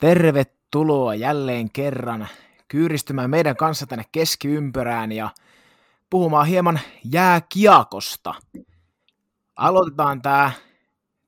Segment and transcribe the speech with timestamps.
[0.00, 2.28] Tervetuloa jälleen kerran
[2.68, 5.30] kyyristymään meidän kanssa tänne keskiympyrään ja
[6.10, 8.34] puhumaan hieman jääkiekosta.
[9.56, 10.52] Aloitetaan tämä,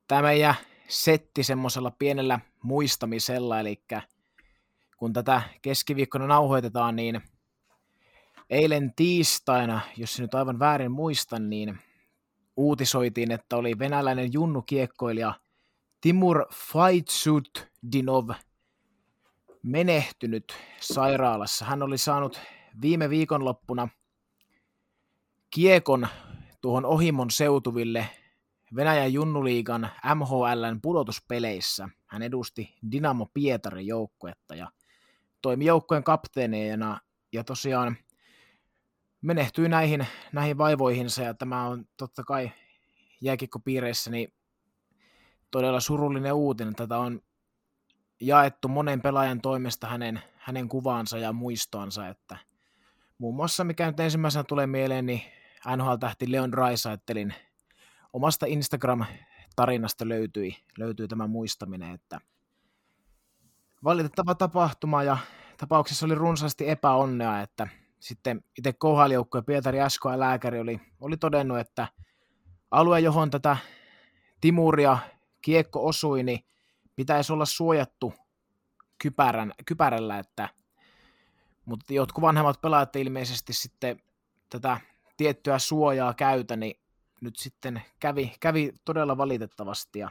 [0.09, 0.55] tämä meidän
[0.89, 3.83] setti semmoisella pienellä muistamisella, eli
[4.97, 7.23] kun tätä keskiviikkona nauhoitetaan, niin
[8.51, 11.79] eilen tiistaina, jos nyt aivan väärin muistan, niin
[12.57, 15.35] uutisoitiin, että oli venäläinen junnukiekkoilija
[16.01, 16.47] Timur
[17.93, 18.31] Dinov
[19.63, 21.65] menehtynyt sairaalassa.
[21.65, 22.41] Hän oli saanut
[22.83, 23.89] viime viikonloppuna
[25.51, 26.09] kiekon
[26.61, 28.09] tuohon Ohimon seutuville
[28.77, 31.89] Venäjän junnuliigan MHLn pudotuspeleissä.
[32.07, 34.71] Hän edusti Dynamo Pietarin joukkuetta ja
[35.43, 37.01] toimi joukkojen kapteeneina
[37.33, 37.97] ja tosiaan
[39.23, 42.53] menehtyi näihin, näihin vaivoihinsa ja tämä on totta kai
[43.21, 44.33] jääkikkopiireissä niin
[45.51, 46.75] todella surullinen uutinen.
[46.75, 47.21] Tätä on
[48.23, 52.37] jaettu monen pelaajan toimesta hänen, hänen kuvaansa ja muistoansa, että
[53.19, 55.23] muun muassa mikä nyt ensimmäisenä tulee mieleen, niin
[55.77, 57.35] NHL-tähti Leon Raisaittelin
[58.13, 62.21] omasta Instagram-tarinasta löytyi, löytyi tämä muistaminen, että
[63.85, 65.17] valitettava tapahtuma ja
[65.57, 67.69] tapauksessa oli runsaasti epäonnea, että
[68.01, 71.89] sitten itse KHL-joukkue Pietari Asko ja lääkäri oli, oli todennut, että
[72.71, 73.57] alue, johon tätä
[74.41, 74.99] Timuria
[75.43, 76.45] kiekko osui, niin
[76.97, 78.15] pitäisi olla suojattu
[78.99, 80.49] kypärän, kypärällä, että,
[81.65, 84.03] mutta jotkut vanhemmat pelaajat ilmeisesti sitten
[84.49, 84.81] tätä
[85.17, 86.81] tiettyä suojaa käytä, niin
[87.21, 90.11] nyt sitten kävi, kävi todella valitettavasti ja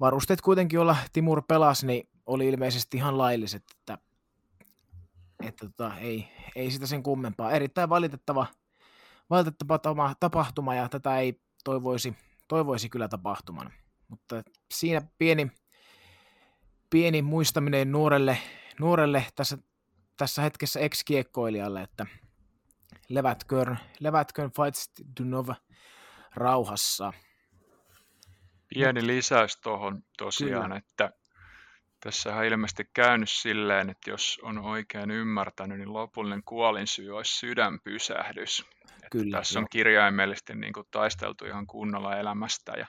[0.00, 3.98] varusteet kuitenkin, jolla Timur pelasi, niin oli ilmeisesti ihan lailliset, että,
[5.42, 7.52] että tota, ei, ei sitä sen kummempaa.
[7.52, 8.46] Erittäin valitettava,
[9.30, 9.78] valitettava
[10.20, 12.16] tapahtuma ja tätä ei toivoisi,
[12.48, 13.72] toivoisi kyllä tapahtuman.
[14.10, 15.50] Mutta siinä pieni,
[16.90, 18.38] pieni muistaminen nuorelle,
[18.80, 19.58] nuorelle tässä,
[20.16, 22.06] tässä hetkessä ex-kiekkoilijalle, että
[23.08, 24.90] levätköön, levätköön Fights
[25.20, 25.54] Dunova
[26.34, 27.12] rauhassa.
[28.68, 30.76] Pieni lisäys tuohon tosiaan, Kyllä.
[30.76, 31.10] että
[32.00, 38.64] tässä on ilmeisesti käynyt silleen, että jos on oikein ymmärtänyt, niin lopullinen kuolinsyy olisi sydänpysähdys.
[39.10, 39.60] Kyllä, tässä jo.
[39.60, 42.86] on kirjaimellisesti niin kuin taisteltu ihan kunnolla elämästä ja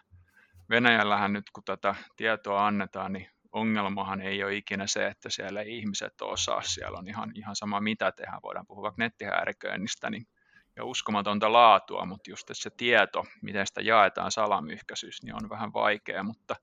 [0.72, 5.78] Venäjällähän nyt kun tätä tietoa annetaan, niin ongelmahan ei ole ikinä se, että siellä ei
[5.78, 6.62] ihmiset osaa.
[6.62, 8.42] Siellä on ihan, ihan sama mitä tehdään.
[8.44, 10.28] Voidaan puhua vaikka nettihäiriköinnistä niin,
[10.76, 16.24] ja uskomatonta laatua, mutta just se tieto, miten sitä jaetaan salamyhkäisyys, niin on vähän vaikea.
[16.24, 16.56] Mutta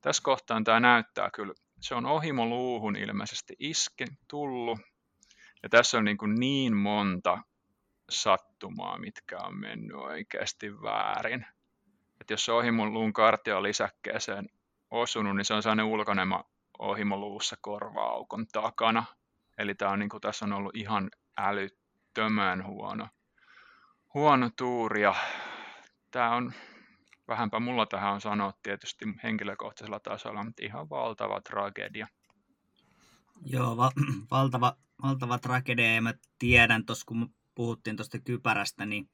[0.00, 4.78] tässä kohtaa tämä näyttää kyllä, se on ohimoluuhun ilmeisesti iske, tullut.
[5.62, 7.38] Ja tässä on niin, kuin niin monta
[8.10, 11.46] sattumaa, mitkä on mennyt oikeasti väärin
[12.30, 14.48] että jos se ohimoluun kartio lisäkkeeseen
[14.90, 16.44] osunut, niin se on sellainen ulkonema
[16.78, 19.04] ohimoluussa korvaaukon takana.
[19.58, 23.08] Eli tämä on, niin kuin, tässä on ollut ihan älyttömän huono,
[24.14, 25.02] huono tuuri.
[25.02, 25.14] Ja
[26.10, 26.52] tämä on,
[27.28, 32.06] vähänpä mulla tähän on sanoa tietysti henkilökohtaisella tasolla, mutta ihan valtava tragedia.
[33.46, 33.92] Joo, va-
[34.30, 39.10] valtava, valtava tragedia ja mä tiedän tuossa, kun puhuttiin tuosta kypärästä, niin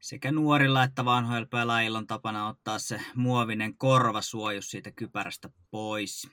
[0.00, 6.28] sekä nuorilla että vanhoilla pelaajilla on tapana ottaa se muovinen korvasuojus siitä kypärästä pois.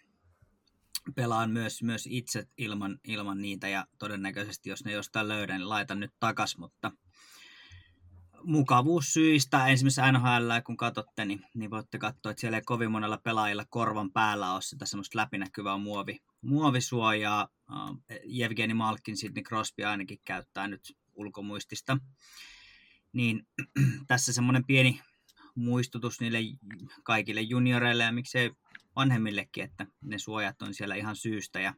[1.15, 5.99] Pelaan myös, myös itse ilman, ilman niitä ja todennäköisesti jos ne jostain löydän, niin laitan
[5.99, 6.91] nyt takas, mutta
[8.43, 13.65] mukavuussyistä ensimmäisessä NHL, kun katsotte, niin, niin voitte katsoa, että siellä ei kovin monella pelaajilla
[13.69, 17.47] korvan päällä ole sitä semmoista läpinäkyvää muovi, muovisuojaa.
[18.25, 21.97] Jevgeni Malkin, Sidney Crosby ainakin käyttää nyt ulkomuistista
[23.13, 23.47] niin
[24.07, 25.01] tässä semmoinen pieni
[25.55, 26.39] muistutus niille
[27.03, 28.51] kaikille junioreille ja miksei
[28.95, 31.59] vanhemmillekin, että ne suojat on siellä ihan syystä.
[31.59, 31.73] Ja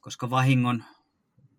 [0.00, 0.84] koska vahingon,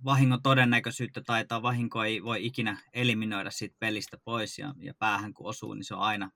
[0.05, 5.47] vahingon todennäköisyyttä tai vahinko ei voi ikinä eliminoida siitä pelistä pois ja, ja päähän kun
[5.47, 6.31] osuu, niin se on aina,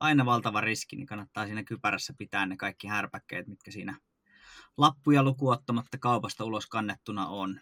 [0.00, 3.98] aina valtava riski, niin kannattaa siinä kypärässä pitää ne kaikki härpäkkeet, mitkä siinä
[4.76, 7.60] lappuja lukuottamatta kaupasta ulos kannettuna on.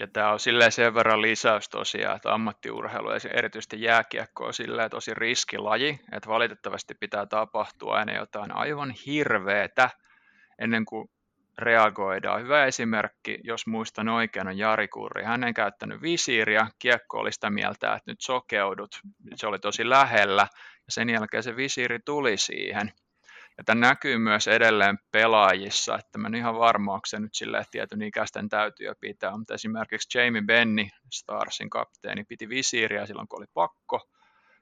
[0.00, 4.90] Ja tämä on silleen sen verran lisäys tosiaan, että ammattiurheilu ja erityisesti jääkiekko on silleen
[4.90, 9.90] tosi riskilaji, että valitettavasti pitää tapahtua aina jotain aivan hirveetä
[10.58, 11.10] ennen kuin
[11.58, 12.42] reagoidaan.
[12.42, 15.24] Hyvä esimerkki, jos muistan oikein, on Jari Kurri.
[15.24, 19.00] Hän ei käyttänyt visiiriä, kiekko oli sitä mieltä, että nyt sokeudut.
[19.34, 22.92] Se oli tosi lähellä ja sen jälkeen se visiiri tuli siihen.
[23.58, 27.64] Ja tämä näkyy myös edelleen pelaajissa, että mä en ihan varma, onko se nyt silleen,
[27.70, 33.38] tietyn ikäisten täytyy jo pitää, mutta esimerkiksi Jamie Benny, Starsin kapteeni, piti visiiriä silloin, kun
[33.40, 34.00] oli pakko.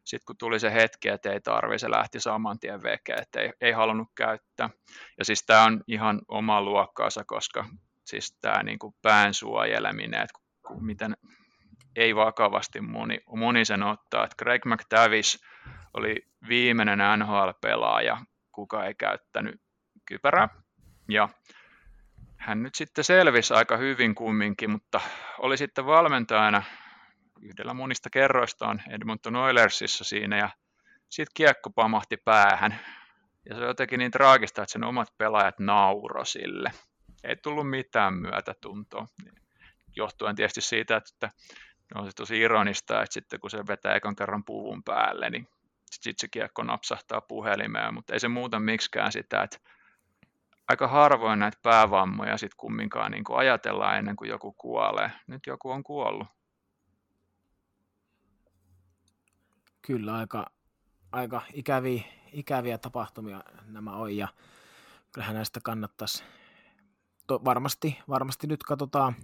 [0.04, 3.52] sitten kun tuli se hetki, että ei tarvi, se lähti saman tien veke, että ei,
[3.60, 4.70] ei halunnut käyttää.
[5.18, 7.64] Ja siis tämä on ihan oma luokkaansa, koska
[8.04, 10.38] siis tämä niin kuin pään suojeleminen, että
[10.80, 11.16] miten
[11.96, 14.24] ei vakavasti moni, moni sen ottaa.
[14.24, 15.38] Että Greg McTavish
[15.94, 16.16] oli
[16.48, 18.18] viimeinen NHL-pelaaja,
[18.58, 19.60] kuka ei käyttänyt
[20.06, 20.48] kypärää.
[21.08, 21.28] Ja
[22.36, 25.00] hän nyt sitten selvisi aika hyvin kumminkin, mutta
[25.38, 26.62] oli sitten valmentajana
[27.42, 30.50] yhdellä monista kerroistaan Edmonton Oilersissa siinä ja
[31.08, 32.80] sitten kiekko pamahti päähän.
[33.48, 36.70] Ja se on jotenkin niin traagista, että sen omat pelaajat nauro sille.
[37.24, 39.06] Ei tullut mitään myötätuntoa.
[39.96, 41.30] Johtuen tietysti siitä, että
[41.94, 45.48] on se tosi ironista, että sitten kun se vetää ekan kerran puvun päälle, niin
[45.96, 49.58] sitten se kiekko napsahtaa puhelimeen, mutta ei se muuta miksikään sitä, että
[50.68, 55.10] aika harvoin näitä päävammoja sitten kumminkaan niin kuin ajatellaan ennen kuin joku kuolee.
[55.26, 56.26] Nyt joku on kuollut.
[59.82, 60.46] Kyllä, aika,
[61.12, 62.02] aika ikäviä,
[62.32, 64.28] ikäviä tapahtumia nämä on ja
[65.12, 66.24] kyllähän näistä kannattaisi
[67.26, 69.16] to, varmasti, varmasti nyt katsotaan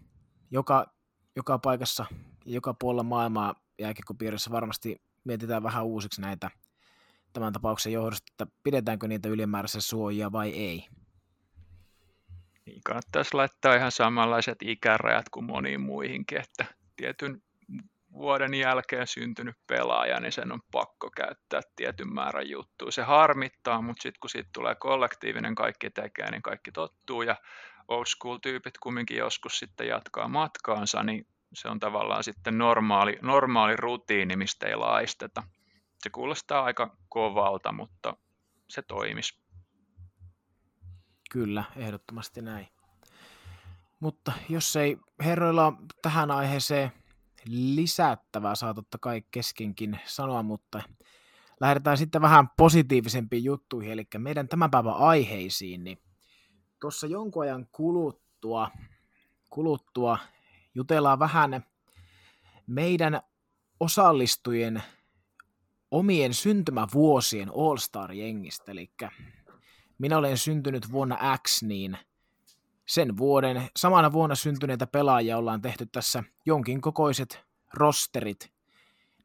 [0.50, 0.86] joka,
[1.36, 2.06] joka paikassa
[2.44, 6.50] joka puolella maailmaa jääkiekopiirissä varmasti mietitään vähän uusiksi näitä
[7.32, 10.86] tämän tapauksen johdosta, että pidetäänkö niitä ylimääräisiä suojia vai ei.
[12.66, 16.64] Niin kannattaisi laittaa ihan samanlaiset ikärajat kuin moniin muihinkin, että
[16.96, 17.42] tietyn
[18.12, 22.92] vuoden jälkeen syntynyt pelaaja, niin sen on pakko käyttää tietyn määrän juttuja.
[22.92, 27.36] Se harmittaa, mutta sitten kun siitä tulee kollektiivinen, kaikki tekee, niin kaikki tottuu ja
[27.88, 33.76] old school tyypit kumminkin joskus sitten jatkaa matkaansa, niin se on tavallaan sitten normaali, normaali
[33.76, 35.42] rutiini, mistä ei laisteta.
[35.98, 38.16] Se kuulostaa aika kovalta, mutta
[38.68, 39.44] se toimisi.
[41.30, 42.68] Kyllä, ehdottomasti näin.
[44.00, 45.72] Mutta jos ei herroilla
[46.02, 46.92] tähän aiheeseen
[47.46, 50.82] lisättävää, saa totta kai keskenkin sanoa, mutta
[51.60, 55.98] lähdetään sitten vähän positiivisempiin juttuihin, eli meidän tämän päivän aiheisiin, niin
[56.80, 58.70] tuossa jonkun ajan kuluttua,
[59.50, 60.18] kuluttua
[60.74, 61.64] jutellaan vähän
[62.66, 63.20] meidän
[63.80, 64.82] osallistujien
[65.90, 68.90] omien syntymävuosien All-Star-jengistä, eli
[69.98, 71.98] minä olen syntynyt vuonna X, niin
[72.86, 77.44] sen vuoden, samana vuonna syntyneitä pelaajia ollaan tehty tässä jonkin kokoiset
[77.74, 78.52] rosterit,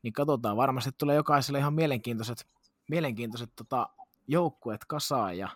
[0.03, 2.45] niin katsotaan, varmasti tulee jokaiselle ihan mielenkiintoiset,
[2.89, 3.89] mielenkiintoiset tota,
[4.27, 5.49] joukkueet kasaan ja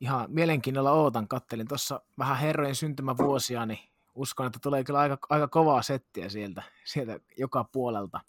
[0.00, 5.48] ihan mielenkiinnolla ootan, kattelin tuossa vähän herrojen syntymävuosia, niin uskon, että tulee kyllä aika, aika
[5.48, 8.20] kovaa settiä sieltä, sieltä joka puolelta.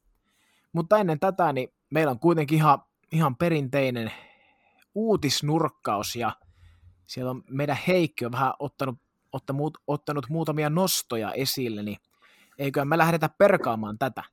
[0.74, 2.80] Mutta ennen tätä, niin meillä on kuitenkin ihan,
[3.12, 4.12] ihan perinteinen
[4.96, 6.32] uutisnurkkaus ja
[7.08, 8.96] siellä on meidän Heikki on vähän ottanut,
[9.32, 11.98] ottanut, ottanut muutamia nostoja esille, niin
[12.60, 14.24] eikö me lähdetä perkaamaan tätä?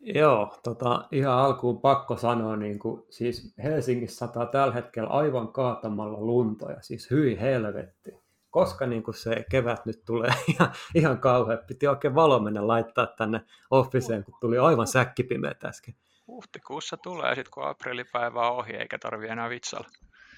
[0.00, 6.20] Joo, tota, ihan alkuun pakko sanoa, niin kuin, siis Helsingissä sataa tällä hetkellä aivan kaatamalla
[6.20, 8.10] lunta ja siis hyi helvetti.
[8.50, 13.06] Koska niin kuin se kevät nyt tulee ihan, ihan kauhean, piti oikein valo mennä laittaa
[13.06, 15.94] tänne officeen, kun tuli aivan säkkipimeä äsken.
[16.26, 19.88] Huhtikuussa tulee sitten, kun aprillipäivä on ohi, eikä tarvi enää vitsalla.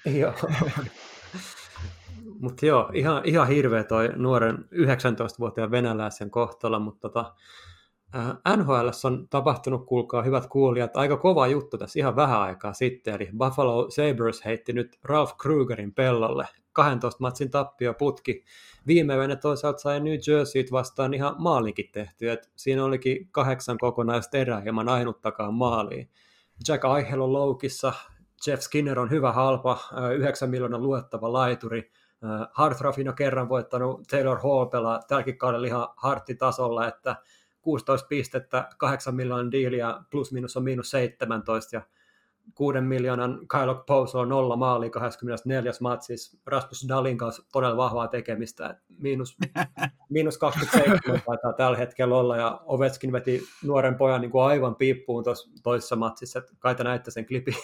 [0.19, 0.33] Joo.
[2.39, 7.33] mutta joo, ihan, ihan hirveä toi nuoren 19-vuotiaan venäläisen kohtalo, mutta tota,
[8.15, 13.13] äh, NHL on tapahtunut, kuulkaa hyvät kuulijat, aika kova juttu tässä ihan vähän aikaa sitten,
[13.13, 18.43] eli Buffalo Sabres heitti nyt Ralph Krugerin pellolle 12 matsin tappio putki.
[18.87, 24.37] Viime yönä toisaalta sai New Jerseyt vastaan ihan maalinkin tehty, että siinä olikin kahdeksan kokonaista
[24.37, 26.09] erää hieman ainuttakaan maaliin.
[26.67, 27.93] Jack Eichel on loukissa,
[28.47, 29.77] Jeff Skinner on hyvä halpa,
[30.17, 31.91] 9 miljoonan luettava laituri.
[32.51, 37.15] Hartrafin on kerran voittanut Taylor Hall pelaa tälläkin kaudella ihan harttitasolla, että
[37.61, 41.81] 16 pistettä, 8 miljoonan diiliä, plus minus on miinus 17 ja
[42.53, 45.71] 6 miljoonan Kyle Pose on nolla maali 24.
[45.81, 46.37] matsissa.
[46.45, 48.79] Rasmus Dalin kanssa todella vahvaa tekemistä.
[48.99, 49.37] Miinus,
[50.09, 55.23] miinus 27 taitaa tällä hetkellä olla ja Ovetskin veti nuoren pojan niin kuin aivan piippuun
[55.23, 56.41] tuossa toisessa matsissa.
[56.59, 57.55] Kai te näitte sen klipin.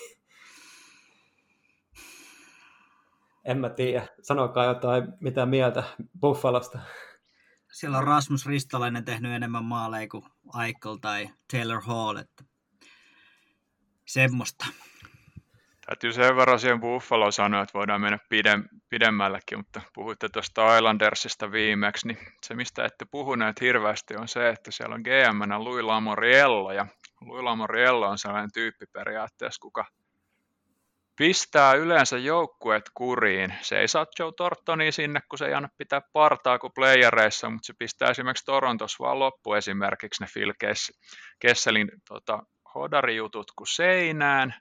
[3.45, 4.07] en mä tiedä.
[4.21, 5.83] Sanokaa jotain, mitä mieltä
[6.21, 6.79] Buffalosta.
[7.71, 10.23] Siellä on Rasmus Ristolainen tehnyt enemmän maaleja kuin
[10.65, 12.43] Eichel tai Taylor Hall, että
[14.09, 14.65] semmoista.
[15.85, 21.51] Täytyy sen verran siihen Buffalo sanoa, että voidaan mennä pidem, pidemmällekin, mutta puhuitte tuosta Islandersista
[21.51, 26.85] viimeksi, niin se mistä ette puhuneet hirveästi on se, että siellä on GM-nä Lamoriello, ja
[27.21, 29.85] Louis Lamoriello on sellainen tyyppi periaatteessa, kuka
[31.15, 33.53] pistää yleensä joukkueet kuriin.
[33.61, 37.65] Se ei saa Joe Tortonia sinne, kun se ei anna pitää partaa kuin playereissa, mutta
[37.65, 40.53] se pistää esimerkiksi Torontos vaan loppu esimerkiksi ne Phil
[41.39, 42.43] Kesselin tota,
[42.75, 44.53] hodarijutut kuin seinään,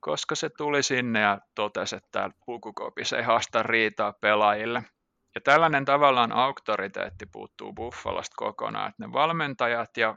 [0.00, 4.82] koska se tuli sinne ja totesi, että pukukopissa ei haasta riitaa pelaajille.
[5.34, 10.16] Ja tällainen tavallaan auktoriteetti puuttuu Buffalosta kokonaan, että ne valmentajat ja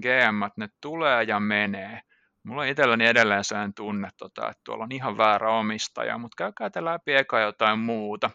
[0.00, 2.00] GM, ne tulee ja menee.
[2.42, 6.70] Mulla on itselläni edelleen sen tunne, tota, että tuolla on ihan väärä omistaja, mutta käykää
[6.70, 8.30] te läpi eka jotain muuta.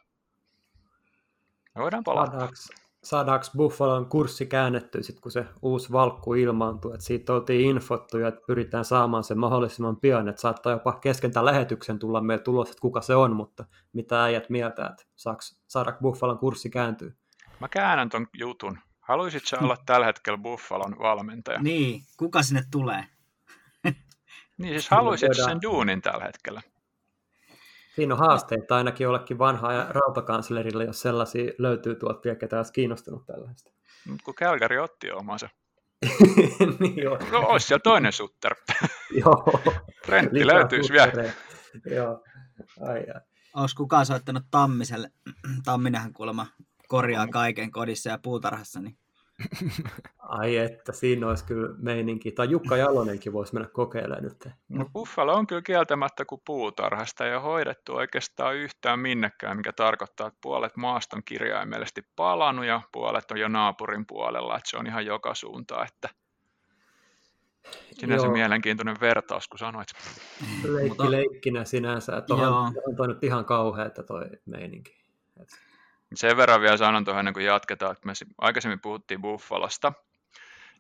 [1.75, 2.31] Me voidaan palata.
[2.31, 8.17] Saadaanko, saadaanko Buffalon kurssi käännettyä sitten, kun se uusi valkku ilmaantuu, että siitä oltiin infottu
[8.17, 12.43] ja että pyritään saamaan sen mahdollisimman pian, että saattaa jopa kesken tämän lähetyksen tulla meille
[12.43, 15.03] tulos, että kuka se on, mutta mitä äijät mieltä, että
[15.67, 17.11] saadaanko Buffalon kurssi kääntyä?
[17.59, 18.79] Mä käännän ton jutun.
[18.99, 21.61] Haluaisit sä olla tällä hetkellä Buffalon valmentaja?
[21.61, 23.05] Niin, kuka sinne tulee?
[24.57, 26.61] Niin siis haluaisit sen duunin tällä hetkellä?
[27.95, 32.73] Siinä on haasteita ainakin jollekin vanhaa ja rautakanslerille, jos sellaisia löytyy tuolta vielä, ketä olisi
[32.73, 33.71] kiinnostunut tällaista.
[34.23, 35.49] Kun Kälkäri otti omansa.
[36.79, 37.19] niin joo.
[37.31, 38.55] No olisi siellä toinen sutter.
[39.25, 39.61] joo.
[40.07, 41.33] Rentti löytyisi vielä.
[41.85, 42.23] joo.
[42.81, 43.21] Ai, ai.
[43.55, 45.09] Olisi kukaan soittanut Tammiselle?
[45.65, 46.47] Tamminenhan kuulemma
[46.87, 48.97] korjaa kaiken kodissa ja puutarhassa, niin
[50.19, 52.31] Ai että, siinä olisi kyllä meininki.
[52.31, 54.49] Tai Jukka Jalonenkin voisi mennä kokeilemaan nyt.
[54.69, 60.39] No Buffalo on kyllä kieltämättä kuin puutarhasta ja hoidettu oikeastaan yhtään minnekään, mikä tarkoittaa, että
[60.41, 65.05] puolet maasta on kirjaimellisesti palannut ja puolet on jo naapurin puolella, että se on ihan
[65.05, 66.09] joka suuntaan, että
[67.99, 68.33] Sinänsä Joo.
[68.33, 69.87] mielenkiintoinen vertaus, kun sanoit.
[70.63, 75.03] Leikki leikkinä sinänsä, että on, on toi nyt ihan kauheata toi meininki.
[76.15, 79.93] Sen verran vielä sanon tuohon ennen kuin jatketaan, että me aikaisemmin puhuttiin Buffalosta.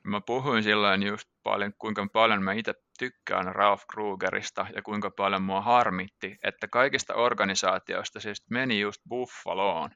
[0.03, 5.41] Mä puhuin silloin just paljon, kuinka paljon mä itse tykkään Ralph Krugerista ja kuinka paljon
[5.41, 9.89] mua harmitti, että kaikista organisaatioista siis meni just Buffaloon.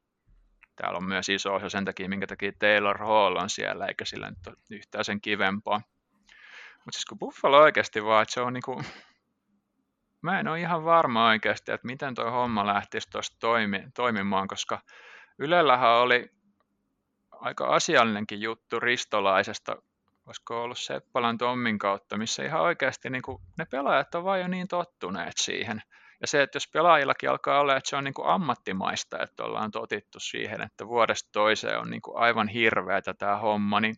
[0.75, 4.29] Täällä on myös iso osa sen takia, minkä takia Taylor Hall on siellä, eikä sillä
[4.29, 5.81] nyt ole yhtään sen kivempaa.
[6.85, 8.83] Mutta siis kun Buffalo oikeasti vaan, että se on niinku,
[10.21, 14.79] mä en ole ihan varma oikeasti, että miten tuo homma lähtisi tuosta toimi, toimimaan, koska
[15.39, 16.29] Ylellähän oli
[17.31, 19.75] aika asiallinenkin juttu ristolaisesta,
[20.25, 24.47] olisiko ollut Seppälän Tommin kautta, missä ihan oikeasti niin kuin, ne pelaajat on vain jo
[24.47, 25.81] niin tottuneet siihen.
[26.21, 29.71] Ja se, että jos pelaajillakin alkaa olla, että se on niin kuin ammattimaista, että ollaan
[29.71, 33.95] totittu siihen, että vuodesta toiseen on niin kuin aivan hirveätä tämä homma, niin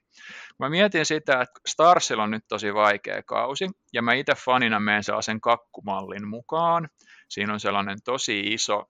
[0.60, 5.04] mä mietin sitä, että Starsilla on nyt tosi vaikea kausi, ja mä itse fanina menen
[5.22, 6.90] sen kakkumallin mukaan.
[7.30, 8.84] Siinä on sellainen tosi iso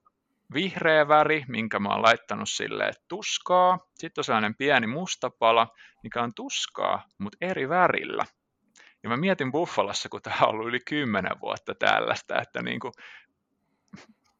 [0.54, 3.80] vihreä väri, minkä mä oon laittanut silleen tuskaa.
[3.96, 5.68] Sitten on sellainen pieni musta pala,
[6.04, 8.26] mikä on tuskaa, mutta eri värillä.
[9.04, 12.94] Ja mä mietin Buffalossa, kun tämä on ollut yli kymmenen vuotta tällaista, että niin kuin,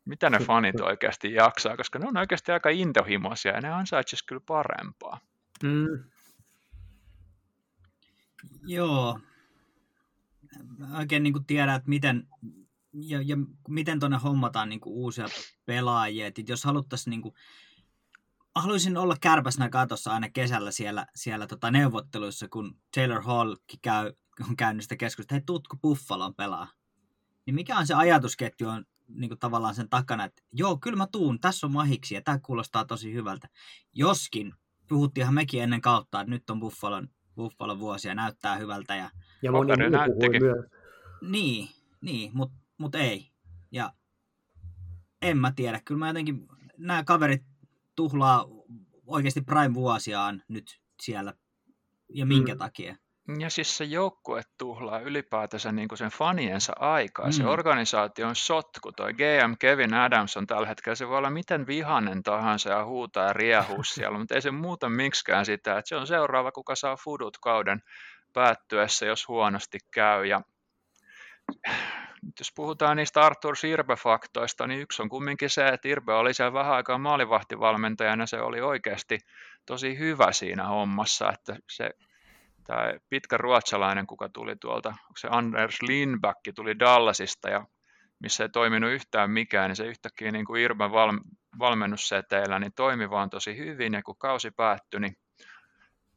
[0.06, 4.42] mitä ne fanit oikeasti jaksaa, koska ne on oikeasti aika intohimoisia ja ne ansaitsisi kyllä
[4.46, 5.20] parempaa.
[5.64, 6.04] Mm.
[8.66, 9.20] Joo.
[10.78, 12.28] Mä oikein niin tiedä, että miten,
[12.94, 15.26] ja, ja miten tuonne hommataan niin kuin uusia
[15.66, 16.28] pelaajia.
[16.28, 17.34] Et jos haluttaisiin niin kuin,
[18.56, 24.14] haluaisin olla kärpäsnä katossa aina kesällä siellä, siellä tota neuvotteluissa, kun Taylor Hall käy,
[24.50, 26.68] on käynyt sitä keskustelua, että hei, tutko Buffalon pelaa?
[27.46, 31.08] Niin mikä on se ajatusketju on niin kuin tavallaan sen takana, että joo, kyllä mä
[31.12, 33.50] tuun, tässä on mahiksi ja tämä kuulostaa tosi hyvältä.
[33.94, 34.54] Joskin,
[34.90, 38.96] puhuttiinhan mekin ennen kautta, että nyt on Buffalon, Buffalon vuosia, näyttää hyvältä.
[38.96, 39.10] Ja,
[39.42, 39.74] ja moni
[40.08, 40.66] muu myös.
[41.22, 41.70] Niin,
[42.02, 43.32] niin mutta mut ei.
[43.72, 43.94] Ja
[45.22, 47.44] en mä tiedä, kyllä mä jotenkin, nämä kaverit
[47.96, 48.46] tuhlaa
[49.06, 51.34] oikeasti prime-vuosiaan nyt siellä,
[52.10, 52.60] ja minkä mm.
[52.60, 52.96] takia.
[53.40, 57.26] Ja siis se joukkue tuhlaa ylipäätänsä niin kuin sen faniensa aikaa.
[57.26, 57.32] Mm.
[57.32, 58.92] Se organisaatio on sotku.
[58.92, 63.28] Toi GM Kevin Adams on tällä hetkellä, se voi olla miten vihanen tahansa ja huutaa
[63.28, 66.96] ja riehuu siellä, mutta ei se muuta miksikään sitä, että se on seuraava, kuka saa
[66.96, 67.82] fudut kauden
[68.34, 70.26] päättyessä, jos huonosti käy.
[70.26, 70.42] Ja
[72.40, 76.74] jos puhutaan niistä Arthur Sirbe-faktoista, niin yksi on kumminkin se, että Irbe oli siellä vähän
[76.74, 79.18] aikaa maalivahtivalmentajana, se oli oikeasti
[79.66, 81.90] tosi hyvä siinä hommassa, että se
[82.64, 87.66] tämä pitkä ruotsalainen, kuka tuli tuolta, se Anders Lindback tuli Dallasista ja
[88.20, 91.12] missä ei toiminut yhtään mikään, niin se yhtäkkiä niin kuin Irben val,
[91.60, 95.16] valmennusseteillä niin toimi vaan tosi hyvin ja kun kausi päättyi, niin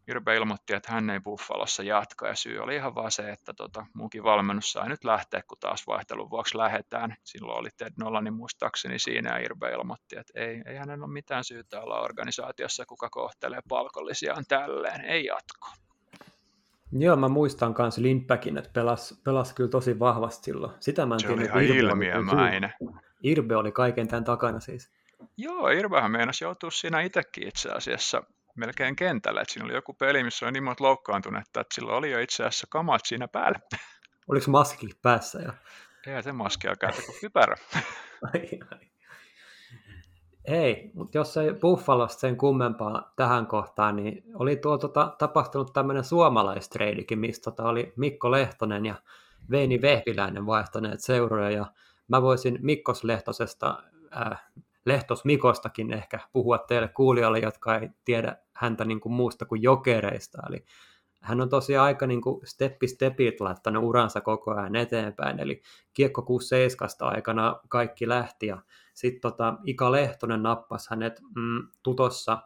[0.08, 3.86] Irbe ilmoitti, että hän ei Buffalossa jatka ja syy oli ihan vaan se, että tota,
[3.94, 7.16] muukin valmennus sai nyt lähteä, kun taas vaihtelun vuoksi lähdetään.
[7.24, 11.44] Silloin oli Ted Nolani muistaakseni siinä ja Irbe ilmoitti, että ei, ei hänellä ole mitään
[11.44, 15.68] syytä olla organisaatiossa, kuka kohtelee palkollisiaan tälleen, ei jatko.
[16.92, 20.72] Joo, mä muistan myös Lindbackin, että pelasi, pelasi kyllä tosi vahvasti silloin.
[20.80, 22.72] Sitä mä en se tiedä, oli ihan ilmiömäinen.
[23.22, 24.90] Irbe oli kaiken tämän takana siis.
[25.36, 28.22] Joo, Irbehän meinasi joutua siinä itsekin itse asiassa
[28.54, 29.40] melkein kentällä.
[29.40, 32.42] Et siinä oli joku peli, missä oli niin monta loukkaantunutta, että sillä oli jo itse
[32.42, 33.58] asiassa kamat siinä päällä.
[34.28, 35.38] Oliko maski päässä?
[35.42, 35.52] Ja...
[36.06, 37.56] Ei se maskia käytä kuin kypärä.
[38.34, 38.92] ai, ai.
[40.44, 46.04] Ei, mutta jos ei Buffalosta sen kummempaa tähän kohtaan, niin oli tuo tota, tapahtunut tämmöinen
[46.04, 48.94] suomalaistreidikin, mistä tota, oli Mikko Lehtonen ja
[49.50, 51.66] Veini Vehviläinen vaihtaneet seuroja, ja
[52.08, 53.82] mä voisin Mikkos Lehtosesta,
[54.16, 54.42] äh,
[54.84, 60.42] Lehtos Mikostakin ehkä puhua teille kuulijoille, jotka ei tiedä häntä niin kuin muusta kuin jokereista,
[60.48, 60.64] eli
[61.22, 65.62] hän on tosiaan aika niin kuin steppi stepit laittanut uransa koko ajan eteenpäin, eli
[65.94, 68.62] kiekko 67 aikana kaikki lähti, ja
[68.94, 72.38] sitten tota, Ika Lehtonen nappasi hänet mm, tutossa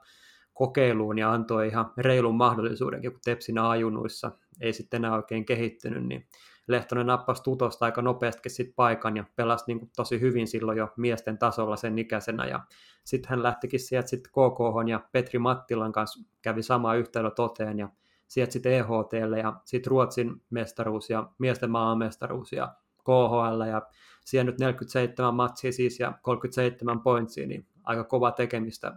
[0.54, 6.26] kokeiluun ja antoi ihan reilun mahdollisuuden, kun Tepsin ajunuissa ei sitten enää oikein kehittynyt, niin
[6.66, 10.88] Lehtonen nappasi tutosta aika nopeasti sit paikan ja pelasi niin kuin tosi hyvin silloin jo
[10.96, 12.46] miesten tasolla sen ikäisenä.
[12.46, 12.60] Ja
[13.04, 17.88] sitten hän lähtikin sieltä sitten KK ja Petri Mattilan kanssa kävi sama yhtälö toteen ja
[18.28, 23.82] sieltä sitten EHTlle ja sitten Ruotsin mestaruus ja miesten maamestaruus ja KHL ja
[24.24, 28.92] siellä nyt 47 matsia siis ja 37 pointsia, niin aika kova tekemistä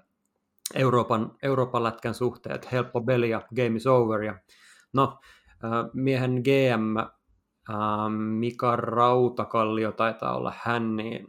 [0.75, 4.23] Euroopan, Euroopan lätkän suhteet, helppo peli ja game is over.
[4.23, 4.39] Ja,
[4.93, 5.19] no,
[5.93, 6.97] miehen GM
[8.09, 11.27] Mika Rautakallio taitaa olla hän, niin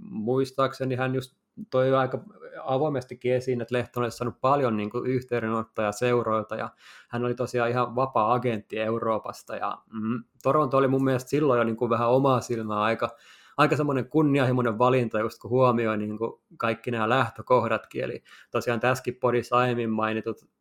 [0.00, 1.38] muistaakseni hän just
[1.70, 2.24] toi aika
[2.64, 6.68] avoimestikin esiin, että Lehtonen olisi saanut paljon niin kuin yhteydenottoja seuroilta ja
[7.08, 11.64] hän oli tosiaan ihan vapaa agentti Euroopasta ja mm, Toronto oli mun mielestä silloin jo
[11.64, 13.08] niin kuin vähän omaa silmää aika,
[13.56, 19.14] aika semmoinen kunnianhimoinen valinta, just kun huomioi niin kuin kaikki nämä lähtökohdatkin, eli tosiaan tässäkin
[19.14, 20.57] podissa aiemmin mainitut äh,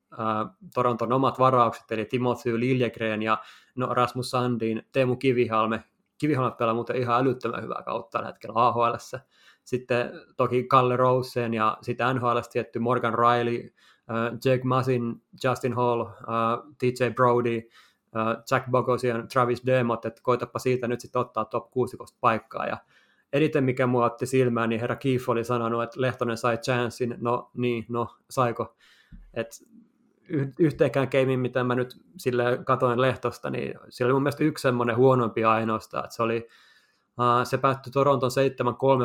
[0.74, 3.38] Toronton omat varaukset, eli Timothy Liljegren ja
[3.76, 5.84] no, Rasmus Sandin, Teemu Kivihalme,
[6.18, 8.96] Kivihalme pelaa muuten ihan älyttömän hyvää kautta tällä hetkellä AHL.
[9.64, 16.02] Sitten toki Kalle Rosen ja sitten NHL tietty Morgan Riley, uh, Jake Masin, Justin Hall,
[16.02, 16.08] äh,
[16.78, 17.62] TJ Brody,
[18.52, 22.66] Jack Bogosian, Travis Demott, että koitapa siitä nyt sitten ottaa top 60 paikkaa.
[22.66, 22.78] Ja
[23.34, 27.52] eniten mikä mua otti silmään, niin herra Keefe oli sanonut, että Lehtonen sai chanssin, no
[27.54, 28.76] niin, no saiko.
[29.34, 29.48] Et
[30.60, 34.96] yhteenkään keimiin, mitä mä nyt sille katoin Lehtosta, niin siellä oli mun mielestä yksi semmoinen
[34.96, 36.48] huonompi ainoastaan, että se oli
[37.44, 38.32] se päättyi Toronton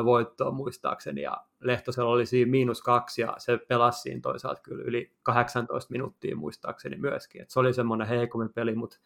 [0.02, 4.85] 7-3 voittoon muistaakseni ja Lehtosella oli siinä miinus kaksi ja se pelasi siinä toisaalta kyllä
[4.85, 7.42] yli 18 minuuttia muistaakseni myöskin.
[7.42, 8.98] Et se oli semmoinen heikommin peli, mutta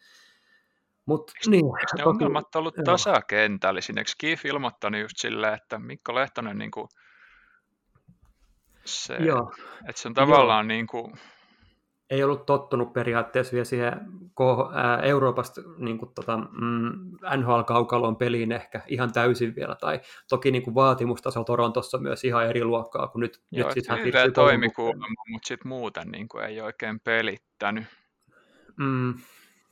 [1.05, 3.79] mut, niin, ne toki, ongelmat ollut tasakentällä?
[3.97, 6.87] Eikö Keith ilmoittanut just silleen, että Mikko Lehtonen niin kuin,
[8.85, 9.53] se, Joo.
[9.89, 10.67] että se on tavallaan Joo.
[10.67, 11.13] niin kuin,
[12.09, 13.93] ei ollut tottunut periaatteessa vielä siihen
[15.03, 20.75] Euroopasta niin kuin, tota, mm, NHL-kaukalon peliin ehkä ihan täysin vielä, tai toki niin kuin
[20.75, 25.23] vaatimustaso Torontossa myös ihan eri luokkaa, kun nyt, Joo, nyt siis hän hyvä toimi kuulemma,
[25.29, 27.85] mutta sitten muuten niin kuin ei oikein pelittänyt.
[28.77, 29.13] Mm,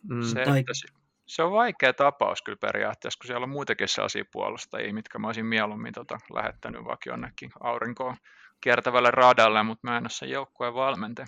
[0.09, 0.63] mm, se, tai...
[0.71, 0.87] se,
[1.25, 5.45] se on vaikea tapaus kyllä periaatteessa, kun siellä on muutenkin sellaisia puolustajia, mitkä mä olisin
[5.45, 8.15] mieluummin tota, lähettänyt vaikka jonnekin aurinkoon
[8.61, 11.27] kiertävälle radalle, mutta mä en ole sen joukkueen valmentaja.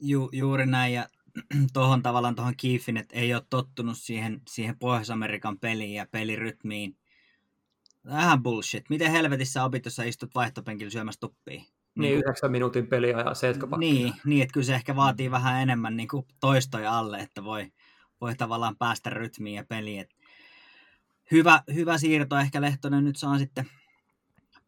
[0.00, 1.08] Ju, juuri näin, ja
[1.72, 6.96] tuohon tavallaan tuohon Kiifin, että ei ole tottunut siihen, siihen Pohjois-Amerikan peliin ja pelirytmiin.
[8.06, 8.90] Vähän bullshit.
[8.90, 11.54] Miten helvetissä opit, jos sä istut vaihtopenkillä syömässä tuppia?
[11.54, 13.34] Niin, niin yhdeksän minuutin peliä ja
[13.78, 17.72] Niin, niin, että kyllä se ehkä vaatii vähän enemmän niin kuin toistoja alle, että voi,
[18.20, 20.06] voi tavallaan päästä rytmiin ja peliin.
[21.30, 22.36] hyvä, hyvä siirto.
[22.36, 23.66] Ehkä Lehtonen nyt saa sitten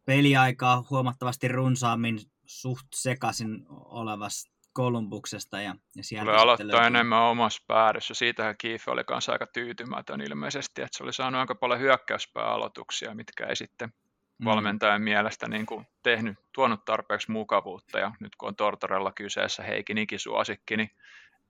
[0.05, 5.61] peliaikaa huomattavasti runsaammin suht sekaisin olevasta Kolumbuksesta.
[5.61, 6.87] Ja, ja sieltä Tulee aloittaa löytyy...
[6.87, 8.13] enemmän omassa päädyssä.
[8.13, 13.45] Siitähän Kiife oli kanssa aika tyytymätön ilmeisesti, että se oli saanut aika paljon hyökkäyspääaloituksia, mitkä
[13.45, 13.89] ei sitten
[14.37, 14.45] mm.
[14.45, 17.99] valmentajan mielestä niin kuin tehnyt, tuonut tarpeeksi mukavuutta.
[17.99, 20.91] Ja nyt kun on Tortorella kyseessä Heikin ikisuosikki, niin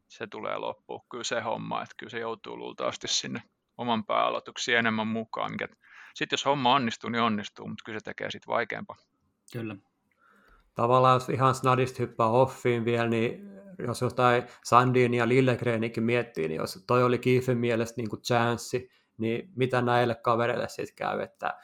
[0.07, 3.41] se tulee loppuun kyllä se homma, että kyllä se joutuu luultavasti sinne
[3.77, 5.51] oman pääaloituksiin enemmän mukaan.
[5.51, 5.67] Mikä...
[6.13, 8.97] Sitten jos homma onnistuu, niin onnistuu, mutta kyllä se tekee sitten vaikeampaa.
[9.53, 9.75] Kyllä
[10.75, 13.53] tavallaan jos ihan snadista hyppää offiin vielä, niin
[13.87, 18.89] jos jotain Sandin ja Lillegrenikin miettii, niin jos toi oli Kiefen mielestä niin kuin chanssi,
[19.17, 21.57] niin mitä näille kavereille sitten käy, että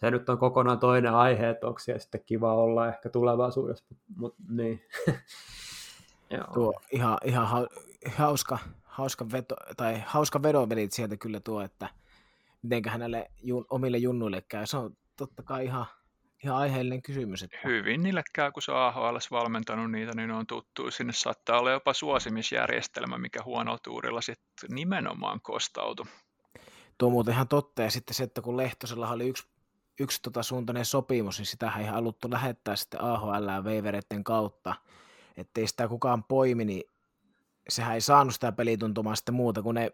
[0.00, 4.42] se nyt on kokonaan toinen aihe, että onko siellä sitten kiva olla ehkä tulevaisuudessa, mutta
[4.48, 4.82] niin.
[6.54, 7.66] tuo ihan, ihan
[8.16, 11.88] hauska, hauska, veto, tai hauska vedovelit sieltä kyllä tuo, että
[12.62, 14.66] miten hänelle jun, omille junnuille käy.
[14.66, 15.86] Se on totta kai ihan
[16.44, 17.42] ihan aiheellinen kysymys.
[17.42, 17.58] Että...
[17.64, 20.90] Hyvin niille käy, kun se on AHL valmentanut niitä, niin ne on tuttu.
[20.90, 26.06] Sinne saattaa olla jopa suosimisjärjestelmä, mikä huonolla tuurilla sitten nimenomaan kostautu.
[26.98, 29.48] Tuo muuten ihan totta, ja sitten se, että kun Lehtosella oli yksi,
[30.00, 34.74] yksi tota suuntainen sopimus, niin sitä ei haluttu lähettää sitten AHL veivereiden kautta.
[35.36, 36.82] ettei sitä kukaan poimi, niin
[37.68, 39.92] sehän ei saanut sitä pelituntumaa sitten muuta kuin ne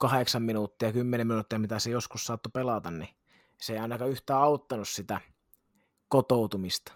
[0.00, 3.17] kahdeksan minuuttia, kymmenen minuuttia, mitä se joskus saattoi pelata, niin
[3.60, 5.20] se ei ainakaan yhtään auttanut sitä
[6.08, 6.92] kotoutumista.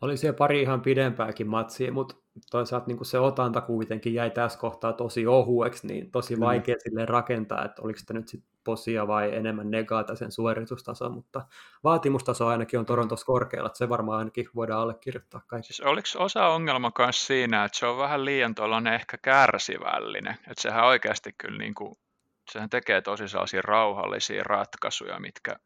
[0.00, 2.16] Oli siellä pari ihan pidempääkin matsia, mutta
[2.50, 6.46] toisaalta niin se otanta kuitenkin jäi tässä kohtaa tosi ohueksi, niin tosi Kyllä.
[6.46, 11.46] vaikea sille rakentaa, että oliko sitä nyt sitten posia vai enemmän negaata sen suoritustaso, mutta
[11.84, 15.66] vaatimustaso ainakin on Torontossa korkealla, että se varmaan ainakin voidaan allekirjoittaa kaikki.
[15.66, 20.62] Siis oliko osa ongelma myös siinä, että se on vähän liian tuollainen ehkä kärsivällinen, että
[20.62, 21.94] sehän oikeasti kyllä niin kuin,
[22.50, 25.56] sehän tekee tosi sellaisia rauhallisia ratkaisuja, mitkä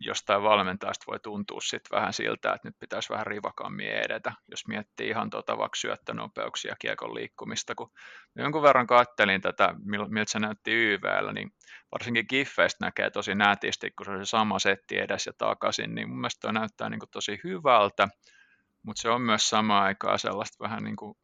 [0.00, 5.08] jostain valmentajasta voi tuntua sitten vähän siltä, että nyt pitäisi vähän rivakammin edetä, jos miettii
[5.08, 7.90] ihan tuota vaikka syöttönopeuksia kiekon liikkumista, kun
[8.36, 11.52] jonkun verran kattelin tätä, miltä se näytti YVllä, niin
[11.92, 16.08] varsinkin Giffeistä näkee tosi nätisti, kun se on se sama setti edes ja takaisin, niin
[16.08, 18.08] mun mielestä tuo näyttää niin kuin tosi hyvältä,
[18.82, 21.16] mutta se on myös samaan aikaan sellaista vähän niin kuin,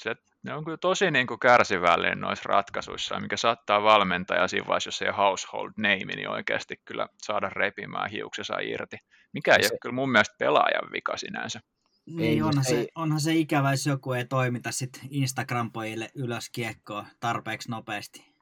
[0.00, 0.16] se
[0.48, 5.02] ne on kyllä tosi niin kuin kärsivällinen noissa ratkaisuissa, mikä saattaa valmentaja siinä vaiheessa, jos
[5.02, 8.96] ei household name, niin oikeasti kyllä saada repimään hiuksensa irti.
[9.32, 9.68] Mikä ei se...
[9.72, 11.60] ole kyllä mun mielestä pelaajan vika sinänsä.
[12.06, 17.70] Niin, onhan, se, onhan se ikävä, jos joku ei toimita sit Instagram-pojille ylös kiekkoa tarpeeksi
[17.70, 18.34] nopeasti.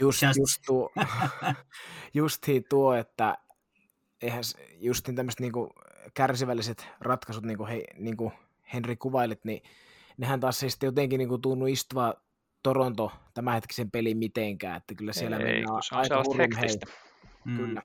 [0.00, 0.92] Just, just, just tuo,
[2.14, 3.38] justiin tuo, että
[4.22, 4.42] eihän
[4.80, 5.72] justiin tämmöiset niinku
[6.14, 8.32] kärsivälliset ratkaisut, niin kuin, he, niin kuin
[8.72, 9.62] Henri kuvailit, niin
[10.20, 12.14] nehän taas ei sitten jotenkin niin kuin tunnu istua
[12.62, 16.48] Toronto tämänhetkisen pelin mitenkään, että kyllä siellä ei, mennään se on aika hurrum
[17.44, 17.56] mm.
[17.56, 17.82] Kyllä.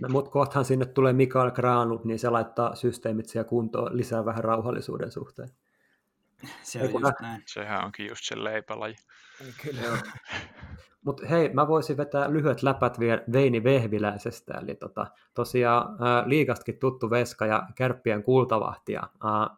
[0.00, 4.44] No, mutta kohtahan sinne tulee Mikael Granut, niin se laittaa systeemit siellä kuntoon, lisää vähän
[4.44, 5.48] rauhallisuuden suhteen.
[6.62, 7.42] Se on just näin.
[7.46, 8.96] Sehän onkin just se leipälaji.
[9.62, 9.82] Kyllä.
[11.04, 16.78] Mutta hei, mä voisin vetää lyhyet läpät vielä Veini Vehviläisestä, eli tota, tosiaan ää, liikastakin
[16.78, 19.02] tuttu veska ja kärppien kultavahtia,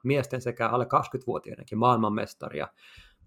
[0.03, 2.69] miesten sekä alle 20-vuotiaidenkin maailmanmestaria.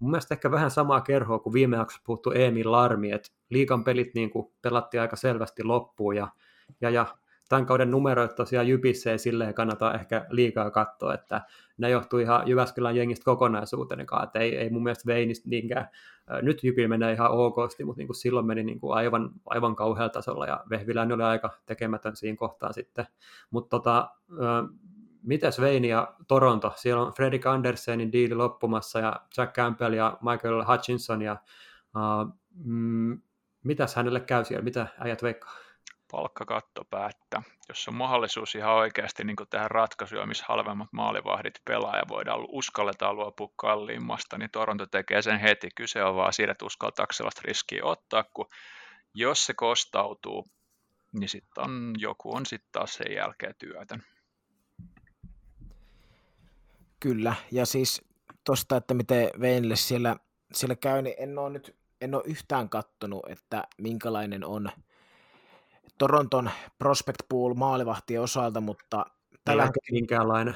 [0.00, 4.14] Mun mielestä ehkä vähän samaa kerhoa kuin viime jaksossa puhuttu Emil Larmi, että liikan pelit
[4.14, 4.30] niin
[4.62, 6.28] pelattiin aika selvästi loppuun ja,
[6.80, 7.06] ja, ja
[7.50, 8.68] tämän kauden numeroit tosiaan
[9.12, 11.40] ja silleen kannata ehkä liikaa katsoa, että
[11.78, 15.88] ne johtuu ihan Jyväskylän jengistä kokonaisuutena, että ei, ei mun mielestä Veinistä niinkään,
[16.42, 20.08] nyt Jypi menee ihan okosti, mutta niin kuin silloin meni niin kuin aivan, aivan kauhealla
[20.08, 23.06] tasolla ja Vehviläinen oli aika tekemätön siinä kohtaa sitten,
[23.50, 24.10] mutta tota,
[25.22, 30.64] mitäs Veini ja Toronto, siellä on Fredrik Andersenin diili loppumassa ja Jack Campbell ja Michael
[30.64, 31.36] Hutchinson ja
[31.96, 32.32] uh,
[32.64, 33.20] mm,
[33.64, 35.69] mitäs hänelle käy siellä, mitä äijät veikkaa?
[36.10, 37.42] Palkkakatto päättää.
[37.68, 43.16] Jos on mahdollisuus ihan oikeasti niin tehdä ratkaisuja, missä halvemmat maalivahdit pelaa ja voidaan uskalletaan
[43.16, 45.68] luopua kalliimmasta, niin Toronto tekee sen heti.
[45.74, 48.46] Kyse on vaan siitä, että uskaltaako sellaista riskiä ottaa, kun
[49.14, 50.50] jos se kostautuu,
[51.12, 54.02] niin sitten on, joku on sitten taas sen jälkeen työtön.
[57.00, 58.02] Kyllä, ja siis
[58.44, 60.16] tuosta, että miten Veinille siellä,
[60.52, 64.70] siellä käy, niin en ole nyt en ole yhtään kattonut, että minkälainen on
[65.98, 69.06] Toronton prospect pool maalivahtien osalta, mutta
[69.44, 70.00] tällä hetkellä...
[70.00, 70.54] minkäänlainen.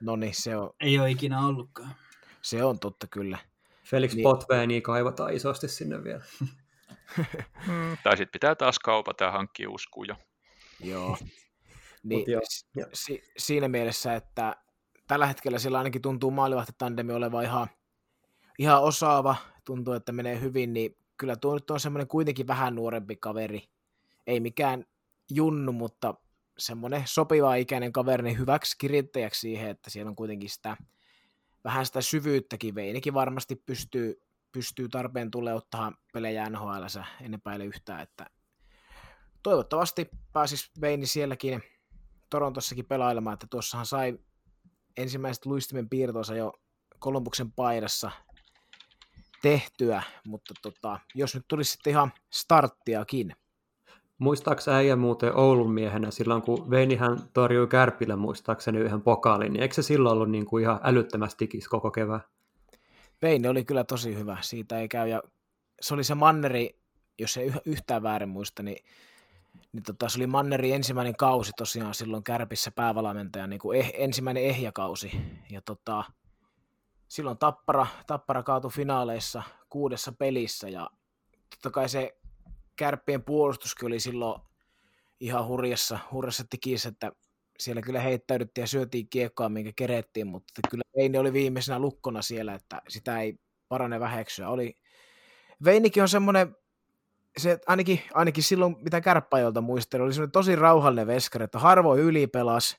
[0.00, 0.70] No niin, se on...
[0.80, 1.94] Ei ole ikinä ollutkaan.
[2.42, 3.38] Se on totta kyllä.
[3.84, 4.22] Felix niin...
[4.22, 6.22] Potveeni kaivataan isosti sinne vielä.
[7.66, 10.16] mm, tai sitten pitää taas kaupata ja hankkia uskuja.
[10.80, 11.16] Joo.
[12.04, 12.40] Niin, jo,
[12.92, 14.56] si- siinä mielessä, että
[15.06, 17.68] tällä hetkellä sillä ainakin tuntuu maalivahtitandemi olevan ihan,
[18.58, 23.16] ihan osaava, tuntuu, että menee hyvin, niin kyllä tuo nyt on semmoinen kuitenkin vähän nuorempi
[23.16, 23.62] kaveri,
[24.26, 24.84] ei mikään
[25.30, 26.14] junnu, mutta
[26.58, 30.76] semmoinen sopiva ikäinen kaveri hyväksi kirittäjäksi siihen, että siellä on kuitenkin sitä
[31.64, 32.74] vähän sitä syvyyttäkin.
[32.74, 36.84] Veinikin varmasti pystyy, pystyy tarpeen tulee ottaa pelejä NHL,
[37.20, 38.26] en epäile yhtään, että
[39.42, 41.62] toivottavasti pääsis Veini sielläkin
[42.30, 44.18] Torontossakin pelailemaan, että tuossahan sai
[44.96, 46.52] ensimmäiset luistimen piirtonsa jo
[46.98, 48.10] Kolumbuksen paidassa
[49.42, 53.36] tehtyä, mutta tota, jos nyt tulisi sitten ihan starttiakin,
[54.18, 59.74] Muistaaks äijä muuten Oulun miehenä silloin, kun Veinihän torjui Kärpillä muistaakseni yhden pokaalin, niin eikö
[59.74, 62.20] se silloin ollut niin kuin ihan älyttömästi tikis koko kevään?
[63.22, 65.22] Veini oli kyllä tosi hyvä, siitä ei käy, ja
[65.80, 66.78] se oli se Manneri,
[67.18, 68.84] jos ei yhtään väärin muista, niin,
[69.72, 74.44] niin tota, se oli Manneri ensimmäinen kausi tosiaan silloin Kärpissä päävalmentaja, niin kuin eh, ensimmäinen
[74.44, 75.10] ehjäkausi,
[75.50, 76.04] ja tota,
[77.08, 80.90] silloin Tappara, Tappara kaatui finaaleissa kuudessa pelissä, ja
[81.50, 82.16] totta kai se
[82.76, 84.40] kärppien puolustuskin oli silloin
[85.20, 87.12] ihan hurjassa, hurjassa tikissä, että
[87.58, 92.54] siellä kyllä heittäydyttiin ja syötiin kiekkoa, minkä kerettiin, mutta kyllä Veini oli viimeisenä lukkona siellä,
[92.54, 94.48] että sitä ei parane väheksyä.
[94.48, 94.76] Oli,
[95.64, 96.56] Veinikin on semmoinen,
[97.36, 102.76] se ainakin, ainakin silloin, mitä kärppäjolta muistelin, oli semmoinen tosi rauhallinen veskari, että harvoin ylipelas,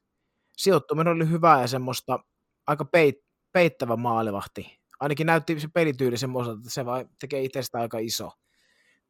[0.58, 2.20] sijoittuminen oli hyvää ja semmoista
[2.68, 3.16] aika peit,
[3.52, 4.80] peittävä maalivahti.
[5.00, 8.32] Ainakin näytti se pelityyli semmoiselta, että se vai tekee itsestä aika iso.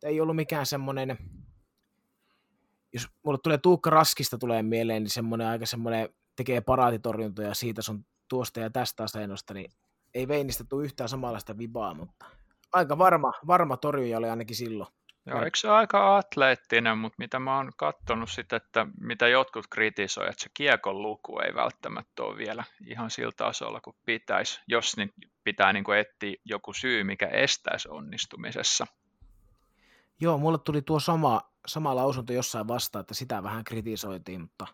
[0.04, 1.18] Ei ollut mikään semmoinen,
[2.94, 8.06] jos mulle tulee Tuukka Raskista tulee mieleen, niin semmoinen aika semmoinen tekee paraatitorjuntoja siitä sun
[8.30, 9.72] tuosta ja tästä asennosta, niin
[10.14, 12.26] ei Veinistä tule yhtään samanlaista vibaa, mutta
[12.74, 14.90] aika varma, varma torjuja oli ainakin silloin.
[15.26, 20.32] Joo, eikö se aika atleettinen, mutta mitä mä oon katsonut sitten, että mitä jotkut kritisoivat,
[20.32, 25.14] että se kiekon luku ei välttämättä ole vielä ihan sillä tasolla kuin pitäisi, jos niin
[25.44, 28.88] pitää niin kuin etsiä joku syy, mikä estäisi onnistumisessa.
[30.22, 34.68] Joo, mulle tuli tuo sama, sama lausunto jossain vastaan, että sitä vähän kritisoitiin, mutta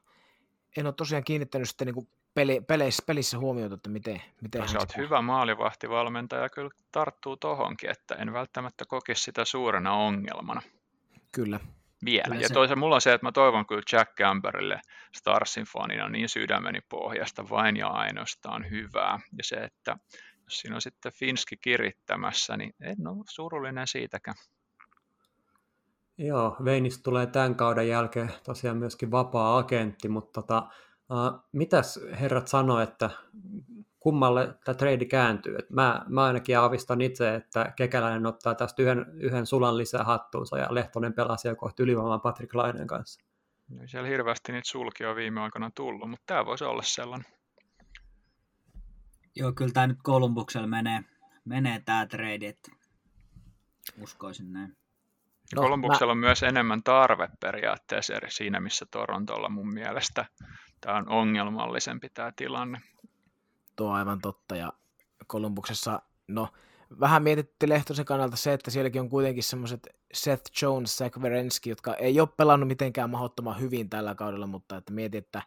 [0.78, 4.78] en ole tosiaan kiinnittänyt sitten niin peli, peleissä, pelissä huomiota, että miten, miten no, hän
[4.78, 10.62] olet hyvä maalivahtivalmentaja, kyllä tarttuu tohonkin, että en välttämättä kokisi sitä suurena ongelmana.
[11.32, 11.60] Kyllä.
[12.06, 12.24] Vielä.
[12.24, 14.82] Kyllä ja toisaalta mulla on se, että mä toivon kyllä Jack Camberille
[15.16, 19.20] Starsin fanina niin sydämeni pohjasta vain ja ainoastaan hyvää.
[19.38, 19.98] Ja se, että
[20.44, 24.36] jos siinä on sitten Finski kirittämässä, niin en ole surullinen siitäkään.
[26.22, 30.68] Joo, Veinis tulee tämän kauden jälkeen tosiaan myöskin vapaa-agentti, mutta tota,
[31.10, 33.10] uh, mitäs herrat sanoo, että
[34.00, 35.56] kummalle tämä trade kääntyy?
[35.60, 40.58] Et mä, mä ainakin aavistan itse, että Kekäläinen ottaa tästä yhden, yhden sulan lisää hattuunsa
[40.58, 43.22] ja Lehtonen pelasi kohti ylivoimaan Patrick Lainen kanssa.
[43.70, 47.32] No, siellä hirveästi niitä sulkia on viime aikoina tullut, mutta tämä voisi olla sellainen.
[49.36, 51.04] Joo, kyllä tämä nyt Kolumbuksella menee,
[51.46, 52.72] menee tämä trade, että
[54.02, 54.81] uskoisin näin.
[55.56, 56.18] No, Kolumbuksella mä...
[56.18, 60.26] on myös enemmän tarve periaatteessa eri siinä, missä Torontolla mun mielestä
[60.82, 62.82] tämä on ongelmallisempi tämä tilanne.
[63.76, 64.74] Tuo on aivan totta ja
[65.28, 66.48] Kolumbuksessa, no
[67.00, 71.94] vähän mietitti Lehtosen kannalta se, että sielläkin on kuitenkin semmoiset Seth Jones, Zach Werenski, jotka
[71.96, 75.42] ei ole pelannut mitenkään mahdottoman hyvin tällä kaudella, mutta että mieti, että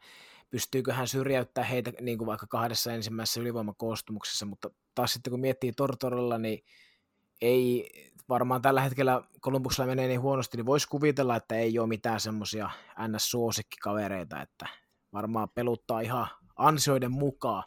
[0.50, 5.72] pystyykö hän syrjäyttämään heitä niin kuin vaikka kahdessa ensimmäisessä ylivoimakoostumuksessa, mutta taas sitten kun miettii
[5.72, 6.64] Tortorolla, niin
[7.40, 7.90] ei
[8.28, 12.70] varmaan tällä hetkellä Kolumbuksella menee niin huonosti, niin voisi kuvitella, että ei ole mitään semmoisia
[12.98, 14.66] NS-suosikkikavereita, että
[15.12, 17.64] varmaan peluttaa ihan ansioiden mukaan.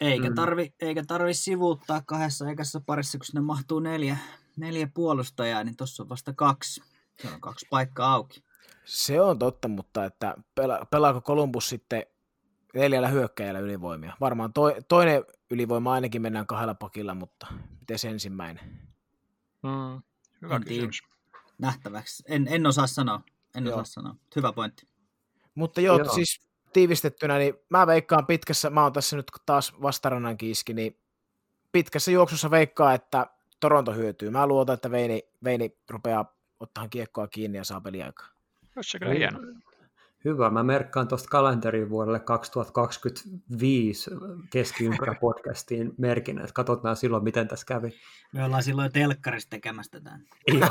[0.00, 0.34] Eikä mm.
[0.34, 4.16] tarvi, eikä tarvi sivuuttaa kahdessa ekassa parissa, kun sinne mahtuu neljä,
[4.56, 6.82] neljä puolustajaa, niin tuossa on vasta kaksi.
[7.22, 8.44] Se on kaksi paikkaa auki.
[8.84, 12.06] Se on totta, mutta että pela, pelaako Columbus sitten
[12.74, 14.16] neljällä hyökkäjällä ylivoimia?
[14.20, 17.46] Varmaan toi, toinen ylivoima ainakin mennään kahdella pakilla, mutta
[17.80, 18.89] miten se ensimmäinen?
[19.62, 20.02] Mm,
[20.42, 21.02] hyvä en kysymys.
[21.58, 22.22] Nähtäväksi.
[22.26, 23.20] En, en osaa sanoa.
[23.54, 23.74] En joo.
[23.74, 24.16] osaa sanoa.
[24.36, 24.86] Hyvä pointti.
[25.54, 26.40] Mutta joo, joo, siis
[26.72, 31.00] tiivistettynä, niin mä veikkaan pitkässä, mä oon tässä nyt taas vastarannan kiiski, niin
[31.72, 33.26] pitkässä juoksussa veikkaa, että
[33.60, 34.30] Toronto hyötyy.
[34.30, 38.28] Mä luotan, että Veini, Veini rupeaa ottaa kiekkoa kiinni ja saa peliaikaa.
[38.76, 39.38] Olisi se kyllä hieno.
[40.24, 44.10] Hyvä, mä merkkaan tuosta kalenterin vuodelle 2025
[44.50, 47.92] keskiympärä podcastiin merkinnä, että katsotaan silloin, miten tässä kävi.
[48.32, 50.20] Me ollaan silloin telkkarissa tekemässä tämän.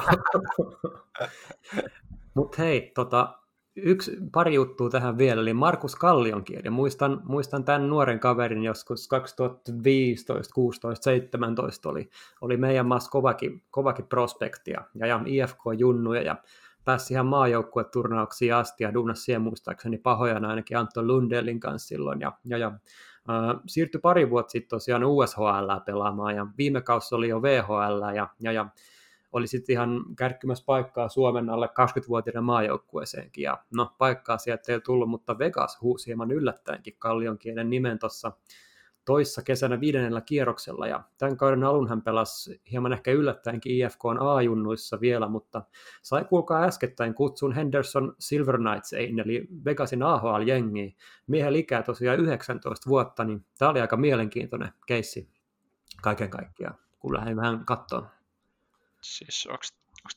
[2.36, 3.40] Mutta hei, tota,
[3.76, 6.70] yksi, pari juttua tähän vielä, eli Markus Kallionkieli.
[6.70, 12.10] Muistan, muistan tämän nuoren kaverin joskus 2015, 16, 17 oli,
[12.42, 16.36] oli meidän maassa kovakin, kovakin prospektia ja, ja IFK-junnuja ja
[16.86, 22.32] pääsi ihan maajoukkueturnauksiin asti ja duunasi siihen muistaakseni pahojana ainakin Anton Lundelin kanssa silloin ja,
[22.46, 22.68] ja, ja
[23.30, 28.28] äh, siirtyi pari vuotta sitten tosiaan USHL pelaamaan ja viime kausi oli jo VHL ja,
[28.40, 28.70] ja, ja
[29.32, 33.42] oli sitten ihan kärkkymässä paikkaa Suomen alle 20-vuotiaiden maajoukkueeseenkin.
[33.42, 38.32] Ja no, paikkaa sieltä ei tullut, mutta Vegas huusi hieman yllättäenkin Kallionkielen nimen tuossa
[39.06, 45.02] toissa kesänä viidennellä kierroksella, ja tämän kauden alun hän pelasi hieman ehkä yllättäenkin IFK A-junnuissa
[45.02, 45.62] vielä, mutta
[46.02, 50.96] sai kuulkaa äskettäin kutsun Henderson Silver Knightsein, eli Vegasin AHL-jengiin.
[51.28, 55.30] Miehen ikää tosiaan 19 vuotta, niin tämä oli aika mielenkiintoinen keissi
[56.02, 58.12] kaiken kaikkiaan, kun lähdin vähän katsomaan.
[59.02, 59.64] Siis onko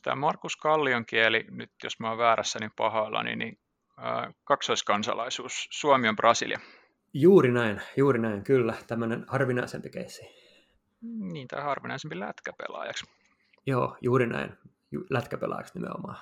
[0.03, 3.59] tämä Markus Kallion kieli, nyt jos mä oon väärässä, niin pahoilla, niin, niin
[4.43, 6.59] kaksoiskansalaisuus, Suomi on Brasilia.
[7.13, 8.73] Juuri näin, juuri näin, kyllä.
[8.87, 10.21] Tämmöinen harvinaisempi keissi.
[11.01, 13.05] Niin, tai harvinaisempi lätkäpelaajaksi.
[13.65, 14.53] Joo, juuri näin.
[15.09, 16.17] Lätkäpelaajaksi nimenomaan.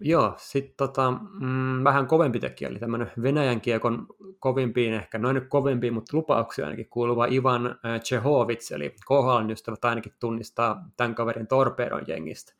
[0.00, 4.06] Joo, sitten tota, mm, vähän kovempi tekijä, eli tämmöinen Venäjän kiekon
[4.38, 9.84] kovimpiin, ehkä noin nyt kovimpiin, mutta lupauksia ainakin kuuluva Ivan äh, Chehovits, eli KHL ystävät
[9.84, 12.54] ainakin tunnistaa tämän kaverin torpeedon jengistä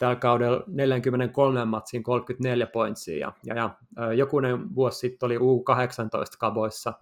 [0.00, 6.92] tällä kaudella 43 matsiin 34 pointsia ja, ja, ja jokunen vuosi sitten oli U18 kaboissa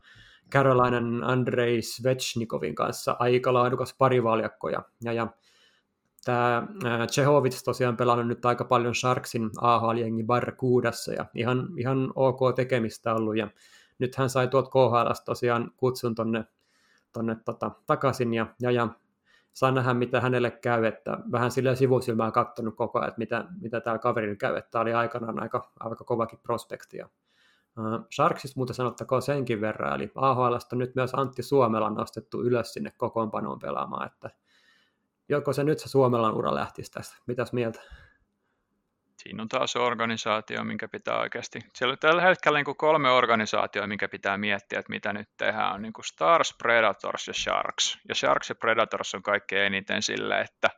[0.51, 5.27] Carolinen Andrei Svechnikovin kanssa aika laadukas parivaljakko ja, ja, ja
[6.25, 6.67] tämä
[7.13, 13.37] Chehovits tosiaan pelannut nyt aika paljon Sharksin AHL-jengi Barracuudassa ja ihan, ihan ok tekemistä ollut
[13.37, 13.49] ja
[13.99, 16.45] nyt hän sai tuot KHL tosiaan kutsun tonne,
[17.13, 18.89] tonne tota, takaisin ja, ja, ja
[19.59, 23.81] saa nähdä, mitä hänelle käy, että vähän sillä sivusilmään katsonut koko ajan, että mitä, mitä
[23.81, 26.99] täällä käy, että tämä oli aikanaan aika, aika kovakin prospekti.
[28.15, 33.59] Sharksista muuten sanottakoon senkin verran, eli AHLsta nyt myös Antti Suomela nostettu ylös sinne kokoonpanoon
[33.59, 34.31] pelaamaan, että
[35.29, 37.81] joko se nyt se Suomelan ura lähtisi tästä, mitäs mieltä?
[39.19, 44.09] Siinä on taas organisaatio, minkä pitää oikeasti, siellä on tällä hetkellä niin kolme organisaatioa, minkä
[44.09, 47.99] pitää miettiä, että mitä nyt tehdään, on niin kuin Stars, Predators ja Sharks.
[48.09, 50.69] Ja Sharks ja Predators on kaikkein eniten sille, että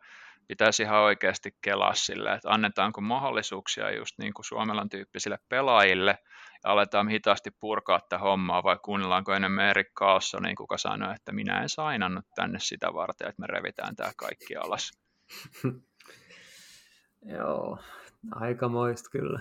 [0.48, 6.18] pitäisi ihan oikeasti kelaa sille, että annetaanko mahdollisuuksia just niin kuin Suomelan tyyppisille pelaajille
[6.64, 11.62] ja aletaan hitaasti purkaa tätä hommaa vai kuunnellaanko enemmän Erik Carlsonin, kuka sanoi, että minä
[11.62, 14.90] en sainannut tänne sitä varten, että me revitään tämä kaikki alas.
[17.38, 17.78] Joo,
[18.32, 19.40] Aikamoista kyllä.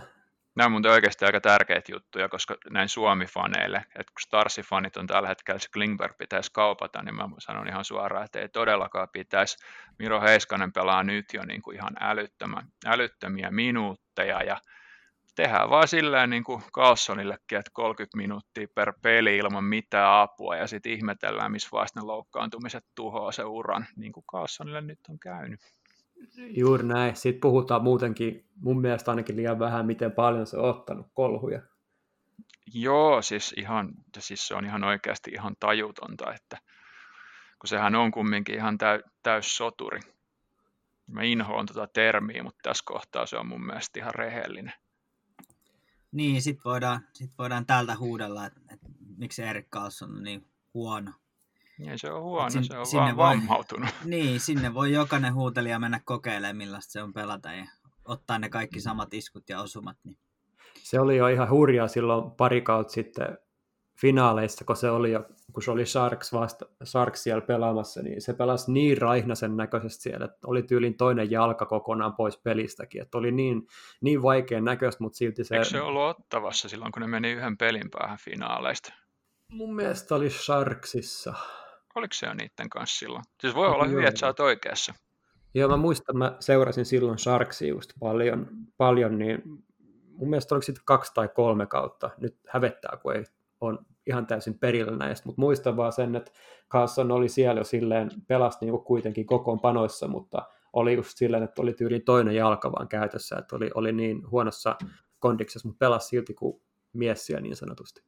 [0.56, 5.28] Nämä on muuten oikeasti aika tärkeitä juttuja, koska näin Suomi-faneille, että kun Starsi-fanit on tällä
[5.28, 9.58] hetkellä, se Klingberg pitäisi kaupata, niin mä sanon ihan suoraan, että ei todellakaan pitäisi.
[10.00, 14.58] Miro Heiskanen pelaa nyt jo niin kuin ihan älyttömän, älyttömiä minuutteja ja
[15.36, 20.68] tehdään vaan silleen niin kuin Carlsonillekin, että 30 minuuttia per peli ilman mitään apua ja
[20.68, 25.60] sitten ihmetellään, missä vaiheessa ne loukkaantumiset tuhoaa se uran, niin kuin Carlsonille nyt on käynyt.
[26.38, 27.16] Juuri näin.
[27.16, 31.62] Sitten puhutaan muutenkin, mun mielestä ainakin liian vähän, miten paljon se on ottanut kolhuja.
[32.74, 36.58] Joo, siis, ihan, siis se on ihan oikeasti ihan tajutonta, että
[37.60, 40.00] kun sehän on kumminkin ihan täy, täys soturi.
[41.08, 44.74] Mä inhoon tuota termiä, mutta tässä kohtaa se on mun mielestä ihan rehellinen.
[46.12, 51.12] Niin, sit voidaan, sit voidaan täältä huudella, että, että miksi Erik Karlsson on niin huono.
[51.80, 53.90] Niin, se on huono, sin, se on sinne vaan voi, vammautunut.
[54.06, 57.66] Niin, sinne voi jokainen huutelija mennä kokeilemaan, millaista se on pelata ja
[58.06, 59.98] ottaa ne kaikki samat iskut ja osumat.
[60.04, 60.18] Niin.
[60.84, 63.38] Se oli jo ihan hurjaa silloin pari kautta sitten
[64.02, 68.34] finaaleissa, kun se oli jo, kun se oli Sharks, vasta, Sharks siellä pelaamassa, niin se
[68.34, 73.32] pelasi niin raihnasen näköisesti siellä, että oli tyylin toinen jalka kokonaan pois pelistäkin, että oli
[73.32, 73.68] niin,
[74.02, 75.56] niin vaikean näköistä, mutta silti se...
[75.56, 78.94] Eikö se ollut ottavassa silloin, kun ne meni yhden pelin päähän finaaleista?
[79.52, 81.34] Mun mielestä oli Sharksissa.
[82.00, 83.24] Oliko se jo niiden kanssa silloin?
[83.42, 84.94] Siis voi olla hyvin, että sä oot oikeassa.
[85.54, 89.42] Joo, mä muistan, mä seurasin silloin Sharksia just paljon, paljon niin
[90.12, 92.10] mun mielestä oliko sitten kaksi tai kolme kautta.
[92.18, 93.24] Nyt hävettää, kun ei
[93.62, 96.32] on ihan täysin perillä näistä, mutta muistan vaan sen, että
[96.72, 99.26] Carlson oli siellä jo silleen, pelasi niinku kuitenkin
[99.62, 103.92] panoissa, mutta oli just silleen, että oli tyyliin toinen jalka vaan käytössä, että oli, oli
[103.92, 104.76] niin huonossa
[105.20, 106.62] kondiksessa, mutta pelasi silti kuin
[106.94, 108.04] mies siellä niin sanotusti.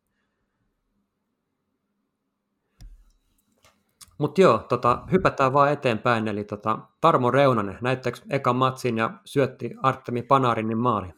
[4.22, 9.72] Mutta joo, tota, hypätään vaan eteenpäin, eli tota, Tarmo Reunanen, näittekö ekan matsin ja syötti
[9.84, 11.14] Artemi Panarinin maali?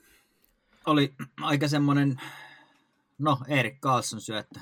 [0.86, 2.22] Oli aika semmoinen,
[3.18, 4.60] no Erik Karlsson syöttö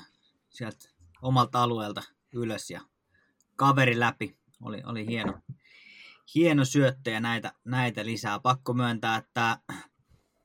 [0.48, 0.88] sieltä
[1.22, 2.02] omalta alueelta
[2.32, 2.80] ylös ja
[3.56, 4.38] kaveri läpi.
[4.62, 5.32] Oli, oli hieno,
[6.34, 8.40] hieno syöttö ja näitä, näitä lisää.
[8.40, 9.58] Pakko myöntää, että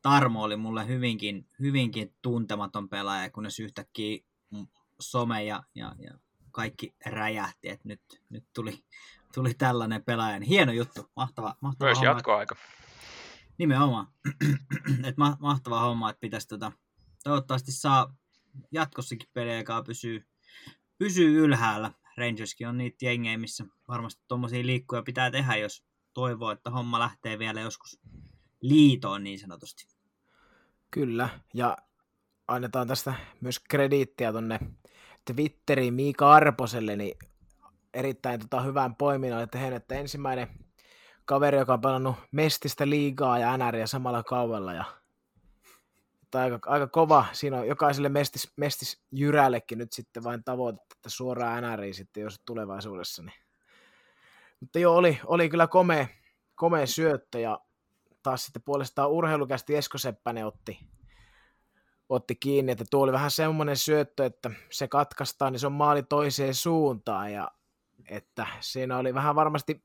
[0.02, 4.18] Tarmo oli mulle hyvinkin, hyvinkin tuntematon pelaaja, kunnes yhtäkkiä
[5.02, 6.27] some ja, ja, ja
[6.58, 8.84] kaikki räjähti, että nyt, nyt tuli,
[9.34, 10.40] tuli tällainen pelaaja.
[10.48, 12.56] Hieno juttu, mahtava, mahtava Myös jatkoaika.
[13.58, 14.08] Nimenomaan.
[15.08, 16.72] että ma- mahtava homma, että pitäisi tota,
[17.24, 18.16] toivottavasti saa
[18.72, 20.28] jatkossakin pelejä, joka pysyy,
[20.98, 21.92] pysyy ylhäällä.
[22.18, 27.40] Rangerskin on niitä jengejä, missä varmasti tuommoisia liikkuja pitää tehdä, jos toivoo, että homma lähtee
[27.40, 28.00] vielä joskus
[28.62, 29.88] liitoon niin sanotusti.
[30.92, 31.78] Kyllä, ja
[32.48, 34.60] annetaan tästä myös krediittiä tuonne
[35.34, 37.18] Twitteriin Miika Arposelle, niin
[37.94, 40.48] erittäin tota, hyvän poiminnan, että että ensimmäinen
[41.26, 44.74] kaveri, joka on pelannut Mestistä liigaa ja NRiä samalla kaudella.
[44.74, 44.86] Ja,
[46.24, 47.26] että aika, aika, kova.
[47.32, 52.42] Siinä on jokaiselle Mestis, Mestis Jyrällekin nyt sitten vain tavoite, että suoraan NRiin sitten, jos
[52.46, 53.24] tulevaisuudessa.
[53.24, 53.40] Niin.
[54.60, 56.08] Mutta joo, oli, oli kyllä komea,
[56.56, 57.60] komea syöttö ja
[58.24, 60.80] taas sitten puolestaan urheilukästi Esko Seppänen otti,
[62.10, 66.04] otti kiinni, että tuo oli vähän semmoinen syöttö, että se katkaistaan, niin se on maali
[66.04, 67.52] toiseen suuntaan, ja
[68.10, 69.84] että siinä oli vähän varmasti,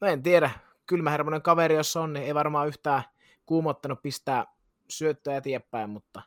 [0.00, 0.50] no en tiedä,
[0.86, 3.02] kylmähermonen kaveri jos on, niin ei varmaan yhtään
[3.46, 4.46] kuumottanut pistää
[4.88, 6.22] syöttöä eteenpäin, mutta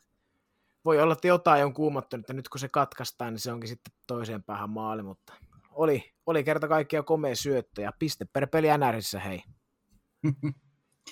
[0.86, 3.94] voi olla, että jotain on kuumottanut, että nyt kun se katkaistaan, niin se onkin sitten
[4.08, 5.34] toiseen päähän maali, mutta
[5.72, 9.44] oli, oli kerta kaikkiaan komea syöttö ja piste per peli NRissä, hei.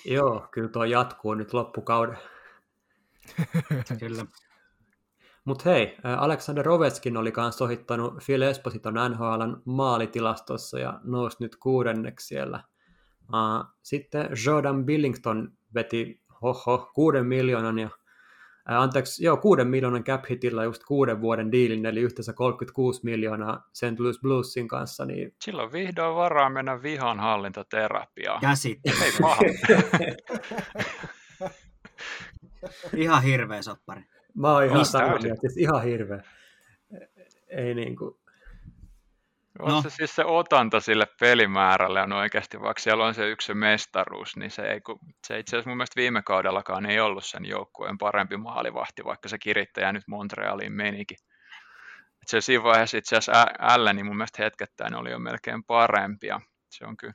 [0.06, 2.18] Joo, kyllä tuo jatkuu nyt loppukauden.
[4.00, 4.26] Kyllä.
[5.46, 12.28] Mutta hei, Alexander Ovetskin oli kanssa ohittanut Phil Espositon NHLn maalitilastossa ja nousi nyt kuudenneksi
[12.28, 12.64] siellä.
[13.82, 17.90] Sitten Jordan Billington veti hoho, kuuden miljoonan ja
[18.66, 24.00] anteeksi, joo, kuuden miljoonan cap hitillä just kuuden vuoden diilin, eli yhteensä 36 miljoonaa St.
[24.00, 25.06] Louis Bluesin kanssa.
[25.06, 25.36] Niin...
[25.42, 28.42] Silloin vihdoin varaa mennä vihanhallintaterapiaan.
[28.42, 28.96] Käsittely.
[29.04, 29.42] Ei paha.
[32.98, 34.02] Ihan hirveä soppari.
[34.36, 36.24] Mä oon ihan Mistä samaa mieltä, siis ihan hirveä.
[37.48, 38.16] Ei niin kuin,
[39.60, 39.82] On No.
[39.82, 44.38] se siis se otanta sille pelimäärälle on oikeasti, vaikka siellä on se yksi se mestaruus,
[44.38, 47.98] niin se, ei, kun, se itse asiassa mun mielestä viime kaudellakaan ei ollut sen joukkueen
[47.98, 51.18] parempi maalivahti, vaikka se kirittäjä nyt Montrealiin menikin.
[52.22, 55.64] Et se siinä vaiheessa itse asiassa Ä- L, niin mun mielestä hetkettäin oli jo melkein
[55.64, 57.14] parempi, ja se on kyllä.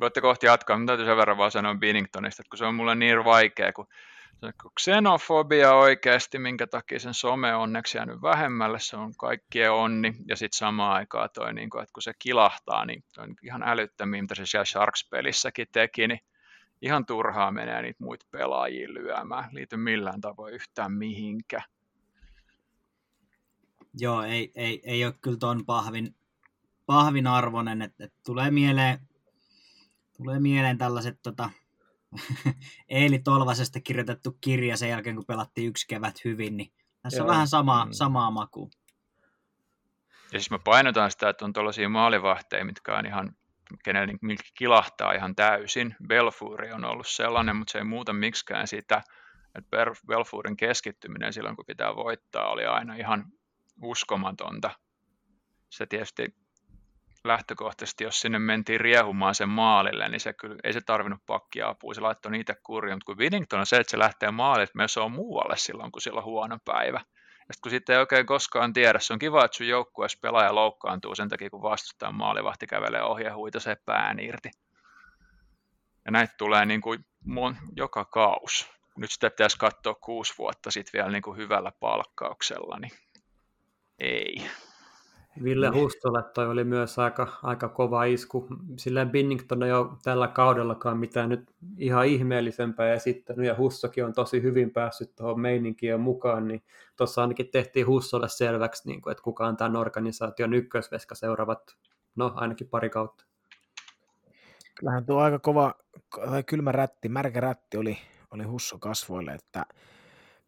[0.00, 2.94] Voitte kohti jatkaa, mutta täytyy sen verran vaan sanoa Binningtonista, että kun se on mulle
[2.94, 3.86] niin vaikea, kun
[4.80, 10.36] xenofobia oikeasti, minkä takia sen some on onneksi jäänyt vähemmälle, se on kaikkien onni, ja
[10.36, 14.34] sitten samaan aikaan toi, niin kun, että kun se kilahtaa, niin on ihan älyttömiä, mitä
[14.34, 16.20] se siellä Sharks-pelissäkin teki, niin
[16.82, 21.62] ihan turhaa menee niitä muita pelaajia lyömään, liity millään tavoin yhtään mihinkä.
[23.94, 26.14] Joo, ei, ei, ei ole kyllä ton pahvin,
[26.86, 28.98] pahvin arvoinen, että et tulee mieleen,
[30.16, 31.50] tulee mieleen tällaiset tota,
[32.88, 37.32] Eeli Tolvasesta kirjoitettu kirja sen jälkeen, kun pelattiin yksi kevät hyvin, niin tässä on Joo.
[37.32, 37.92] vähän samaa, Mm.
[37.92, 38.68] samaa makua.
[40.32, 43.32] Ja siis mä painotan sitä, että on tuollaisia maalivahteja, mitkä on ihan,
[43.84, 45.96] kenellä niin- kilahtaa ihan täysin.
[46.06, 49.02] Belfuri on ollut sellainen, mutta se ei muuta miksikään sitä,
[49.54, 53.24] että Belfurin keskittyminen silloin, kun pitää voittaa, oli aina ihan
[53.82, 54.70] uskomatonta.
[55.70, 56.34] Se tietysti
[57.26, 61.94] lähtökohtaisesti, jos sinne mentiin riehumaan sen maalille, niin se kyllä, ei se tarvinnut pakkia apua,
[61.94, 65.00] se laittoi niitä kuriin, mutta kun Winnington on se, että se lähtee maalille, että se
[65.00, 67.00] on muualle silloin, kun sillä on huono päivä.
[67.48, 70.54] Ja sitten kun sitten ei oikein koskaan tiedä, se on kiva, että sun joukkueessa pelaaja
[70.54, 74.50] loukkaantuu sen takia, kun vastustajan maalivahti kävelee ohi ja huitasee pään irti.
[76.04, 78.70] Ja näitä tulee niin kuin mon, joka kaus.
[78.96, 82.92] Nyt sitä pitäisi katsoa kuusi vuotta sitten vielä niin kuin hyvällä palkkauksella, niin
[83.98, 84.50] ei.
[85.42, 88.46] Ville Hustolle toi oli myös aika, aika kova isku.
[88.76, 94.42] Silleen Binnington ei ole tällä kaudellakaan mitään nyt ihan ihmeellisempää esittänyt, ja Hussokin on tosi
[94.42, 96.62] hyvin päässyt tuohon meininkiin mukaan, niin
[96.96, 101.76] tuossa ainakin tehtiin Hussolle selväksi, niin kuin, että kuka on tämän organisaation ykkösveska seuraavat,
[102.16, 103.24] no ainakin pari kautta.
[104.74, 105.74] Kyllähän tuo aika kova,
[106.30, 107.98] tai kylmä rätti, märkä rätti oli,
[108.30, 109.66] oli Husso kasvoille, että,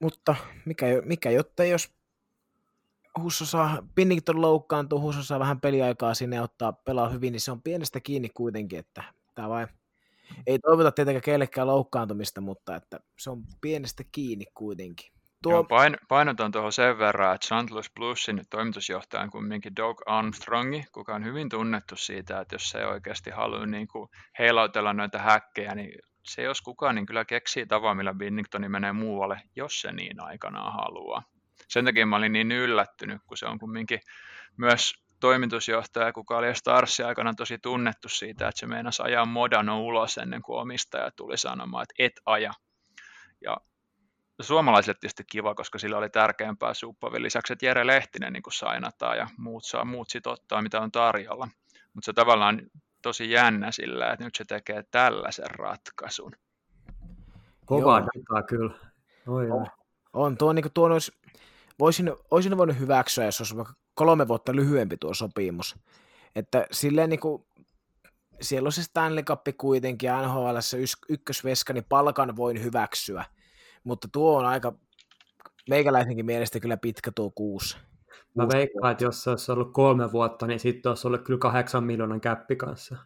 [0.00, 1.97] mutta mikä, mikä jotta jos
[3.22, 7.62] Husso saa, Pinnington loukkaantuu, Husso saa vähän peliaikaa sinne ottaa pelaa hyvin, niin se on
[7.62, 9.04] pienestä kiinni kuitenkin, että
[9.34, 9.68] tämä vain,
[10.46, 15.12] ei toivota tietenkään kellekään loukkaantumista, mutta että se on pienestä kiinni kuitenkin.
[15.42, 15.52] Tuo...
[15.52, 17.70] Joo, pain, painotan tuohon sen verran, että St.
[17.70, 22.78] Louis Bluesin toimitusjohtaja on kumminkin Doug Armstrongi, kuka on hyvin tunnettu siitä, että jos se
[22.78, 24.08] ei oikeasti halua niin kuin
[24.38, 29.40] heilautella noita häkkejä, niin se jos kukaan, niin kyllä keksii tavan, millä Binningtoni menee muualle,
[29.56, 31.22] jos se niin aikanaan haluaa.
[31.68, 34.00] Sen takia mä olin niin yllättynyt, kun se on kumminkin
[34.56, 40.18] myös toimitusjohtaja, kuka oli Starsin aikana tosi tunnettu siitä, että se meinasi ajaa Modano ulos
[40.18, 42.52] ennen kuin omistaja tuli sanomaan, että et aja.
[43.40, 43.56] Ja
[44.40, 49.26] suomalaisille tietysti kiva, koska sillä oli tärkeämpää Suppavin lisäksi, että Jere Lehtinen niin sainataan ja
[49.38, 51.48] muut saa muut sit ottaa, mitä on tarjolla.
[51.94, 52.60] Mutta se tavallaan
[53.02, 56.32] tosi jännä sillä, että nyt se tekee tällaisen ratkaisun.
[57.66, 58.74] Kovaa dataa kyllä.
[59.26, 59.66] Oi, oi.
[60.12, 61.12] on tuo, niin tuo olisi,
[61.78, 65.76] voisin, olisin voinut hyväksyä, jos olisi vaikka kolme vuotta lyhyempi tuo sopimus.
[66.36, 67.46] Että silleen niin kuin,
[68.40, 70.56] siellä on se Stanley Cup kuitenkin NHL
[71.08, 73.24] ykkösveska, niin palkan voin hyväksyä.
[73.84, 74.72] Mutta tuo on aika
[75.68, 77.76] meikäläisenkin mielestä kyllä pitkä tuo kuusi.
[78.34, 81.84] Mä veikkaan, että jos se olisi ollut kolme vuotta, niin sitten olisi ollut kyllä kahdeksan
[81.84, 82.96] miljoonan käppi kanssa.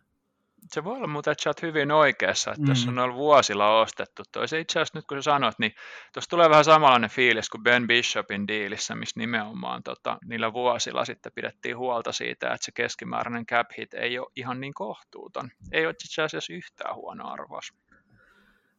[0.72, 2.68] Se voi olla muuten, että sä oot hyvin oikeassa, että mm.
[2.68, 2.92] jos Mm.
[2.92, 4.48] on ollut vuosilla ostettu toi.
[4.48, 5.74] Se itse asiassa nyt kun sä sanot, niin
[6.12, 11.32] tuossa tulee vähän samanlainen fiilis kuin Ben Bishopin diilissä, missä nimenomaan tota, niillä vuosilla sitten
[11.34, 15.50] pidettiin huolta siitä, että se keskimääräinen cap hit ei ole ihan niin kohtuuton.
[15.72, 17.74] Ei ole itse asiassa yhtään huono arvaus.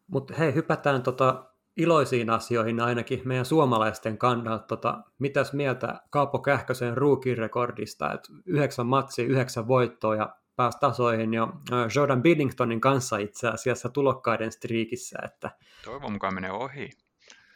[0.07, 1.45] Mutta hei, hypätään tota
[1.77, 4.65] iloisiin asioihin ainakin meidän suomalaisten kannalta.
[4.67, 11.53] Tota, mitäs mieltä Kaapo Kähkösen ruukin-rekordista, että yhdeksän matsia, yhdeksän voittoa ja pääsi tasoihin jo
[11.95, 15.51] Jordan Binningtonin kanssa itse asiassa tulokkaiden striikissä, että
[15.85, 16.89] Toivon mukaan menee ohi.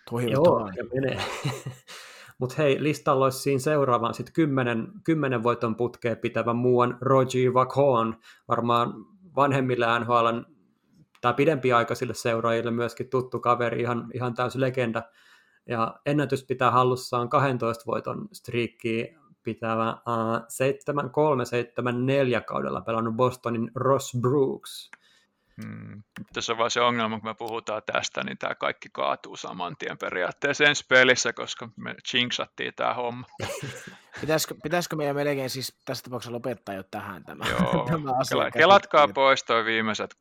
[0.10, 0.60] Toivottavaa.
[0.60, 1.18] Joo, ja menee.
[2.40, 8.20] Mutta hei, listalla olisi siinä seuraavan sitten kymmenen, kymmenen voiton putkeen pitävä muuan Roger Vakhon,
[8.48, 8.94] varmaan
[9.36, 10.40] vanhemmille NHL
[11.22, 15.04] tai pidempiaikaisille seuraajille myöskin tuttu kaveri, ihan, ihan täysi legenda.
[15.68, 19.06] Ja ennätys pitää hallussaan 12 voiton striikkiä
[19.48, 20.38] pitävä uh,
[22.40, 24.92] 7-3-7-4 kaudella pelannut Bostonin Ross Brooks.
[25.64, 26.04] Hmm.
[26.34, 29.98] Tässä on vaan se ongelma, kun me puhutaan tästä, niin tämä kaikki kaatuu saman tien
[29.98, 33.26] periaatteessa ensi pelissä, koska me jinxattiin tämä homma.
[34.22, 38.52] Pitäisikö, pitäisikö meidän melkein siis tässä tapauksessa lopettaa jo tähän tämä, Joo, tämä asia?
[38.52, 40.16] kelatkaa pois toi viimeiset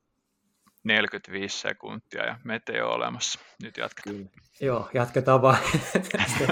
[0.87, 3.39] 45 sekuntia ja meitä ei ole olemassa.
[3.63, 4.17] Nyt jatketaan.
[4.17, 4.31] Kyllä.
[4.61, 5.59] Joo, jatketaan vaan.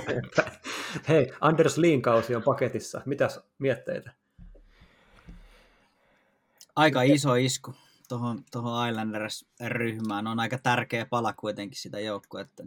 [1.09, 3.01] Hei, Anders Liin kausi on paketissa.
[3.07, 4.13] Mitäs mietteitä?
[6.77, 7.75] Aika iso isku
[8.09, 10.27] tuohon, tuohon Islanders-ryhmään.
[10.27, 12.65] On aika tärkeä pala kuitenkin sitä joukkuetta.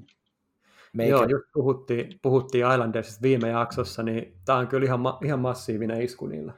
[0.93, 1.11] Meikä...
[1.11, 6.01] Joo, just puhuttiin, puhuttiin Islandersista viime jaksossa, niin tämä on kyllä ihan, ma- ihan massiivinen
[6.01, 6.53] isku niillä.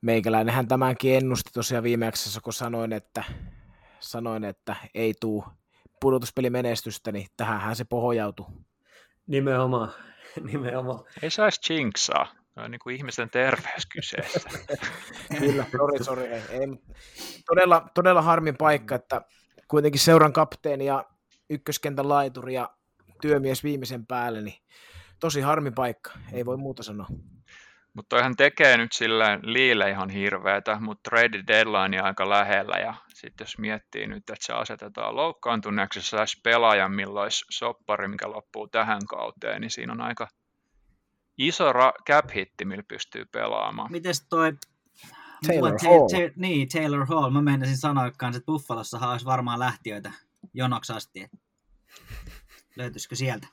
[0.00, 3.24] Meikäläinenhän tämänkin ennusti tosiaan viime jaksossa, kun sanoin, että,
[4.00, 5.44] sanoin, että ei tule
[6.00, 8.46] pudotuspelimenestystä, niin tähänhän se pohjautui.
[9.26, 9.92] Nimenomaan,
[10.52, 11.04] nimenomaan.
[11.22, 12.26] Ei saisi jinksaa.
[12.56, 14.40] on niin kuin ihmisen terveys kyseessä.
[15.38, 16.24] Kyllä, sorry, sorry.
[16.24, 16.66] Ei, ei.
[17.46, 19.22] Todella, todella harmin paikka, että
[19.68, 21.04] kuitenkin seuran kapteeni ja
[21.50, 22.70] ykköskentän laituri ja
[23.20, 24.62] työmies viimeisen päälle, niin
[25.20, 27.06] tosi harmi paikka, ei voi muuta sanoa.
[27.98, 32.94] Mutta toihan tekee nyt sillä liille ihan hirveätä, mutta trade deadline on aika lähellä ja
[33.14, 38.30] sitten jos miettii nyt, että se asetetaan loukkaantuneeksi, se saisi pelaajan, milloin olisi soppari, mikä
[38.30, 40.28] loppuu tähän kauteen, niin siinä on aika
[41.38, 43.92] iso ra- cap hitti, millä pystyy pelaamaan.
[43.92, 44.52] Mites toi
[45.46, 46.08] Taylor Hall.
[46.08, 47.30] Ta- niin, Taylor Hall.
[47.30, 50.12] Mä menisin sanoa kanssa, että Buffalossa olisi varmaan lähtiöitä
[50.54, 51.30] jonoksi asti.
[52.76, 53.46] Löytyisikö sieltä?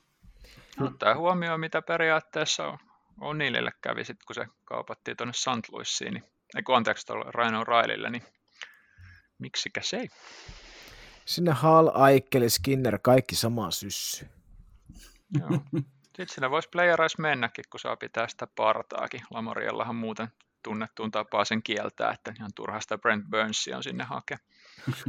[0.81, 2.77] Ottaa huomioon, mitä periaatteessa on
[3.21, 5.69] O'Neillille kävi sitten, kun se kaupattiin tuonne St.
[5.71, 6.23] Louisiin, niin,
[6.55, 8.23] ei anteeksi tuolle Ryan O'Reillylle, niin
[9.39, 10.09] miksikä se ei?
[11.25, 14.27] Sinne Hall, Aikkeli, Skinner, kaikki sama syssy.
[15.39, 15.59] Joo.
[16.03, 19.21] Sitten sinne voisi playerais mennäkin, kun saa pitää sitä partaakin.
[19.31, 20.27] Lamariellahan muuten
[20.63, 24.37] tunnettuun tapaa sen kieltää, että ihan turha sitä Brent Burnsia on sinne hakea.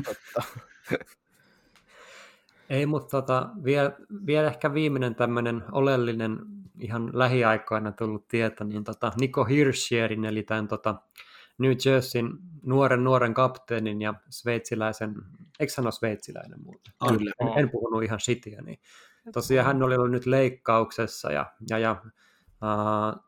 [0.04, 0.42] Totta.
[2.70, 3.92] Ei, mutta tota, vielä,
[4.26, 6.38] vielä ehkä viimeinen tämmöinen oleellinen
[6.80, 10.94] ihan lähiaikoina tullut tieto, niin tota, Nico Hirschierin, eli tämän tota,
[11.58, 15.14] New Jerseyn nuoren nuoren kapteenin ja sveitsiläisen,
[15.60, 16.92] eikö ole sveitsiläinen muuten?
[17.08, 17.32] Kyllä.
[17.40, 18.78] En, en puhunut ihan shittiä, niin
[19.32, 22.02] tosiaan hän oli ollut nyt leikkauksessa ja, ja, ja
[22.62, 23.26] uh,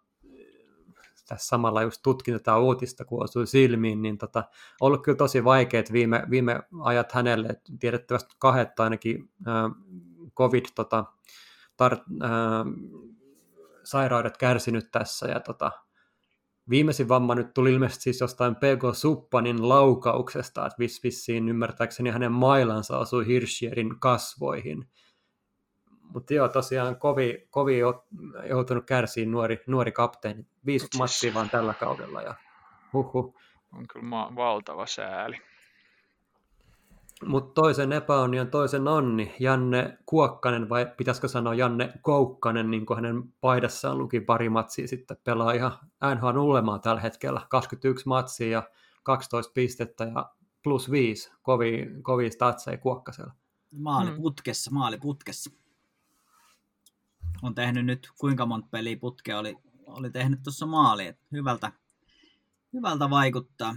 [1.28, 4.44] tässä samalla just tutkin tätä uutista, kun osui silmiin, niin tota,
[4.80, 9.54] ollut kyllä tosi vaikeat viime, viime ajat hänelle, että tiedettävästi kahdet ainakin äh,
[10.36, 11.04] covid tota,
[11.76, 12.30] tar, äh,
[13.90, 15.70] sairaudet kärsinyt tässä, ja tota,
[16.70, 22.32] viimeisin vamma nyt tuli ilmeisesti siis jostain Pego Suppanin laukauksesta, että vis, vissiin ymmärtääkseni hänen
[22.32, 24.88] mailansa osui Hirschierin kasvoihin,
[26.02, 27.78] mutta joo, tosiaan kovi, kovi
[28.48, 30.46] joutunut kärsiin nuori, nuori kapteeni.
[30.66, 32.34] Viisi matsia vaan tällä kaudella ja
[32.92, 33.34] huhu.
[33.72, 35.36] On kyllä ma- valtava sääli.
[37.26, 39.34] Mutta toisen epäonni on toisen onni.
[39.40, 45.16] Janne Kuokkanen, vai pitäisikö sanoa Janne Koukkanen, niin kuin hänen paidassaan luki pari matsia sitten,
[45.24, 45.78] pelaa ihan
[46.14, 47.40] NHL nullemaa tällä hetkellä.
[47.48, 48.62] 21 matsia ja
[49.02, 53.32] 12 pistettä ja plus 5 kovia, kovia statseja Kuokkasella.
[53.70, 55.50] Maali putkessa, maali putkessa
[57.42, 59.56] on tehnyt nyt kuinka monta peliä putkea oli,
[59.86, 61.14] oli tehnyt tuossa maali.
[61.32, 61.72] Hyvältä,
[62.72, 63.76] hyvältä vaikuttaa.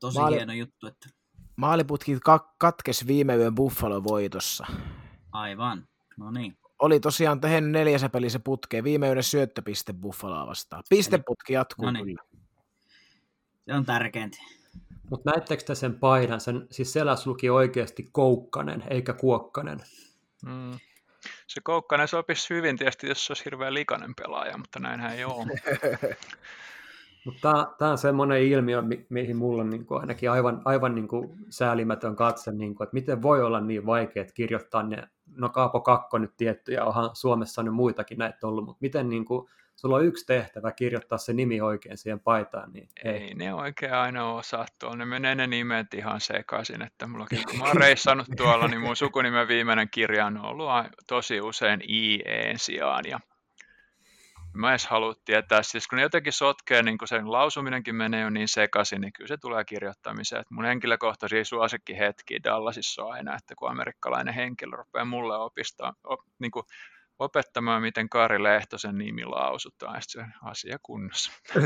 [0.00, 0.86] Tosi maali, hieno juttu.
[0.86, 1.21] Että...
[1.56, 4.66] Maaliputki ka- katkes viime yön Buffalo-voitossa.
[5.32, 6.56] Aivan, no niin.
[6.78, 8.84] Oli tosiaan tehnyt neljäsä pelissä putkeen.
[8.84, 10.82] Viime yön syöttöpiste Buffaloa vastaan.
[10.88, 12.04] Pisteputki jatkuu no niin.
[12.04, 12.22] kyllä.
[13.66, 14.38] Se on tärkeintä.
[15.10, 16.40] Mutta näettekö te sen paidan?
[16.40, 19.78] Sen, siis selässä luki oikeasti Koukkanen, eikä Kuokkanen.
[20.46, 20.78] Mm.
[21.46, 25.46] Se Koukkanen sopisi hyvin tietysti, jos se olisi hirveän likainen pelaaja, mutta näinhän ei ole.
[27.24, 31.08] Mutta tämä on semmoinen ilmiö, mi- mihin mulla on niin kuin ainakin aivan, aivan niin
[31.08, 35.80] kuin säälimätön katse, niin kuin, että miten voi olla niin vaikea kirjoittaa ne, no Kaapo
[35.80, 39.96] Kakko nyt tietty, ja onhan Suomessa nyt muitakin näitä ollut, mutta miten niin kuin, sulla
[39.96, 43.12] on yksi tehtävä kirjoittaa se nimi oikein siihen paitaan, niin ei.
[43.12, 44.96] ei ne oikein aina osaa tuolla.
[44.96, 48.96] Ne menee ne nimet ihan sekaisin, että mullakin kun mä oon reissannut tuolla, niin mun
[48.96, 50.68] sukunimen viimeinen kirja on ollut
[51.06, 53.20] tosi usein IE sijaan ja
[54.54, 58.30] mä edes halua tietää, siis kun ne jotenkin sotkee, niin kun sen lausuminenkin menee jo
[58.30, 60.40] niin sekaisin, niin kyllä se tulee kirjoittamiseen.
[60.40, 65.92] Että mun henkilökohtaisia suosikki hetki Dallasissa on aina, että kun amerikkalainen henkilö rupeaa mulle opistaa,
[66.04, 66.64] op, niin kuin
[67.18, 71.32] opettamaan, miten Kari Lehtosen nimi lausutaan, ja se asia kunnossa.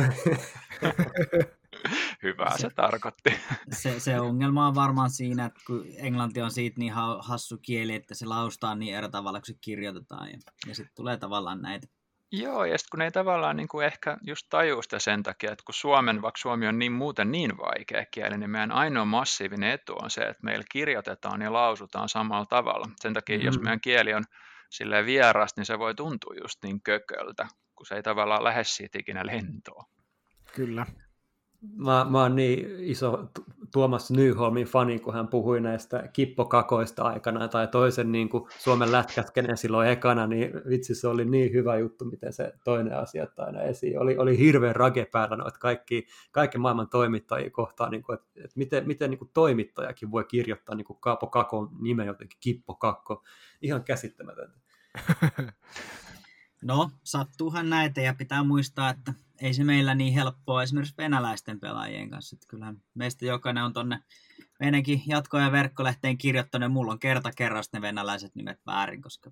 [2.23, 3.31] Hyvää se, se tarkoitti.
[3.73, 8.15] Se, se ongelma on varmaan siinä, että kun englanti on siitä niin hassu kieli, että
[8.15, 11.87] se laustaa niin eri tavalla, kun se kirjoitetaan, ja, ja sitten tulee tavallaan näitä
[12.33, 15.63] Joo, ja sitten kun ei tavallaan niin kuin ehkä just tajuu sitä sen takia, että
[15.67, 19.97] kun Suomen, vaikka Suomi on niin muuten niin vaikea kieli, niin meidän ainoa massiivinen etu
[20.03, 22.89] on se, että meillä kirjoitetaan ja lausutaan samalla tavalla.
[22.97, 23.47] Sen takia, mm-hmm.
[23.47, 24.25] jos meidän kieli on
[24.71, 28.99] sille vieras, niin se voi tuntua just niin kököltä, kun se ei tavallaan lähde siitä
[28.99, 29.85] ikinä lentoon.
[30.55, 30.87] Kyllä.
[31.77, 33.29] Mä, mä oon niin iso
[33.73, 39.57] Tuomas Nyholmin fani, kun hän puhui näistä kippokakoista aikana tai toisen niin kuin Suomen lätkäskenen
[39.57, 43.99] silloin ekana, niin vitsi se oli niin hyvä juttu, miten se toinen asia aina esiin.
[43.99, 48.59] Oli, oli hirveän rage päällä noita kaikki, kaikki maailman toimittajia kohtaan, niin kuin, että, että
[48.59, 53.25] miten, miten niin kuin toimittajakin voi kirjoittaa niin kuin Kaapo Kakon nimen jotenkin kippokakko.
[53.63, 54.59] Ihan käsittämätöntä.
[56.63, 62.11] No, sattuuhan näitä ja pitää muistaa, että ei se meillä niin helppoa esimerkiksi venäläisten pelaajien
[62.11, 62.37] kanssa.
[62.37, 63.99] Että kyllähän meistä jokainen on tonne
[64.61, 69.31] meidänkin jatko- ja verkkolehteen kirjoittanut, mulla on kerta kerrasta ne venäläiset nimet väärin, koska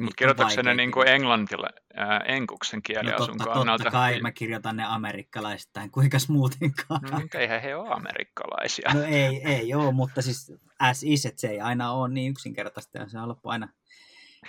[0.00, 3.84] mutta kirjoitatko ne niin kuin englantille, ää, enkuksen kieliasun no, totta, kannalta?
[3.84, 7.00] Totta kai, mä kirjoitan ne amerikkalaisittain, kuinka muutenkaan.
[7.10, 8.90] No, eihän he ole amerikkalaisia.
[8.94, 12.98] No ei, ei ole, mutta siis as is, että se ei aina ole niin yksinkertaista,
[12.98, 13.68] ja se on aina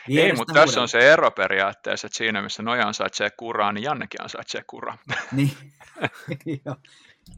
[0.09, 4.21] ei, mutta tässä on se ero periaatteessa, että siinä missä Noja ansaitsee kuraa, niin Jannekin
[4.21, 4.97] ansaitsee kuraa.
[5.31, 5.51] Niin,
[6.65, 6.75] joo.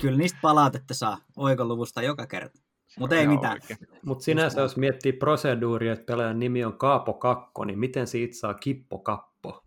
[0.01, 2.59] Kyllä niistä palautetta saa oikoluvusta joka kerta.
[2.99, 3.59] Mutta ei mitään.
[4.05, 8.53] Mutta sinänsä jos miettii proseduuria, että pelaajan nimi on Kaapo Kakko, niin miten siitä saa
[8.53, 9.63] Kippo Kappo?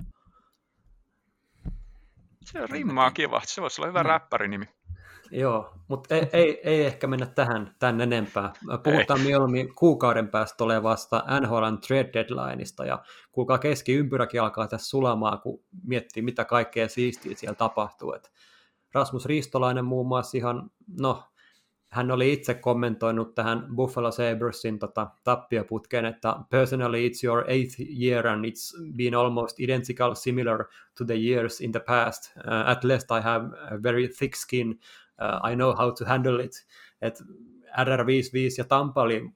[2.44, 3.40] Se rimmaa kiva.
[3.44, 4.08] Se voisi olla hyvä no.
[4.08, 4.66] räppärinimi.
[5.30, 8.52] Joo, mutta ei, ei, ei ehkä mennä tähän tän enempää.
[8.82, 9.26] Puhutaan ei.
[9.26, 13.02] mieluummin kuukauden päästä olevasta NHLn trade deadlineista, ja
[13.32, 18.12] kuulkaa keskiympyräkin alkaa tässä sulamaan, kun miettii, mitä kaikkea siistiä siellä tapahtuu.
[18.12, 18.30] Et
[18.92, 20.70] Rasmus Ristolainen muun muassa ihan,
[21.00, 21.22] no,
[21.90, 28.26] hän oli itse kommentoinut tähän Buffalo Sabresin tota, tappioputkeen, että personally it's your eighth year
[28.26, 30.64] and it's been almost identical similar
[30.98, 32.36] to the years in the past.
[32.36, 34.80] Uh, at least I have a very thick skin
[35.52, 36.52] I know how to handle it.
[37.02, 37.22] Et
[37.78, 39.30] RR55 ja Tampa oli,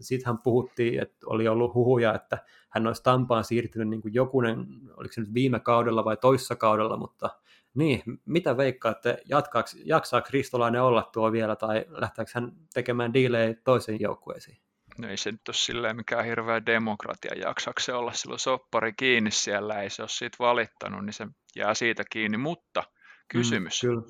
[0.00, 2.38] siitähän puhuttiin, että oli ollut huhuja, että
[2.68, 4.66] hän olisi Tampaan siirtynyt niin kuin jokunen,
[4.96, 7.30] oliko se nyt viime kaudella vai toissa kaudella, mutta
[7.74, 14.00] niin, mitä veikkaatte, jatkaako, jaksaako Kristolainen olla tuo vielä tai lähteekö hän tekemään diilejä toisen
[14.00, 14.58] joukkueisiin?
[14.98, 19.30] No ei se nyt ole silleen mikään hirveä demokratia, jaksaako se olla silloin soppari kiinni
[19.30, 21.26] siellä, ei se ole siitä valittanut, niin se
[21.56, 22.82] jää siitä kiinni, mutta
[23.28, 23.82] kysymys.
[23.82, 24.02] Mm, kyllä.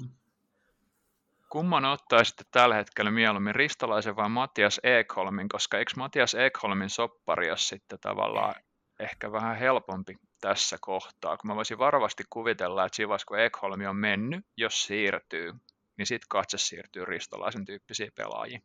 [1.51, 7.57] Kumman ottaisitte tällä hetkellä mieluummin, Ristolaisen vai Matias Ekholmin, koska eikö Matias Ekholmin soppari ole
[7.57, 8.55] sitten tavallaan
[9.01, 13.97] ehkä vähän helpompi tässä kohtaa, kun mä voisin varovasti kuvitella, että siinä kun Ekholmi on
[13.97, 15.53] mennyt, jos siirtyy,
[15.99, 18.63] niin sitten katse siirtyy Ristolaisen tyyppisiin pelaajiin.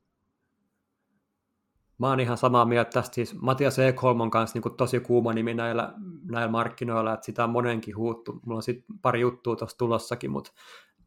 [1.97, 3.15] Mä oon ihan samaa mieltä tästä.
[3.15, 5.93] Siis Matias Ekholm on kanssa niin tosi kuuma nimi näillä,
[6.31, 8.39] näillä markkinoilla, että sitä on monenkin huuttu.
[8.45, 10.51] Mulla on sitten pari juttua tuossa tulossakin, mutta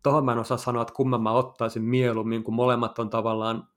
[0.02, 3.68] tuohon mä en osaa sanoa, että kumman mä ottaisin mieluummin, kun molemmat on tavallaan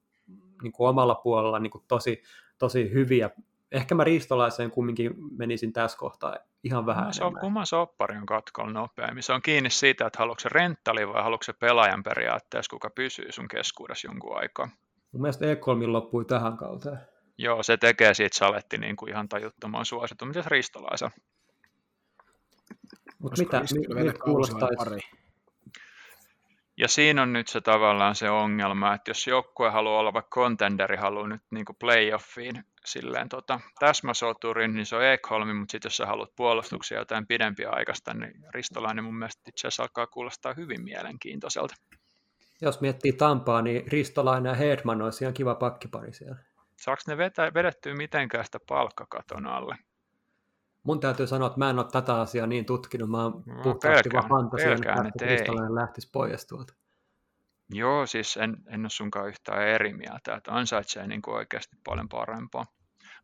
[0.62, 2.24] niin kuin omalla puolella niin kuin tosi,
[2.58, 3.30] tosi hyviä.
[3.72, 8.26] Ehkä mä riistolaiseen kumminkin menisin tässä kohtaa ihan vähän no, se on, kumman soppari on
[8.26, 9.24] katkolla nopeammin.
[9.24, 13.32] Se on kiinni siitä, että haluatko se renttali vai haluatko se pelaajan periaatteessa, kuka pysyy
[13.32, 14.70] sun keskuudessa jonkun aikaa.
[15.12, 16.98] Mun mielestä E3 loppui tähän kauteen.
[17.38, 20.26] Joo, se tekee siitä saletti niin kuin ihan tajuttoman suosittu.
[20.26, 21.10] Mitäs Ristolaisen?
[23.20, 23.62] Mutta mitä,
[24.04, 25.00] nyt kuulostaisi,
[26.78, 30.98] ja siinä on nyt se tavallaan se ongelma, että jos joukkue haluaa olla vaikka contenderi,
[30.98, 36.06] haluaa nyt niin playoffiin silleen tota, täsmäsoturin, niin se on Ekholmi, mutta sitten jos sä
[36.06, 41.76] haluat puolustuksia jotain pidempiä aikaista, niin Ristolainen mun mielestä itse asiassa alkaa kuulostaa hyvin mielenkiintoiselta.
[42.62, 46.38] Jos miettii Tampaa, niin Ristolainen ja Hedman olisi ihan kiva pakkipari siellä.
[46.78, 49.76] Saako ne vetä, vedettyä mitenkään sitä palkkakaton alle?
[50.84, 53.10] Mun täytyy sanoa, että mä en ole tätä asiaa niin tutkinut.
[53.10, 56.74] Mä oon no, puhtaasti vaan fantasian, että Kristallinen lähtisi pois tuolta.
[57.70, 62.10] Joo, siis en, en ole sunkaan yhtään eri mieltä, että ansaitsee niin kuin oikeasti paljon
[62.10, 62.66] parempaa.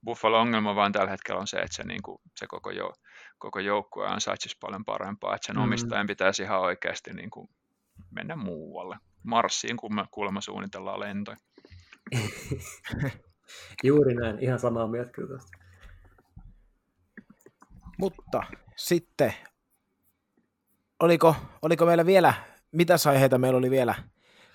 [0.06, 2.94] Buffalo ongelma vaan tällä hetkellä on se, että se, niin kuin, se koko, jo,
[3.38, 5.62] koko joukkue ansaitsisi paljon parempaa, että sen mm.
[5.62, 7.50] omistajan pitäisi ihan oikeasti niin kuin
[8.12, 8.98] mennä muualle.
[9.24, 11.38] Marssiin, kun me kuulemma suunnitellaan lentoja.
[13.84, 15.67] Juuri näin, ihan samaa mieltä kyllä tästä.
[17.98, 18.44] Mutta
[18.76, 19.34] sitten,
[21.00, 22.34] oliko, oliko meillä vielä,
[22.72, 23.96] mitä aiheita meillä oli vielä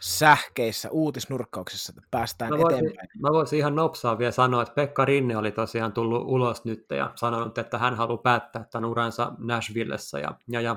[0.01, 3.09] sähkeissä, uutisnurkkauksessa, että päästään mä voisin, eteenpäin?
[3.21, 7.13] Mä voisin ihan nopsaa vielä sanoa, että Pekka Rinne oli tosiaan tullut ulos nyt ja
[7.15, 10.77] sanonut, että hän haluaa päättää tämän uransa Nashvillessä ja, ja, ja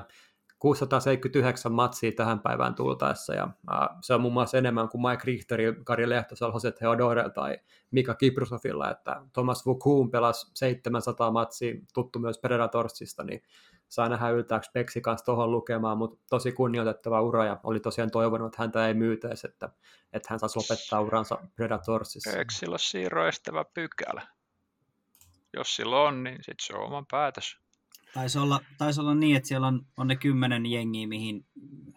[0.58, 5.84] 679 matsia tähän päivään tultaessa, ja uh, se on muun muassa enemmän kuin Mike Richterillä,
[5.84, 7.58] Kari Lehtosella, Jose Theodore tai
[7.90, 13.42] Mika Kiprusofilla, että Thomas Vukuun pelasi 700 matsia, tuttu myös Predatorsista, niin
[13.88, 18.46] saa nähdä yltääkö Peksi kanssa tuohon lukemaan, mutta tosi kunnioitettava ura ja oli tosiaan toivonut,
[18.46, 19.68] että häntä ei myytäisi, että,
[20.12, 22.30] että hän saisi lopettaa uransa Predatorsissa.
[22.36, 24.26] Peksillä on siirroestävä pykälä.
[25.56, 27.65] Jos sillä on, niin sitten se on oman päätös.
[28.16, 31.46] Taisi olla, taisi olla niin, että siellä on, on ne kymmenen jengiä, mihin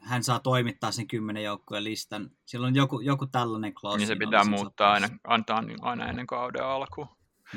[0.01, 2.31] hän saa toimittaa sen kymmenen joukkueen listan.
[2.45, 3.97] Siellä on joku, joku tällainen kloosi.
[3.97, 7.07] Niin se pitää muuttaa aina, antaa niin aina ennen kauden alkuun.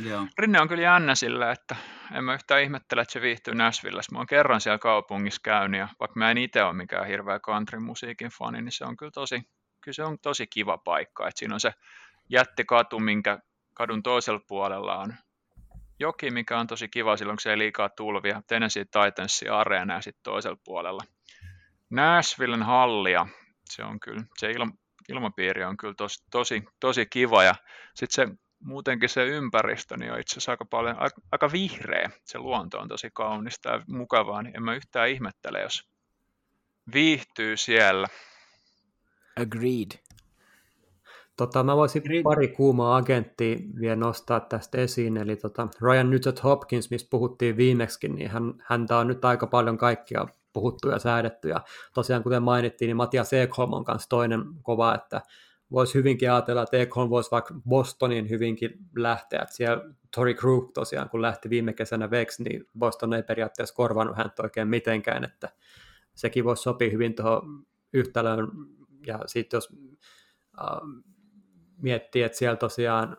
[0.05, 0.27] Joo.
[0.39, 1.77] Rinne on kyllä jännä sillä, että
[2.13, 4.13] en mä yhtään ihmettele, että se viihtyy Nashvillessä.
[4.13, 8.31] Mä oon kerran siellä kaupungissa käynyt ja vaikka mä en itse ole mikään hirveä country-musiikin
[8.39, 9.43] fani, niin se on kyllä tosi,
[9.81, 11.29] kyllä se on tosi kiva paikka.
[11.29, 11.75] Että siinä on se
[12.29, 13.39] jättikatu, minkä
[13.75, 15.15] kadun toisella puolella on
[15.99, 18.43] joki, mikä on tosi kiva silloin, kun se ei liikaa tulvia.
[18.47, 21.03] Tennessee Titansin areena ja sitten toisella puolella.
[21.91, 23.27] Nashvillen hallia,
[23.71, 24.73] se on kyllä, se ilma,
[25.09, 27.55] ilmapiiri on kyllä tosi, tosi, tosi kiva ja
[27.95, 28.35] sitten se
[28.65, 30.97] muutenkin se ympäristö niin on itse asiassa aika paljon,
[31.33, 32.11] aika vihreä.
[32.25, 35.89] Se luonto on tosi kaunista ja mukavaa, niin en mä yhtään ihmettele, jos
[36.95, 38.09] viihtyy siellä.
[39.37, 40.12] Agreed.
[41.43, 46.91] Tota, mä voisin pari kuumaa agenttia vielä nostaa tästä esiin, eli tota, Ryan Nugent Hopkins,
[46.91, 51.61] mistä puhuttiin viimeksi, niin hän, häntä on nyt aika paljon kaikkia puhuttu ja säädetty, ja
[51.95, 55.21] tosiaan kuten mainittiin, niin Matias Ekholm on kanssa toinen kova, että
[55.73, 59.85] voisi hyvinkin ajatella, että Ekholm voisi vaikka Bostonin hyvinkin lähteä, että siellä
[60.15, 64.69] Tori Krug tosiaan, kun lähti viime kesänä veksi, niin Boston ei periaatteessa korvannut häntä oikein
[64.69, 65.49] mitenkään, että
[66.15, 68.49] sekin voisi sopia hyvin tuohon yhtälöön,
[69.07, 69.69] ja sitten jos
[70.61, 70.67] äh,
[71.83, 73.17] miettii, että siellä tosiaan,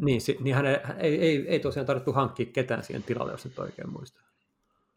[0.00, 3.90] niin, niin hän ei, ei, ei, tosiaan tarvittu hankkia ketään siihen tilalle, jos nyt oikein
[3.90, 4.22] muistaa.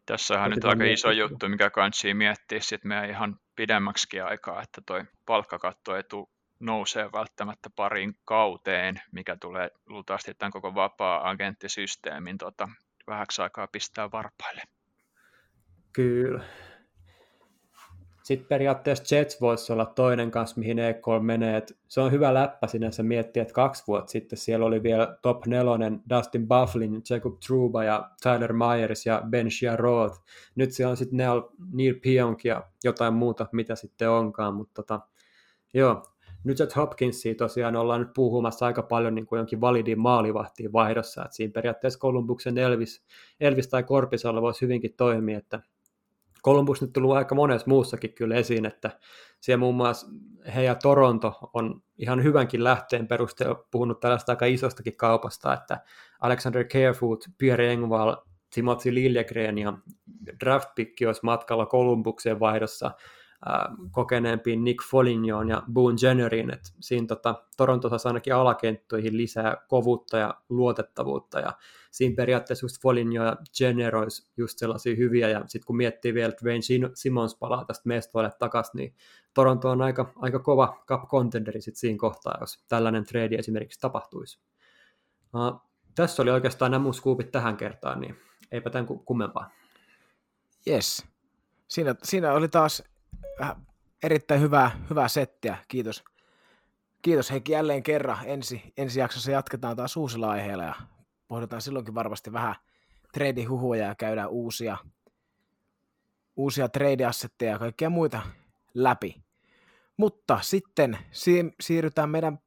[0.06, 4.80] Tässä on nyt aika iso juttu, mikä kansi miettiä sitten meidän ihan pidemmäksi aikaa, että
[4.86, 6.26] toi palkkakatto ei tule
[6.60, 12.68] nousee välttämättä parin kauteen, mikä tulee luultavasti tämän koko vapaa-agenttisysteemin tota,
[13.06, 14.62] vähäksi aikaa pistää varpaille.
[15.92, 16.44] Kyllä.
[18.28, 21.62] Sitten periaatteessa Jets voisi olla toinen kanssa, mihin E3 menee.
[21.88, 26.00] Se on hyvä läppä sinänsä miettiä, että kaksi vuotta sitten siellä oli vielä top nelonen
[26.10, 30.20] Dustin Bufflin, Jacob Truba ja Tyler Myers ja Ben Roth.
[30.54, 35.00] Nyt siellä on sitten Neil, Neil Pionk ja jotain muuta, mitä sitten onkaan, mutta tota,
[35.74, 36.02] joo,
[36.44, 41.24] nyt että Hopkinsia tosiaan ollaan nyt puhumassa aika paljon niin kuin jonkin validin maalivahtiin vaihdossa,
[41.24, 43.04] että siinä periaatteessa Columbuksen Elvis,
[43.40, 45.60] Elvis tai Korpisalla voisi hyvinkin toimia, että
[46.44, 48.90] Columbus nyt tullut aika monessa muussakin kyllä esiin, että
[49.40, 50.06] siellä muun muassa
[50.54, 55.80] he ja Toronto on ihan hyvänkin lähteen perusteella puhunut tällaista aika isostakin kaupasta, että
[56.20, 58.14] Alexander Carefoot, Pierre Engvall,
[58.54, 59.72] Timothy Liljegren ja
[60.44, 60.70] draft
[61.06, 62.90] olisi matkalla Columbukseen vaihdossa
[63.90, 70.18] kokeneempiin Nick Folignoon ja Boone Jennerin, että siinä tota, Toronto saa ainakin alakenttoihin lisää kovuutta
[70.18, 71.52] ja luotettavuutta, ja
[71.90, 76.28] siinä periaatteessa just Foligno ja Jenner olisi just sellaisia hyviä, ja sitten kun miettii vielä,
[76.28, 78.94] että Wayne Simmons palaa tästä mestoille takaisin, niin
[79.34, 84.38] Toronto on aika, aika kova cup contenderi sitten siinä kohtaa, jos tällainen trade esimerkiksi tapahtuisi.
[85.34, 85.60] Uh,
[85.94, 86.94] tässä oli oikeastaan nämä mun
[87.32, 88.16] tähän kertaan, niin
[88.52, 89.50] eipä tämän kummempaa.
[90.66, 91.06] Yes.
[91.68, 92.82] Siinä, siinä oli taas
[94.02, 95.56] erittäin hyvää, hyvää settiä.
[95.68, 96.04] Kiitos.
[97.02, 98.18] Kiitos Heikki jälleen kerran.
[98.24, 100.74] Ensi, ensi jaksossa jatketaan taas uusilla aiheilla ja
[101.28, 102.54] pohditaan silloinkin varmasti vähän
[103.12, 104.76] trade-huhuja ja käydään uusia,
[106.36, 108.22] uusia trade-assetteja ja kaikkia muita
[108.74, 109.22] läpi.
[109.96, 110.98] Mutta sitten
[111.60, 112.38] siirrytään meidän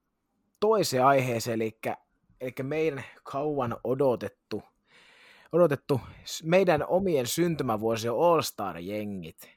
[0.59, 1.79] toiseen aiheeseen, eli,
[2.41, 4.63] eli meidän kauan odotettu,
[5.51, 6.01] odotettu
[6.43, 9.49] meidän omien syntymävuosien All-Star-jengit.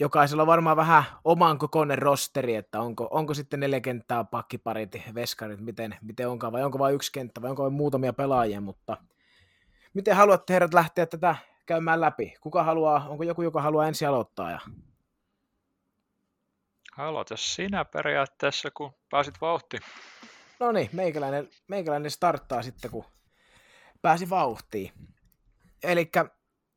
[0.00, 5.60] Jokaisella on varmaan vähän oman kokoinen rosteri, että onko, onko sitten neljä kenttää, pakkiparit, veskarit,
[5.60, 8.96] miten, miten onkaan, vai onko vain yksi kenttä, vai onko vain muutamia pelaajia, mutta
[9.94, 11.36] miten haluatte herrat lähteä tätä
[11.66, 12.34] käymään läpi?
[12.40, 14.50] Kuka haluaa, onko joku, joka haluaa ensin aloittaa?
[14.50, 14.60] Ja...
[16.96, 19.82] Aloita sinä periaatteessa, kun pääsit vauhtiin.
[20.60, 23.04] No niin, meikäläinen, meikäläinen starttaa sitten, kun
[24.02, 24.92] pääsi vauhtiin.
[25.82, 26.10] Eli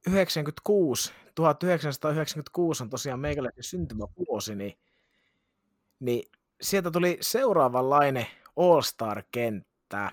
[0.07, 4.79] 96 1996 on tosiaan meikäläisen syntymävuosi, niin,
[5.99, 6.31] niin
[6.61, 8.27] sieltä tuli seuraavanlainen
[8.57, 10.11] All-Star-kenttä.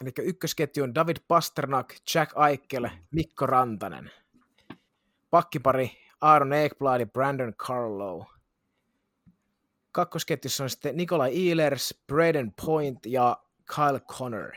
[0.00, 4.10] Eli ykkösketju on David Pasternak, Jack Eichel, Mikko Rantanen.
[5.30, 5.90] Pakkipari
[6.20, 8.22] Aaron Ekblad ja Brandon Carlow.
[9.92, 13.36] Kakkosketjussa on sitten Nikolai Ehlers, Braden Point ja
[13.76, 14.52] Kyle Connor.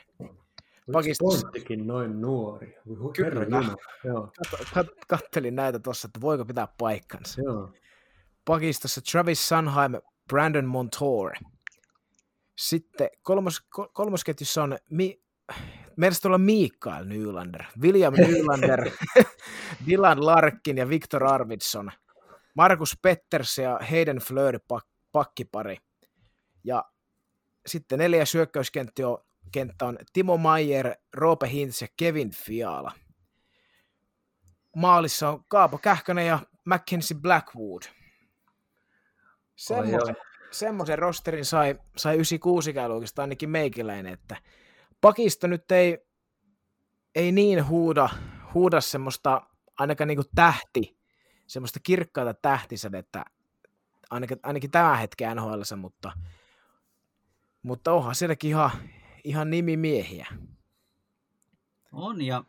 [1.19, 2.77] Ponttikin noin nuori.
[3.15, 3.75] Kyllä.
[4.03, 4.31] Joo.
[4.73, 7.41] Kat, kattelin näitä tuossa, että voiko pitää paikkansa.
[7.41, 7.73] Joo.
[8.45, 9.91] Pakistossa Travis Sunheim,
[10.27, 11.31] Brandon Montour.
[12.57, 13.61] Sitten kolmos,
[13.93, 15.21] kolmosketjussa on Mi,
[15.97, 18.91] Mielestäni olla Mikael Nylander, William Nylander,
[19.87, 21.91] Dylan Larkin ja Victor Arvidsson,
[22.55, 24.59] Markus Petters ja Hayden Fleur
[25.11, 25.77] pakkipari.
[26.63, 26.85] Ja
[27.67, 29.17] sitten neljä syökkäyskenttä on,
[29.51, 32.91] kenttä on Timo Maier, Roope Hintz ja Kevin Fiala.
[34.75, 37.81] Maalissa on Kaapo Kähkönen ja Mackenzie Blackwood.
[39.55, 40.15] Semmoisen,
[40.51, 44.35] semmoisen rosterin sai, sai 96 oikeastaan ainakin meikiläinen, että
[45.01, 45.97] pakisto nyt ei,
[47.15, 48.09] ei niin huuda,
[48.53, 49.41] huuda semmoista
[49.77, 50.97] ainakaan niin tähti,
[51.47, 53.25] semmoista kirkkaita tähtisädettä,
[54.09, 56.11] ainakin, ainakin tämä hetki NHL, mutta,
[57.63, 58.71] mutta onhan sielläkin ihan,
[59.23, 60.27] ihan nimimiehiä.
[61.91, 62.43] On, ja,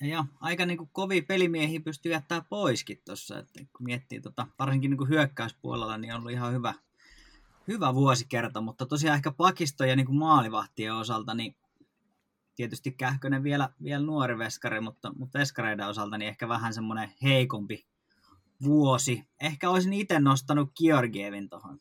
[0.00, 4.90] ja, ja aika niin kovia pelimiehiä pystyy jättää poiskin tuossa, että kun miettii tota, varsinkin
[4.90, 6.74] niin hyökkäyspuolella, niin on ollut ihan hyvä,
[7.68, 11.56] hyvä vuosikerta, mutta tosiaan ehkä pakisto ja niin maalivahtien osalta, niin
[12.56, 17.86] tietysti Kähkönen vielä, vielä nuori veskari, mutta, mutta veskareiden osalta niin ehkä vähän semmoinen heikompi
[18.62, 19.24] vuosi.
[19.40, 21.80] Ehkä olisin itse nostanut Georgievin tuohon.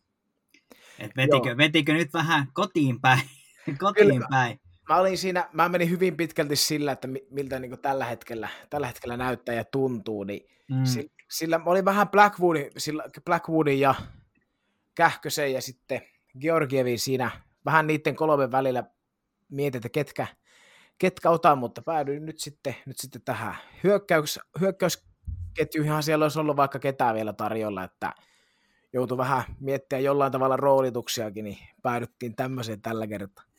[1.00, 3.30] Et vetikö, vetikö nyt vähän kotiin päin?
[3.80, 4.59] kotiin päin.
[4.89, 9.18] Mä olin siinä, mä menin hyvin pitkälti sillä, että miltä niin tällä, hetkellä, tällä hetkellä
[9.18, 10.86] näyttää ja tuntuu, niin mm.
[10.86, 13.95] sillä, sillä mä olin vähän Blackwoodin, sillä Blackwoodin ja
[14.95, 16.01] Kähkösen ja sitten
[16.41, 17.32] Georgievin siinä
[17.66, 18.84] vähän niiden kolmen välillä
[19.49, 20.28] mietin, että ketkä,
[20.97, 26.80] ketkä otan, mutta päädyin nyt sitten, nyt sitten tähän hyökkäys, hyökkäysketjuihin siellä olisi ollut vaikka
[26.80, 28.14] ketään vielä tarjolla, että
[28.93, 33.53] joutui vähän miettiä jollain tavalla roolituksiakin, niin päädyttiin tämmöiseen tällä kertaa.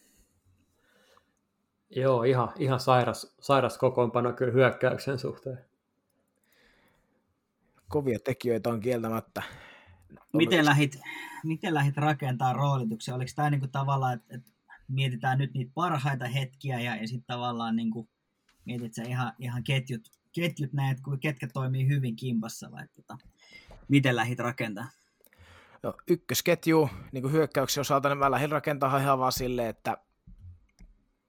[1.91, 5.59] Joo, ihan, ihan sairas, sairas kokoonpano kyllä hyökkäyksen suhteen.
[7.89, 9.43] Kovia tekijöitä on kieltämättä.
[10.33, 11.01] Miten lähit,
[11.45, 13.15] miten lähit rakentaa roolituksia?
[13.15, 14.51] Oliko tämä niinku tavallaan, että, että
[14.89, 18.09] mietitään nyt niitä parhaita hetkiä ja, ja sitten tavallaan niinku,
[18.65, 23.19] mietit sä ihan, ihan ketjut, ketjut näet, ketkä toimii hyvin kimpassa vai tota,
[23.89, 24.89] miten lähit rakentaa?
[25.83, 29.99] No, ykkösketju niin hyökkäyksen osalta niin mä lähdin rakentamaan ihan vaan silleen, että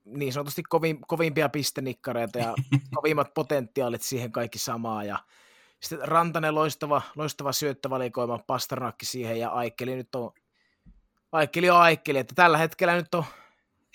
[0.05, 2.55] niin sanotusti kovin, kovimpia pistenikkareita ja
[2.95, 5.19] kovimmat potentiaalit siihen kaikki samaa ja
[5.79, 10.31] sitten Rantanen loistava, loistava syöttövalikoima, Pasternakki siihen ja Aikkeli nyt on,
[11.31, 13.23] Aikkeli on Aikkeli, että tällä hetkellä nyt on,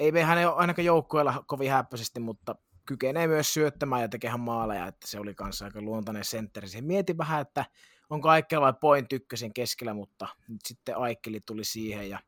[0.01, 2.55] ei me hänen ainakaan joukkueella kovin häppöisesti, mutta
[2.87, 6.69] kykenee myös syöttämään ja tekemään maaleja, että se oli kanssa aika luontainen sentteri.
[6.69, 7.65] Siihen mietin vähän, että
[8.11, 12.19] onko Aikkeli vai Point ykkösen keskellä, mutta nyt sitten Aikkeli tuli siihen ja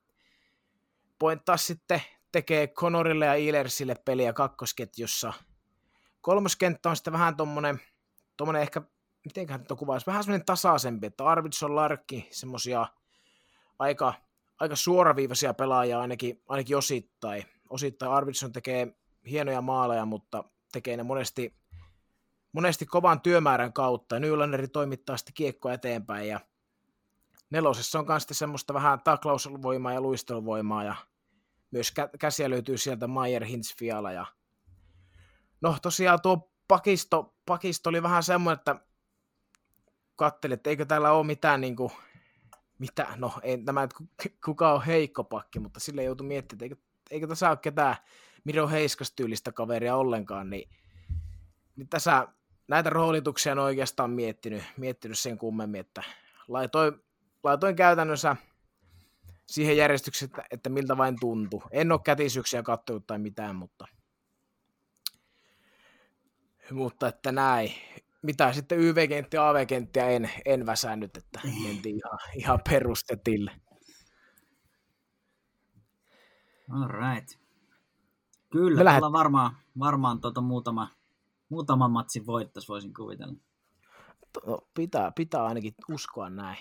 [1.18, 2.02] Point taas sitten
[2.32, 5.32] tekee Conorille ja Ilersille peliä kakkosketjussa.
[6.20, 7.80] Kolmoskenttä on sitten vähän tommonen,
[8.36, 8.82] tommonen ehkä
[9.24, 12.86] mitenköhän tuo kuvaisi, vähän semmoinen tasaisempi, että Arvidsson Larkki, semmoisia
[13.78, 14.14] aika,
[14.60, 17.44] aika suoraviivaisia pelaajia ainakin, ainakin osittain.
[17.70, 18.96] Osittain Arvidsson tekee
[19.30, 21.54] hienoja maaleja, mutta tekee ne monesti,
[22.52, 24.18] monesti kovan työmäärän kautta.
[24.18, 26.40] Nylanderi toimittaa sitten kiekkoa eteenpäin ja
[27.50, 30.94] nelosessa on myös semmoista vähän taklausvoimaa ja luisteluvoimaa ja
[31.72, 33.74] myös käsiä löytyy sieltä Mayer, Hintz,
[34.14, 34.26] ja
[35.60, 38.76] no tosiaan tuo pakisto, pakisto oli vähän semmoinen, että
[40.16, 41.92] katselin, että eikö täällä ole mitään niin kuin,
[42.78, 43.72] mitä, no ei että
[44.44, 46.76] kuka on heikko pakki, mutta sille joutui miettimään, että eikö,
[47.10, 47.96] eikö tässä ole ketään
[48.44, 50.70] Miro Heiskas tyylistä kaveria ollenkaan, niin,
[51.76, 52.28] niin tässä
[52.68, 56.02] näitä roolituksia on oikeastaan miettinyt, miettinyt sen kummemmin, että
[56.48, 56.92] laitoin,
[57.42, 58.36] laitoin käytännössä
[59.46, 61.62] siihen järjestykseen, että, että miltä vain tuntuu.
[61.70, 63.84] En ole kätisyksiä kattonut tai mitään, mutta,
[66.70, 67.74] mutta että näin
[68.22, 73.50] mitä sitten YV-kenttiä ja AV-kenttiä en, en väsännyt, että mentiin ihan, ihan perustetille.
[76.70, 77.28] All right.
[78.50, 79.02] Kyllä, Me lähet...
[79.12, 80.88] varmaan, varmaan tuota muutama,
[81.48, 83.34] muutama matsi voittaisi, voisin kuvitella.
[84.46, 86.58] No, pitää, pitää ainakin uskoa näin.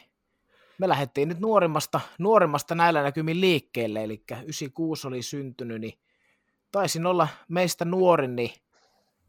[0.82, 6.00] Me lähdettiin nyt nuorimmasta, nuorimmasta näillä näkymin liikkeelle, eli 96 oli syntynyt, niin
[6.72, 8.52] taisin olla meistä nuorin, niin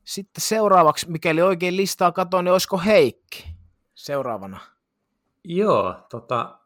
[0.05, 3.45] sitten seuraavaksi, mikäli oikein listaa katoin, niin olisiko Heikki
[3.95, 4.61] seuraavana?
[5.45, 6.59] Joo, tota,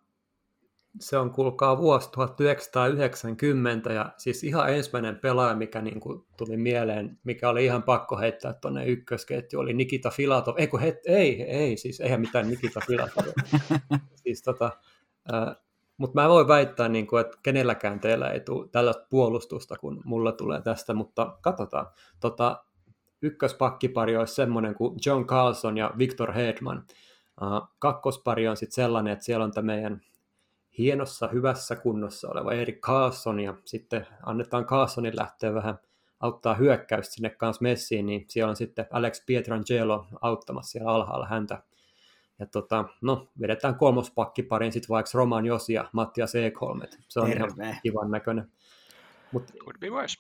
[1.01, 7.19] se on kuulkaa vuosi 1990 ja siis ihan ensimmäinen pelaaja, mikä niin kuin tuli mieleen,
[7.25, 10.55] mikä oli ihan pakko heittää tuonne ykkösketju, oli Nikita Filatov.
[10.59, 13.25] Ei, kun het, ei, ei, siis eihän mitään Nikita Filatov.
[14.23, 14.71] siis tota,
[15.35, 15.57] äh,
[15.97, 20.33] mutta mä voin väittää, niin kuin, että kenelläkään teillä ei tule tällaista puolustusta, kun mulla
[20.33, 21.87] tulee tästä, mutta katsotaan.
[22.21, 22.65] Tota,
[23.23, 26.87] ykköspakkipari olisi semmoinen kuin John Carlson ja Victor Hedman.
[27.43, 30.01] Uh, kakkospari on sitten sellainen, että siellä on tämä meidän
[30.79, 35.79] hienossa, hyvässä kunnossa oleva Erik Carlson, ja sitten annetaan Carlsonin lähteä vähän
[36.21, 41.63] auttaa hyökkäystä sinne kanssa messiin, niin siellä on sitten Alex Pietrangelo auttamassa siellä alhaalla häntä.
[42.39, 47.47] Ja tota, no, vedetään kolmospakkiparin sitten vaikka Roman Josi ja Mattias Ekholm, se on Terve.
[47.63, 48.53] ihan kivan näköinen.
[49.33, 50.19] Mut Could be worse.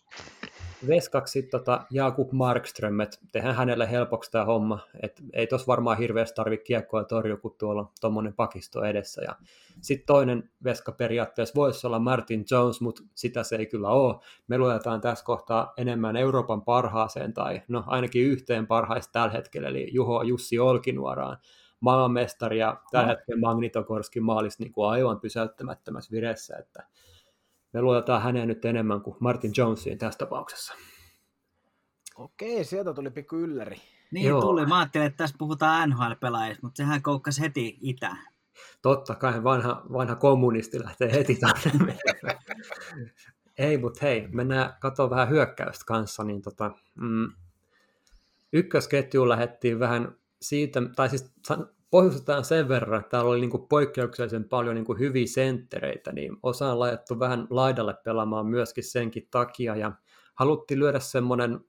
[0.88, 6.36] Veskaksi tota Jakub Markström, että tehdään hänelle helpoksi tämä homma, että ei tos varmaan hirveästi
[6.36, 9.22] tarvitse kiekkoa torjua, kun tuolla on tuommoinen pakisto edessä.
[9.22, 9.36] Ja
[9.80, 14.14] sitten toinen veska periaatteessa voisi olla Martin Jones, mutta sitä se ei kyllä ole.
[14.48, 19.88] Me luetaan tässä kohtaa enemmän Euroopan parhaaseen tai no ainakin yhteen parhaista tällä hetkellä, eli
[19.92, 21.36] Juho Jussi Olkinuoraan
[21.80, 23.12] maailmanmestari ja tällä no.
[23.12, 26.86] hetkellä Magnitogorskin maalissa niin kuin aivan pysäyttämättömässä vireessä, että
[27.76, 30.74] me luotetaan häneen nyt enemmän kuin Martin Jonesiin tässä tapauksessa.
[32.16, 33.76] Okei, sieltä tuli pikku ylläri.
[34.10, 34.40] Niin Joo.
[34.40, 34.66] tuli.
[34.66, 38.16] Mä ajattelin, että tässä puhutaan NHL-pelaajista, mutta sehän koukkasi heti itä.
[38.82, 41.98] Totta kai vanha, vanha kommunisti lähtee heti tänne.
[43.58, 46.24] Ei, mutta hei, mennään katsomaan vähän hyökkäystä kanssa.
[46.24, 47.32] Niin tota, mm,
[48.52, 51.32] ykkösketjuun lähdettiin vähän siitä, tai siis
[51.90, 56.36] pohjustetaan sen verran, että täällä oli niin kuin poikkeuksellisen paljon niin kuin hyviä senttereitä, niin
[56.42, 59.92] osa on laitettu vähän laidalle pelaamaan myöskin senkin takia, ja
[60.34, 61.60] haluttiin lyödä semmoinen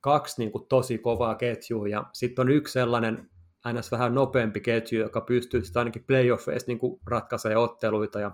[0.00, 3.30] kaksi niin kuin tosi kovaa ketjua, ja sitten on yksi sellainen
[3.64, 8.30] aina vähän nopeampi ketju, joka pystyy sitten ainakin playoffeissa niin ratkaisemaan otteluita, ja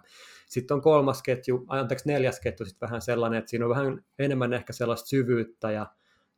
[0.49, 4.53] sitten on kolmas ketju, anteeksi neljäs ketju sitten vähän sellainen, että siinä on vähän enemmän
[4.53, 5.87] ehkä sellaista syvyyttä ja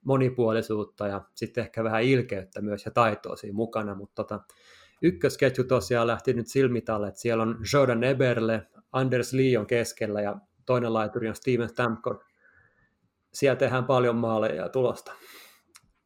[0.04, 4.40] monipuolisuutta ja sitten ehkä vähän ilkeyttä myös ja taitoa siinä mukana, mutta tota,
[5.02, 10.36] ykkösketju tosiaan lähti nyt silmitalle, että siellä on Jordan Eberle, Anders Lee on keskellä ja
[10.66, 12.16] toinen laituri on Steven Stamkos.
[13.32, 15.12] Siellä tehdään paljon maaleja ja tulosta.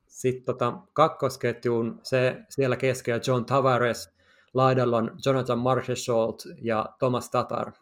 [0.07, 4.15] Sitten tota, kakkosketjuun se siellä keskellä John Tavares,
[4.55, 7.73] laidalla on Jonathan Marchessault ja Thomas Tatar.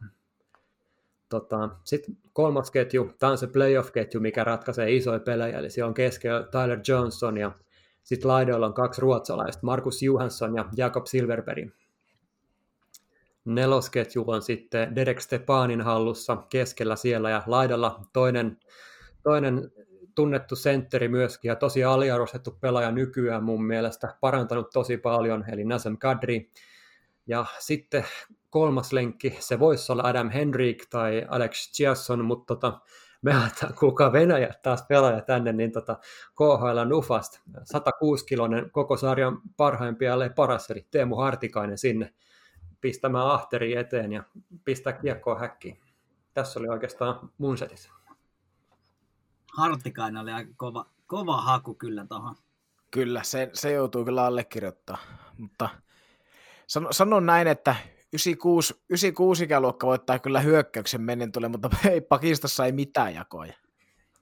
[1.29, 5.95] Tota, Sitten kolmas ketju, tämä on se playoff-ketju, mikä ratkaisee isoja pelejä, eli siellä on
[5.95, 7.53] keskellä Tyler Johnson ja
[8.07, 11.71] sitten laidoilla on kaksi ruotsalaista, Markus Johansson ja Jakob Silverberg.
[13.45, 18.59] Nelosketju on sitten Derek Stepanin hallussa keskellä siellä ja laidalla toinen,
[19.23, 19.73] toinen
[20.15, 25.97] tunnettu sentteri myöskin ja tosi aliarvostettu pelaaja nykyään mun mielestä, parantanut tosi paljon, eli Nazem
[25.99, 26.51] Kadri.
[27.27, 28.05] Ja sitten
[28.51, 32.81] kolmas lenkki, se voisi olla Adam Henrik tai Alex Chiasson, mutta tota,
[33.23, 35.99] me aletaan kuulkaa Venäjä taas pelaaja tänne, niin tota,
[36.35, 42.15] KHL Nufast, 106-kilonen koko sarjan parhaimpia, ellei paras, eli Teemu Hartikainen sinne
[42.81, 44.23] pistämään ahteri eteen ja
[44.65, 45.81] pistää kiekkoa häkkiin.
[46.35, 47.91] Tässä oli oikeastaan mun setis.
[49.57, 52.35] Hartikainen oli aika kova, kova haku kyllä tuohon.
[52.91, 54.99] Kyllä, se, se joutuu kyllä allekirjoittaa,
[55.39, 55.69] mutta
[56.67, 57.77] sanon, sanon näin, että
[58.13, 63.53] 96, 96 ikäluokka voittaa kyllä hyökkäyksen mennen tulee, mutta ei pakistossa ei mitään jakoja.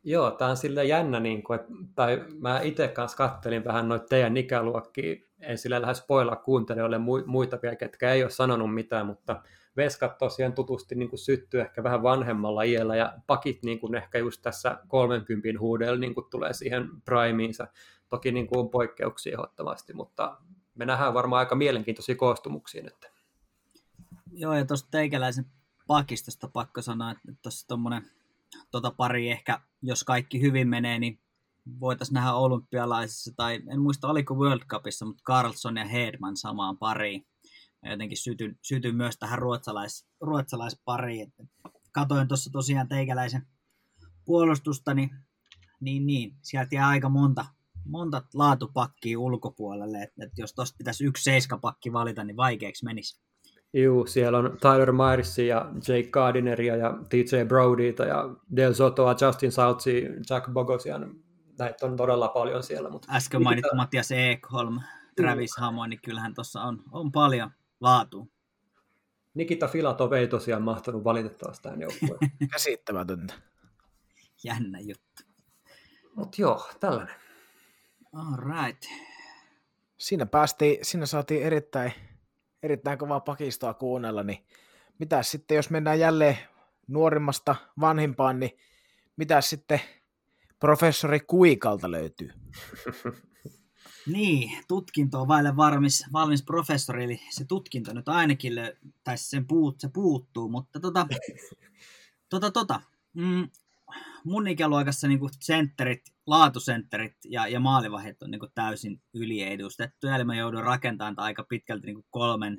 [0.06, 4.06] Joo, tämä on sille jännä, niin kuin, että, tai mä itse kanssa kattelin vähän noita
[4.06, 9.42] teidän ikäluokkia, en sille lähde spoilaa kuuntelijoille muita vielä, ketkä ei ole sanonut mitään, mutta
[9.76, 14.42] veskat tosiaan tutusti niin syttyy ehkä vähän vanhemmalla iällä, ja pakit niin kuin ehkä just
[14.42, 17.66] tässä 30 huudella niin kuin tulee siihen primeinsa.
[18.08, 20.36] Toki niin kuin on poikkeuksia ehdottomasti, mutta
[20.74, 23.13] me nähdään varmaan aika mielenkiintoisia koostumuksia nyt.
[24.36, 25.46] Joo, ja tuosta teikäläisen
[25.86, 28.10] pakistosta pakko sanoa, että tuossa tuommoinen
[28.70, 31.20] tota pari ehkä, jos kaikki hyvin menee, niin
[31.80, 37.26] voitaisiin nähdä olympialaisissa, tai en muista oliko World Cupissa, mutta Carlson ja Hedman samaan pariin.
[37.82, 41.34] Ja jotenkin sytyn, sytyn myös tähän ruotsalais, ruotsalaispariin.
[41.92, 43.46] Katoin tuossa tosiaan teikäläisen
[44.24, 45.10] puolustusta, niin,
[45.80, 47.46] niin, niin sieltä jää aika monta,
[47.84, 53.24] monta laatupakkia ulkopuolelle, että, että jos tuosta pitäisi yksi seiskapakki valita, niin vaikeaksi menisi.
[53.74, 59.52] Juu, siellä on Tyler Myersia ja Jake Gardineria ja TJ Brodyta ja Del Sotoa, Justin
[59.52, 61.14] Southia, Jack Bogosian.
[61.58, 62.90] Näitä on todella paljon siellä.
[62.90, 63.76] Mutta Äsken mainittu Nikita...
[63.76, 64.80] Matias Ekholm,
[65.16, 67.50] Travis Hammond, niin kyllähän tuossa on, on paljon
[67.80, 68.30] laatu.
[69.34, 72.32] Nikita Filatov ei tosiaan mahtanut valitettavasti tähän joukkueen.
[72.52, 73.34] Käsittämätöntä.
[74.44, 75.22] Jännä juttu.
[76.16, 77.14] Mutta joo, tällainen.
[78.12, 78.82] All right.
[79.96, 81.92] Siinä päästiin, siinä saatiin erittäin
[82.64, 84.46] erittäin kovaa pakistoa kuunnella, niin
[84.98, 86.38] mitä sitten, jos mennään jälleen
[86.88, 88.50] nuorimmasta vanhimpaan, niin
[89.16, 89.80] mitä sitten
[90.60, 92.30] professori Kuikalta löytyy?
[94.06, 99.46] Niin, tutkinto on vaille valmis, valmis professori, eli se tutkinto nyt ainakin, lö- tai sen
[99.46, 101.06] puut, se puuttuu, mutta tota,
[102.30, 102.80] tota, tota
[103.14, 103.48] mm,
[104.24, 110.64] mun ikäluokassa niin sentterit, laatusentterit ja, ja maalivahit on niin täysin yliedustettu, eli mä joudun
[110.64, 112.58] rakentamaan aika pitkälti niin kolmen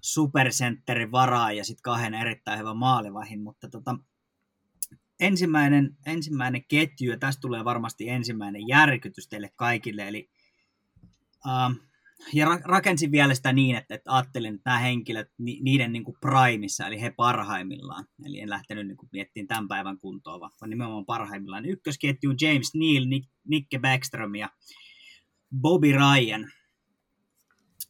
[0.00, 3.98] supersentterin varaa ja sitten kahden erittäin hyvän maalivahin, mutta tota,
[5.20, 10.30] ensimmäinen, ensimmäinen ketju, ja tästä tulee varmasti ensimmäinen järkytys teille kaikille, eli
[11.46, 11.91] uh,
[12.32, 16.04] ja ra- rakensin vielä sitä niin, että, että ajattelin, että nämä henkilöt, ni, niiden niin
[16.04, 20.70] kuin primissa, eli he parhaimmillaan, eli en lähtenyt niin kuin miettimään tämän päivän kuntoa, vaan
[20.70, 21.66] nimenomaan parhaimmillaan.
[21.66, 24.50] Ykkösketju James Neal, Nick, Nikke Backstrom ja
[25.60, 26.52] Bobby Ryan.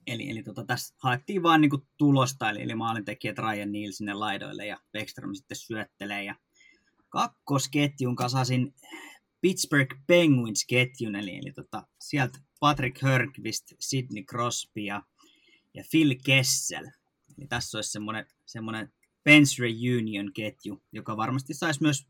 [0.06, 4.14] Eli, eli tota, tässä haettiin vaan niin kuin tulosta, eli, eli maalintekijät Ryan Neal sinne
[4.14, 6.24] laidoille ja Backstrom sitten syöttelee.
[6.24, 6.34] Ja
[7.08, 8.74] kakkosketjun kasasin
[9.40, 15.02] Pittsburgh Penguins-ketjun, eli, eli tota, sieltä Patrick Hörnqvist, Sidney Crosby ja,
[15.74, 16.84] ja Phil Kessel.
[17.38, 18.92] Eli tässä olisi semmoinen, semmoinen
[19.24, 22.06] Pence Reunion-ketju, joka varmasti saisi myös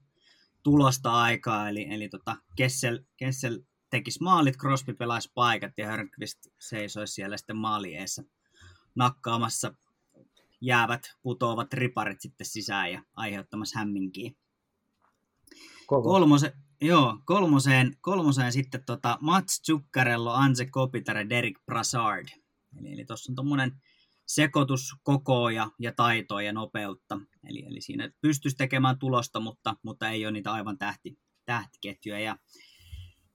[0.63, 7.15] tulosta aikaa, eli, eli tota, Kessel, Kessel tekisi maalit, Crosby pelaisi paikat ja Hörnqvist seisoisi
[7.15, 8.23] siellä sitten maalieessa
[8.95, 9.75] nakkaamassa
[10.61, 14.33] jäävät, putoavat riparit sitten sisään ja aiheuttamassa hämminkiä.
[15.87, 16.53] Kolmose,
[16.85, 22.29] Joo, kolmoseen, kolmoseen sitten tota Mats Zuccarello, Anse Kopitar ja Derek Brassard.
[22.79, 23.73] Eli, eli tuossa on tuommoinen
[24.27, 27.21] sekoitus kokoa ja, ja taitoa ja nopeutta.
[27.49, 32.21] Eli, eli siinä pystyisi tekemään tulosta, mutta, mutta ei ole niitä aivan tähti, tähtiketjuja.
[32.21, 32.37] Ja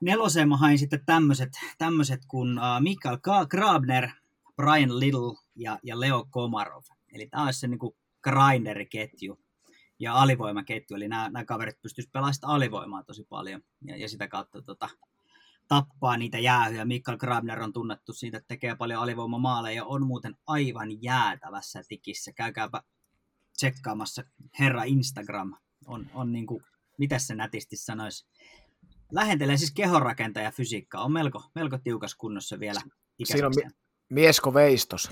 [0.02, 3.18] neloseen mä hain sitten tämmöiset, tämmöiset kuin uh, Mikael
[3.50, 4.10] Grabner,
[4.56, 6.84] Brian Little ja, ja Leo Komarov.
[7.14, 7.80] Eli tämä olisi se niin
[8.24, 9.47] grinderiketju
[10.00, 14.62] ja alivoimaketju, eli nämä, nämä kaverit pystyisivät pelaamaan alivoimaa tosi paljon ja, ja sitä kautta
[14.62, 14.90] tota,
[15.68, 16.86] tappaa niitä jäähyjä.
[16.86, 22.32] Mikael Grabner on tunnettu siitä, että tekee paljon alivoimamaaleja ja on muuten aivan jäätävässä tikissä.
[22.34, 22.82] Käykääpä
[23.58, 24.24] tsekkaamassa
[24.60, 25.56] herra Instagram.
[25.88, 26.64] On, on niin kuin,
[26.98, 28.28] mitä se nätisti sanoisi,
[29.12, 31.04] lähentelee siis kehonrakentaja fysiikkaa.
[31.04, 32.82] On melko, melko tiukas kunnossa vielä
[33.24, 33.72] Siinä on mi-
[34.10, 35.12] miesko veistos.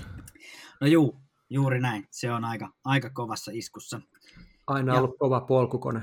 [0.80, 1.20] No juu,
[1.50, 2.06] juuri näin.
[2.10, 4.00] Se on aika, aika kovassa iskussa.
[4.66, 6.02] Aina ja ollut kova polkukone.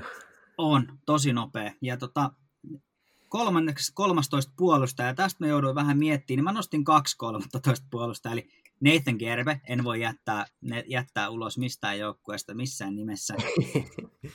[0.58, 1.72] On, tosi nopea.
[1.80, 2.30] Ja tota,
[3.28, 8.48] kolmanneksi 13 puolustaja, tästä mä jouduin vähän miettimään, niin mä nostin kaksi 13 puolusta, eli
[8.80, 13.34] Nathan Gerbe, en voi jättää, ne, jättää ulos mistään joukkueesta missään nimessä.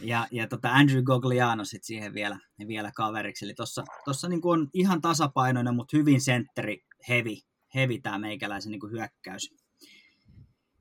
[0.01, 3.45] Ja, ja tota Andrew Gogliano sitten siihen vielä, vielä kaveriksi.
[3.45, 3.53] Eli
[4.05, 7.35] tuossa niin on ihan tasapainoinen, mutta hyvin sentteri heavy,
[7.75, 9.55] heavy tämä meikäläisen niin hyökkäys.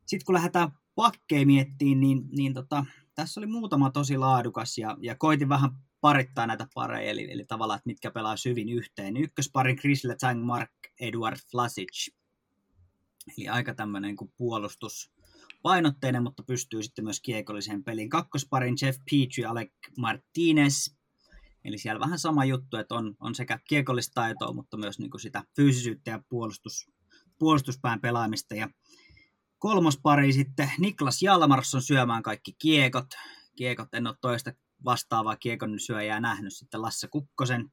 [0.07, 2.86] Sitten kun lähdetään pakkeja miettiin, niin, niin tota,
[3.18, 7.76] tässä oli muutama tosi laadukas ja, ja koitin vähän parittaa näitä pareja, eli, eli tavallaan,
[7.76, 9.16] että mitkä pelaa syvin yhteen.
[9.16, 12.08] Ykköspari Chris Letang, Mark Edward Flasic.
[13.38, 15.12] Eli aika tämmöinen kuin puolustus
[15.62, 18.08] painotteinen, mutta pystyy sitten myös kiekolliseen peliin.
[18.08, 20.94] Kakkosparin Jeff Petrie, Alec Martinez.
[21.64, 25.20] Eli siellä vähän sama juttu, että on, on sekä kiekollista taitoa, mutta myös niin kuin
[25.20, 26.90] sitä fyysisyyttä ja puolustus,
[27.38, 28.54] puolustuspään pelaamista.
[28.54, 28.68] Ja
[29.59, 33.06] Kolmospari sitten Niklas Jalmarsson syömään kaikki kiekot.
[33.56, 34.52] Kiekot, en ole toista
[34.84, 37.72] vastaavaa kiekon syöjää nähnyt sitten Lasse Kukkosen.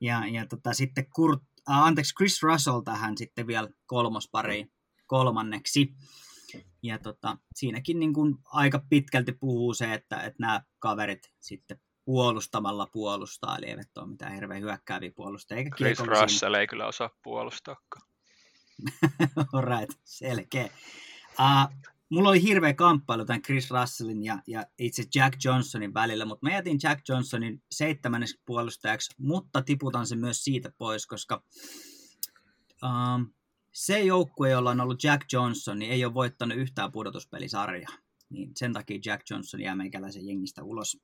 [0.00, 4.66] Ja, ja tota, sitten Kurt, äh, anteeksi, Chris Russell tähän sitten vielä kolmospari
[5.06, 5.94] kolmanneksi.
[6.82, 12.86] Ja tota, siinäkin niin kuin aika pitkälti puhuu se, että, että nämä kaverit sitten puolustamalla
[12.92, 15.58] puolustaa, eli eivät ole mitään hirveän hyökkääviä puolustajia.
[15.58, 17.76] Eikä Chris Russell ei kyllä osaa puolustaa.
[19.70, 20.68] right, selkeä.
[21.40, 21.74] Uh,
[22.10, 26.52] mulla oli hirveä kamppailu tämän Chris Russellin ja, ja itse Jack Johnsonin välillä, mutta mä
[26.54, 31.42] jätin Jack Johnsonin seitsemänneksi puolustajaksi, mutta tiputan sen myös siitä pois, koska
[32.82, 33.32] um,
[33.72, 37.92] se joukkue, jolla on ollut Jack Johnson, niin ei ole voittanut yhtään pudotuspelisarjaa.
[38.30, 40.98] Niin sen takia Jack Johnson jää meikäläisen jengistä ulos.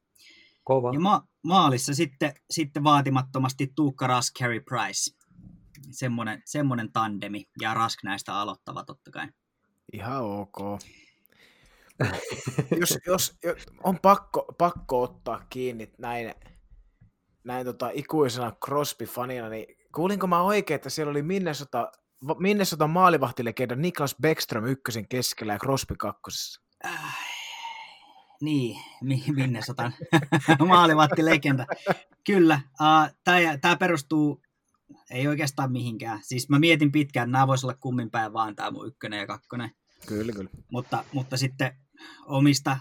[0.64, 0.92] Kova.
[0.92, 5.16] Ja ma- maalissa sitten, sitten vaatimattomasti Tuukka Rask, Harry Price.
[5.90, 9.28] Semmoinen, semmoinen tandemi, ja Rask näistä aloittava totta kai.
[9.94, 10.56] Ihan ok.
[12.80, 13.36] jos, jos,
[13.82, 16.34] on pakko, pakko ottaa kiinni näin,
[17.44, 21.92] näin tota, ikuisena Crosby-fanina, niin kuulinko mä oikein, että siellä oli Minnesota,
[22.38, 26.60] Minnesota maalivahtilegenda Niklas Beckström ykkösen keskellä ja Crosby kakkosessa?
[26.84, 27.16] Äh,
[28.40, 28.76] niin,
[29.34, 29.94] Minnesotan
[30.68, 31.66] maalivahtilegenda.
[32.26, 33.14] Kyllä, uh,
[33.60, 34.42] tämä perustuu
[35.10, 36.20] ei oikeastaan mihinkään.
[36.22, 39.26] Siis mä mietin pitkään, että nämä voisi olla kummin päin vaan tämä mun ykkönen ja
[39.26, 39.70] kakkonen.
[40.06, 40.50] Kyllä, kyllä.
[40.70, 41.76] Mutta, mutta sitten
[42.26, 42.78] omista,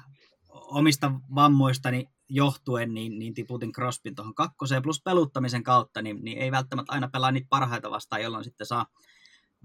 [0.49, 6.51] omista vammoistani johtuen, niin, niin tiputin Crosbyn tuohon kakkoseen, plus peluttamisen kautta, niin, niin ei
[6.51, 8.85] välttämättä aina pelaa niitä parhaita vastaan, jolloin sitten saa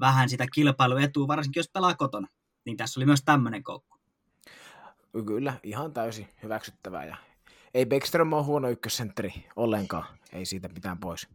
[0.00, 2.28] vähän sitä kilpailuetua, varsinkin jos pelaa kotona.
[2.64, 3.98] Niin tässä oli myös tämmöinen koukku.
[5.26, 7.04] Kyllä, ihan täysin hyväksyttävää.
[7.04, 7.16] Ja
[7.74, 11.28] ei Beckström ole huono ykkössentteri ollenkaan, ei siitä mitään pois.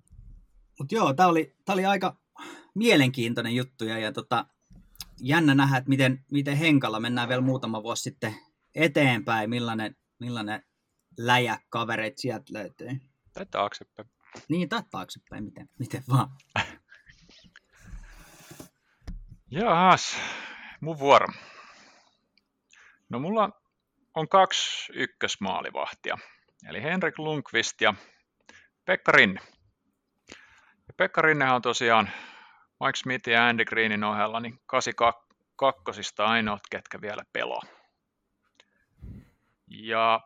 [0.79, 2.17] Mutta joo, tämä oli, tää oli aika
[2.75, 4.45] mielenkiintoinen juttu ja, ja tota,
[5.21, 8.35] jännä nähdä, että miten, miten Henkalla mennään vielä muutama vuosi sitten
[8.75, 10.63] eteenpäin, millainen, millainen
[11.17, 12.89] läjäkavereita sieltä löytyy.
[13.33, 14.09] Tai taaksepäin.
[14.49, 16.29] Niin, tai taaksepäin, miten, miten vaan.
[19.51, 20.17] Jaas,
[20.81, 21.27] mun vuoro.
[23.09, 23.49] No mulla
[24.15, 26.17] on kaksi ykkösmaalivahtia,
[26.69, 27.93] eli Henrik Lundqvist ja
[28.85, 29.39] Pekka Rinne.
[30.87, 32.09] Ja Pekka Rinnehän on tosiaan
[32.85, 37.61] Mike Smith ja Andy Greenin ohella niin 82 ainoat, ketkä vielä pelaa.
[39.67, 40.21] Ja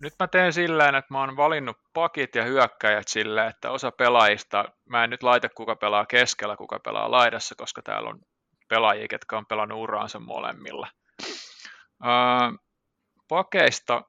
[0.00, 4.64] nyt mä teen silleen, että mä oon valinnut pakit ja hyökkäjät silleen, että osa pelaajista,
[4.88, 8.20] mä en nyt laita kuka pelaa keskellä, kuka pelaa laidassa, koska täällä on
[8.68, 10.88] pelaajia, ketkä on pelannut uraansa molemmilla.
[12.04, 12.10] Öö,
[13.28, 14.02] pakeista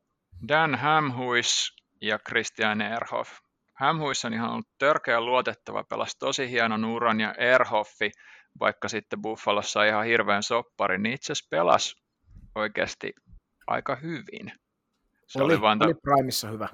[0.47, 3.31] Dan Hamhuis ja Christian Erhoff.
[3.73, 8.11] Hamhuis on ihan ollut törkeän luotettava, pelasi tosi hienon uran ja Erhoffi,
[8.59, 11.95] vaikka sitten Buffalossa ihan hirveän soppari, niin itse asiassa pelasi
[12.55, 13.13] oikeasti
[13.67, 14.51] aika hyvin.
[15.27, 16.69] Se oli, oli, vain oli Primessa hyvä.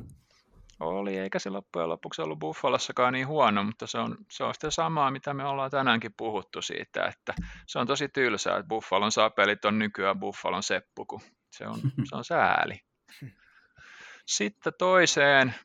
[0.79, 4.71] Oli, eikä se loppujen lopuksi ollut Buffalossakaan niin huono, mutta se on, se on sitä
[4.71, 7.33] samaa, mitä me ollaan tänäänkin puhuttu siitä, että
[7.67, 11.21] se on tosi tylsää, että Buffalon sapelit on nykyään Buffalon seppuku.
[11.51, 12.79] Se on, se on sääli.
[14.25, 15.55] Sitten toiseen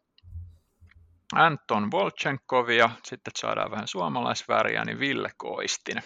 [1.36, 6.02] Anton Volchenkov ja sitten saadaan vähän suomalaisväriä, niin Ville Koistinen.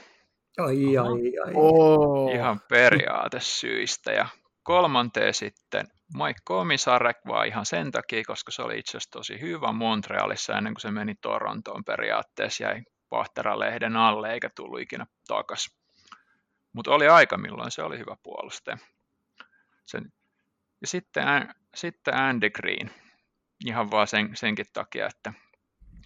[0.59, 1.53] Ai, ai, ai.
[1.55, 2.35] Oh.
[2.35, 4.13] Ihan periaatesyistä.
[4.13, 4.29] Ja
[4.63, 9.73] kolmanteen sitten Mike Komisarek vaan ihan sen takia, koska se oli itse asiassa tosi hyvä
[9.73, 15.79] Montrealissa ennen kuin se meni Torontoon periaatteessa, jäi Pahtera-lehden alle eikä tullut ikinä takaisin.
[16.73, 18.79] Mutta oli aika, milloin se oli hyvä puolustaja.
[19.87, 20.13] Sen,
[20.81, 21.25] ja sitten,
[21.75, 22.91] sitten Andy Green,
[23.67, 25.33] ihan vaan sen, senkin takia, että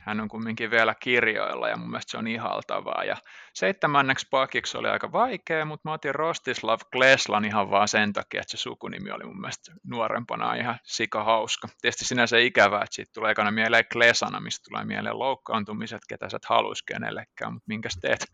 [0.03, 3.05] hän on kumminkin vielä kirjoilla ja mun mielestä se on ihaltavaa.
[3.05, 3.17] Ja
[3.55, 8.51] seitsemänneksi pakiksi oli aika vaikea, mutta mä otin Rostislav Kleslan ihan vaan sen takia, että
[8.51, 11.69] se sukunimi oli mun mielestä nuorempana ihan sika hauska.
[11.81, 16.37] Tietysti sinänsä ikävää, että siitä tulee ekana mieleen Klesana, mistä tulee mieleen loukkaantumiset, ketä sä
[16.37, 18.27] et haluaisi kenellekään, mutta minkäs teet?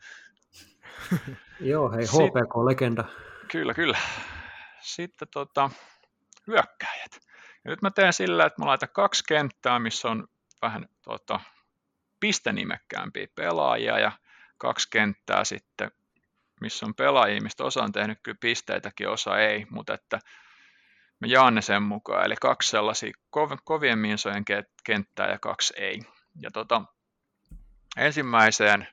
[1.60, 3.04] Joo, hei, HPK-legenda.
[3.50, 3.98] Kyllä, kyllä.
[4.80, 5.70] Sitten tota,
[6.46, 7.27] hyökkäjät.
[7.68, 10.28] Nyt mä teen sillä, että mä laitan kaksi kenttää, missä on
[10.62, 11.40] vähän tota,
[12.20, 14.12] pistenimekkäämpiä pelaajia ja
[14.58, 15.90] kaksi kenttää sitten,
[16.60, 20.18] missä on pelaajia, mistä osa on tehnyt kyllä pisteitäkin, osa ei, mutta että
[21.20, 24.44] mä jaan ne sen mukaan, eli kaksi sellaisia kov- kovien minsojen
[24.84, 26.00] kenttää ja kaksi ei.
[26.40, 26.82] Ja tota,
[27.96, 28.88] ensimmäiseen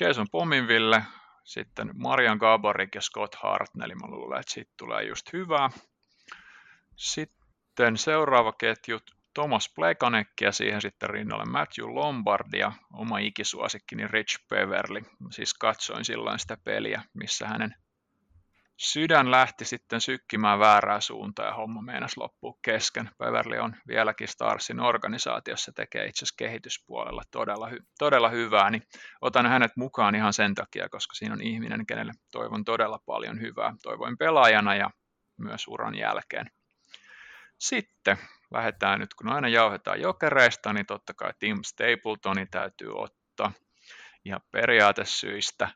[0.00, 1.02] Jason Pominville,
[1.44, 5.70] sitten Marian Gaborik ja Scott Hartnell, mä luulen, että siitä tulee just hyvää.
[6.96, 7.37] Sitten
[7.96, 8.98] seuraava ketju,
[9.34, 15.00] Thomas Plekanek ja siihen sitten rinnalle Matthew Lombardi ja oma ikisuosikkini Rich Beverly.
[15.30, 17.74] Siis katsoin silloin sitä peliä, missä hänen
[18.78, 23.10] sydän lähti sitten sykkimään väärää suuntaan ja homma meinasi loppua kesken.
[23.18, 28.82] Beverly on vieläkin Starsin organisaatiossa, tekee itse asiassa kehityspuolella todella, hy- todella hyvää, niin
[29.20, 33.74] otan hänet mukaan ihan sen takia, koska siinä on ihminen, kenelle toivon todella paljon hyvää.
[33.82, 34.90] Toivoin pelaajana ja
[35.36, 36.50] myös uran jälkeen.
[37.58, 38.16] Sitten
[38.50, 43.52] lähdetään nyt, kun aina jauhetaan jokereista, niin totta kai Tim Stapletoni täytyy ottaa
[44.24, 45.68] ihan periaatesyistä.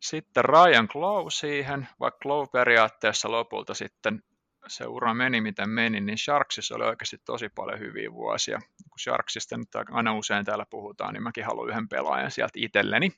[0.00, 4.22] Sitten Ryan Glow siihen, vaikka Glow periaatteessa lopulta sitten
[4.66, 8.58] se ura meni miten meni, niin Sharksissa oli oikeasti tosi paljon hyviä vuosia.
[8.90, 13.12] Kun Sharksista nyt aina usein täällä puhutaan, niin mäkin haluan yhden pelaajan sieltä itselleni.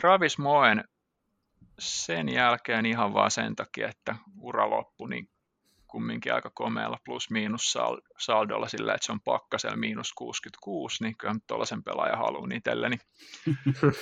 [0.00, 0.84] Travis Moen
[1.78, 5.28] sen jälkeen ihan vaan sen takia, että ura loppui, niin
[5.88, 7.74] kumminkin aika komealla plus-miinus
[8.18, 12.98] saldolla sillä, että se on pakkasella miinus 66, niin kyllä tuollaisen pelaajan haluan itselleni.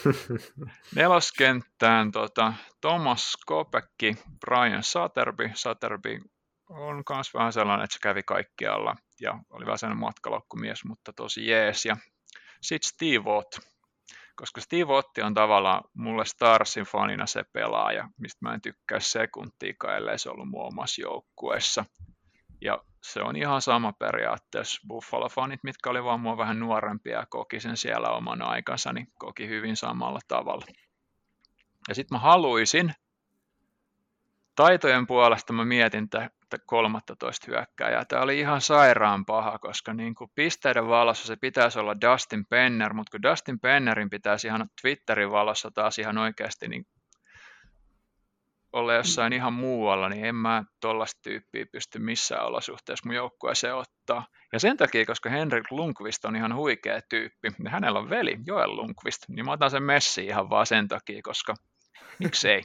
[0.95, 5.51] Neloskenttään tota, Thomas Kopekki, Brian Satterby.
[5.55, 6.21] Satterby
[6.69, 11.47] on myös vähän sellainen, että se kävi kaikkialla ja oli vähän sellainen matkalokkumies, mutta tosi
[11.47, 11.85] jees.
[11.85, 11.97] Ja
[12.61, 13.59] sitten Steve Ott,
[14.37, 19.97] koska Steve Otti on tavallaan mulle Starsin fanina se pelaaja, mistä mä en tykkää sekuntiikaan,
[19.97, 21.85] ellei se ollut muun omassa joukkueessa.
[22.61, 24.81] Ja se on ihan sama periaatteessa.
[24.89, 29.77] Buffalo-fanit, mitkä oli vaan mua vähän nuorempia koki sen siellä oman aikansa, niin koki hyvin
[29.77, 30.67] samalla tavalla.
[31.89, 32.95] Ja sitten mä haluaisin,
[34.55, 36.31] taitojen puolesta mä mietin, että
[36.66, 38.05] 13 hyökkääjää.
[38.05, 42.93] Tämä oli ihan sairaan paha, koska niin kuin pisteiden valossa se pitäisi olla Dustin Penner,
[42.93, 46.86] mutta kun Dustin Pennerin pitäisi ihan Twitterin valossa taas ihan oikeasti niin
[48.73, 54.27] olla jossain ihan muualla, niin en mä tollaista tyyppiä pysty missään olosuhteessa mun joukkueeseen ottaa.
[54.52, 58.77] Ja sen takia, koska Henrik Lundqvist on ihan huikea tyyppi, niin hänellä on veli Joel
[58.77, 61.55] Lundqvist, niin mä otan sen messi ihan vaan sen takia, koska
[62.19, 62.63] Miksei?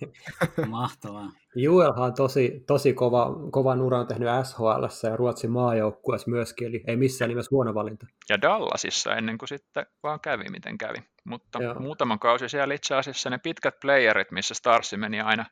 [0.68, 1.32] Mahtavaa.
[1.54, 6.84] Juelhan on tosi, tosi kova, kova ura on tehnyt SHL ja Ruotsin maajoukkueessa myöskin, eli
[6.86, 8.06] ei missään nimessä huono valinta.
[8.28, 10.98] Ja Dallasissa ennen kuin sitten vaan kävi, miten kävi.
[11.24, 11.74] Mutta Joo.
[11.74, 15.44] muutaman kausi siellä itse asiassa ne pitkät playerit, missä Starsi meni aina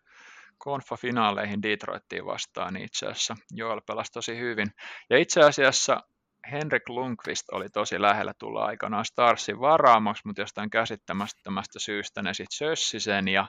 [0.59, 4.69] konfa-finaaleihin Detroittiin vastaan, niin itse asiassa Joel pelasi tosi hyvin.
[5.11, 6.03] Ja itse asiassa
[6.51, 12.57] Henrik Lundqvist oli tosi lähellä tulla aikanaan Starsin varaamoksi, mutta jostain käsittämättömästä syystä ne sitten
[12.57, 13.49] sössi sen ja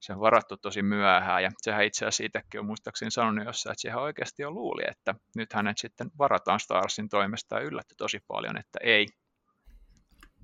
[0.00, 1.42] se on varattu tosi myöhään.
[1.42, 5.14] Ja sehän itse asiassa itsekin on muistaakseni sanonut jossain, että siihen oikeasti jo luuli, että
[5.36, 9.06] nyt hänet sitten varataan Starsin toimesta ja yllätti tosi paljon, että ei.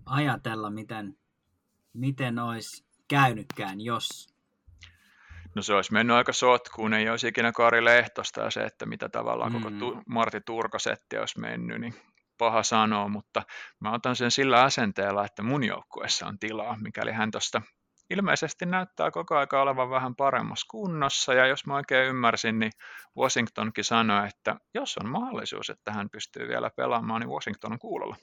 [0.07, 1.19] Ajatella, miten,
[1.93, 4.34] miten olisi käynytkään, jos
[5.55, 9.09] No se olisi mennyt aika sotkuun, ei olisi ikinä Kari Lehtosta ja se, että mitä
[9.09, 9.63] tavallaan mm.
[9.63, 11.95] koko tu- Martti Turkasetti olisi mennyt, niin
[12.39, 13.43] paha sanoa, mutta
[13.81, 17.63] mä otan sen sillä asenteella, että mun joukkueessa on tilaa, mikäli hän tuosta
[18.11, 22.73] ilmeisesti näyttää koko aika olevan vähän paremmassa kunnossa, ja jos mä oikein ymmärsin, niin
[23.19, 28.17] Washingtonkin sanoi, että jos on mahdollisuus, että hän pystyy vielä pelaamaan, niin Washington on kuulolla.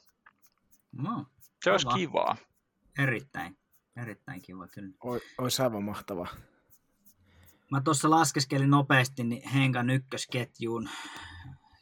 [0.91, 1.26] no,
[1.64, 1.99] Se olisi Aivan.
[1.99, 2.36] kivaa.
[2.99, 3.58] erittäin,
[4.02, 4.90] erittäin kiva kyllä.
[5.03, 6.28] Oi- Olisi aivan mahtavaa.
[7.72, 10.89] Mä tuossa laskeskelin nopeasti niin Henkan ykkösketjuun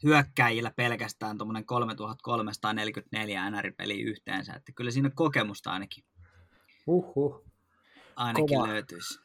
[0.02, 6.04] hyökkäjillä pelkästään tuommoinen 3344 NR-peli yhteensä, että kyllä siinä kokemusta ainakin,
[6.86, 7.44] Huhhuh.
[8.16, 8.68] ainakin Kova.
[8.68, 9.20] löytyisi.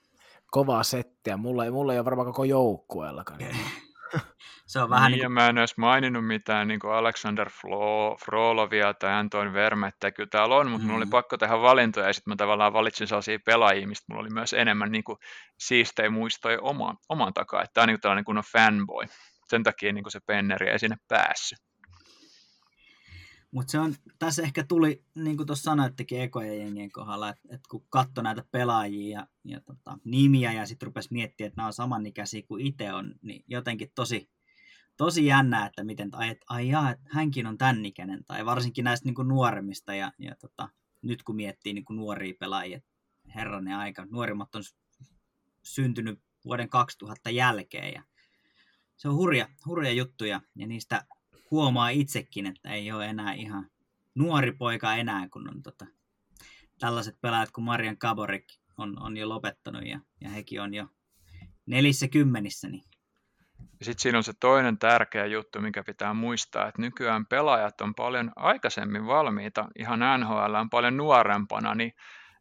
[0.51, 1.37] Kovaa settiä.
[1.37, 3.39] Mulla ei, mulla ei ole varmaan koko joukkueellakaan.
[4.67, 7.49] Se on vähän niin, niin ja kuin, mä en edes maininnut mitään niin kuin Alexander
[7.49, 10.87] Flo, Frolovia tai Antoine Vermettä, kyllä täällä on, mutta mm.
[10.87, 14.33] mulla oli pakko tehdä valintoja, ja sitten mä tavallaan valitsin sellaisia pelaajia, mistä mulla oli
[14.33, 15.17] myös enemmän niin kuin,
[15.59, 19.05] siistejä muistoja omaan, omaan takaa, että tämä on niin kuin tällainen kunnon fanboy.
[19.47, 21.59] Sen takia niin kuin se Penneri ei sinne päässyt.
[23.55, 27.69] Mutta se on, tässä ehkä tuli, niin kuin tuossa sanoittekin ekojen jengien kohdalla, että, että
[27.69, 31.73] kun katsoi näitä pelaajia ja, ja tota, nimiä ja sitten rupesi miettimään, että nämä on
[31.73, 34.29] samanikäisiä kuin itse on, niin jotenkin tosi,
[34.97, 38.83] tosi jännää, että miten, ai, että, ai jaa, että hänkin on tämän ikäinen, tai varsinkin
[38.83, 40.69] näistä niin kuin nuoremmista, ja, ja tota,
[41.01, 42.81] nyt kun miettii niin kuin nuoria pelaajia,
[43.35, 44.63] herranen aika, nuorimmat on
[45.63, 48.03] syntynyt vuoden 2000 jälkeen, ja
[48.97, 51.05] se on hurja, hurja juttu, ja, ja niistä
[51.51, 53.69] huomaa itsekin, että ei ole enää ihan
[54.15, 55.85] nuori poika enää, kun on tota,
[56.79, 58.45] tällaiset pelaajat kuin Marian Kaborik
[58.77, 60.87] on, on jo lopettanut, ja, ja hekin on jo
[61.65, 62.83] nelissä kymmenissä, niin
[63.79, 67.95] Ja sitten siinä on se toinen tärkeä juttu, mikä pitää muistaa, että nykyään pelaajat on
[67.95, 71.93] paljon aikaisemmin valmiita, ihan NHL on paljon nuorempana, niin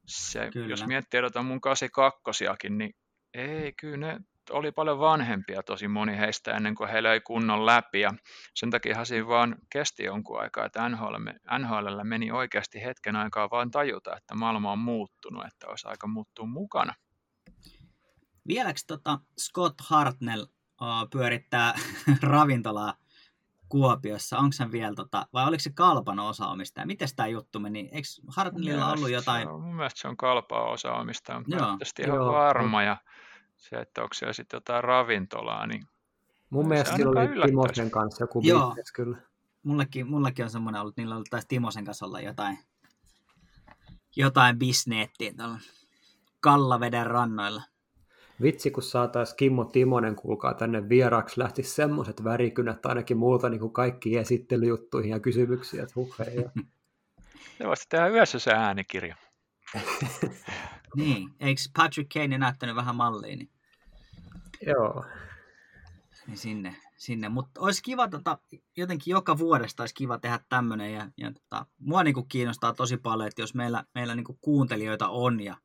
[0.07, 0.69] se, Kyllä.
[0.69, 2.95] jos miettii että mun 82 niin
[3.35, 8.01] ei, kyllä ne oli paljon vanhempia tosi moni heistä ennen kuin he löi kunnon läpi
[8.01, 8.15] ja
[8.55, 11.15] sen takia siinä vaan kesti jonkun aikaa, että NHL,
[11.59, 16.47] NHLllä meni oikeasti hetken aikaa vaan tajuta, että maailma on muuttunut, että olisi aika muuttua
[16.47, 16.95] mukana.
[18.49, 21.75] Vieläks tota Scott Hartnell uh, pyörittää
[22.23, 22.95] ravintolaa
[23.69, 24.39] Kuopiossa?
[24.39, 26.87] Onko hän vielä, tota, vai oliko se Kalpan osaomistaja?
[26.87, 27.89] Miten tämä juttu meni?
[27.93, 29.43] Eikö Hartnellilla ollut jotain?
[29.43, 31.79] Se on, mun mielestä se on kalpaa osaamista, mutta Joo.
[32.01, 32.33] ihan Joo.
[32.33, 32.83] varma.
[32.83, 32.97] Ja
[33.69, 35.87] se, että onko siellä sitten jotain ravintolaa, niin
[36.51, 37.51] Mun mielestä sillä oli yllättäisi.
[37.51, 38.69] Timosen kanssa joku Joo.
[38.69, 39.17] bisnes kyllä.
[39.63, 42.59] Mullekin, mullekin on semmoinen ollut, niillä oli taisi Timosen kanssa olla jotain,
[44.17, 45.59] jotain bisneettiä tuolla
[46.41, 47.63] Kallaveden rannoilla.
[48.43, 53.73] Vitsi, kun saataisiin Kimmo Timonen, kuulkaa tänne vieraaksi, lähtisi semmoiset värikynät ainakin muulta niin kuin
[53.73, 56.37] kaikki esittelyjuttuihin ja kysymyksiä, että huh hei.
[56.37, 56.51] ja-
[57.59, 59.17] se voisi tehdä yhdessä se äänikirja.
[60.97, 63.51] Niin, eikö Patrick Kane näyttänyt vähän malliin, niin,
[64.67, 65.05] Joo.
[66.27, 66.77] niin sinne.
[66.97, 67.29] sinne.
[67.29, 68.39] Mutta olisi kiva, tota,
[68.77, 70.93] jotenkin joka vuodesta olisi kiva tehdä tämmöinen.
[70.93, 75.41] Ja, ja tota, mua niinku kiinnostaa tosi paljon, että jos meillä, meillä niinku kuuntelijoita on
[75.41, 75.57] ja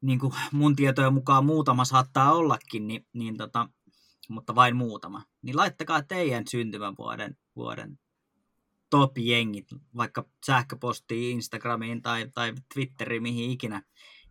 [0.00, 3.68] niinku mun tietojen mukaan muutama saattaa ollakin, niin, niin tota,
[4.28, 5.22] mutta vain muutama.
[5.42, 7.98] Niin laittakaa teidän syntymävuoden vuoden
[8.90, 13.82] top-jengit, vaikka sähköpostiin, Instagramiin tai, tai Twitteriin, mihin ikinä.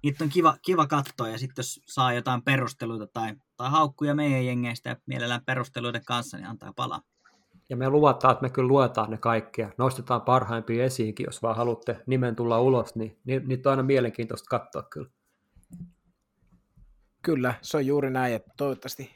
[0.03, 4.45] Niitä on kiva, kiva katsoa ja sitten jos saa jotain perusteluita tai, tai haukkuja meidän
[4.45, 7.01] jengeistä ja mielellään perusteluiden kanssa, niin antaa palaa.
[7.69, 11.55] Ja me luvataan, että me kyllä luetaan ne kaikki ja nostetaan parhaimpia esiinkin, jos vaan
[11.55, 15.09] haluatte nimen tulla ulos, niin ni- niitä on aina mielenkiintoista katsoa kyllä.
[17.21, 19.11] Kyllä, se on juuri näin, että toivottavasti.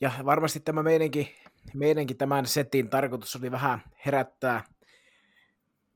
[0.00, 1.28] Ja varmasti tämä meidänkin,
[1.74, 4.64] meidänkin tämän setin tarkoitus oli vähän herättää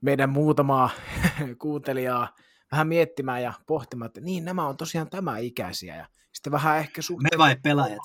[0.01, 0.91] meidän muutamaa
[1.59, 2.29] kuuntelijaa
[2.73, 5.97] vähän miettimään ja pohtimaan, että niin, nämä on tosiaan tämä ikäisiä.
[5.97, 7.23] Ja sitten vähän ehkä suht...
[7.23, 8.03] Me vai pelaajat?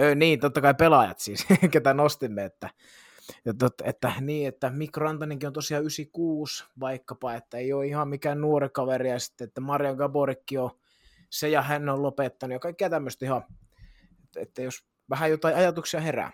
[0.00, 2.70] Öö, niin, totta kai pelaajat siis, ketä nostimme, että,
[3.58, 8.40] tot, että, niin, että Mikko Rantanenkin on tosiaan 96 vaikkapa, että ei ole ihan mikään
[8.40, 10.70] nuori kaveri, ja sitten, että Marian Gaborikki on
[11.30, 13.44] se ja hän on lopettanut ja kaikkea tämmöistä ihan,
[14.24, 16.32] että, että jos vähän jotain ajatuksia herää,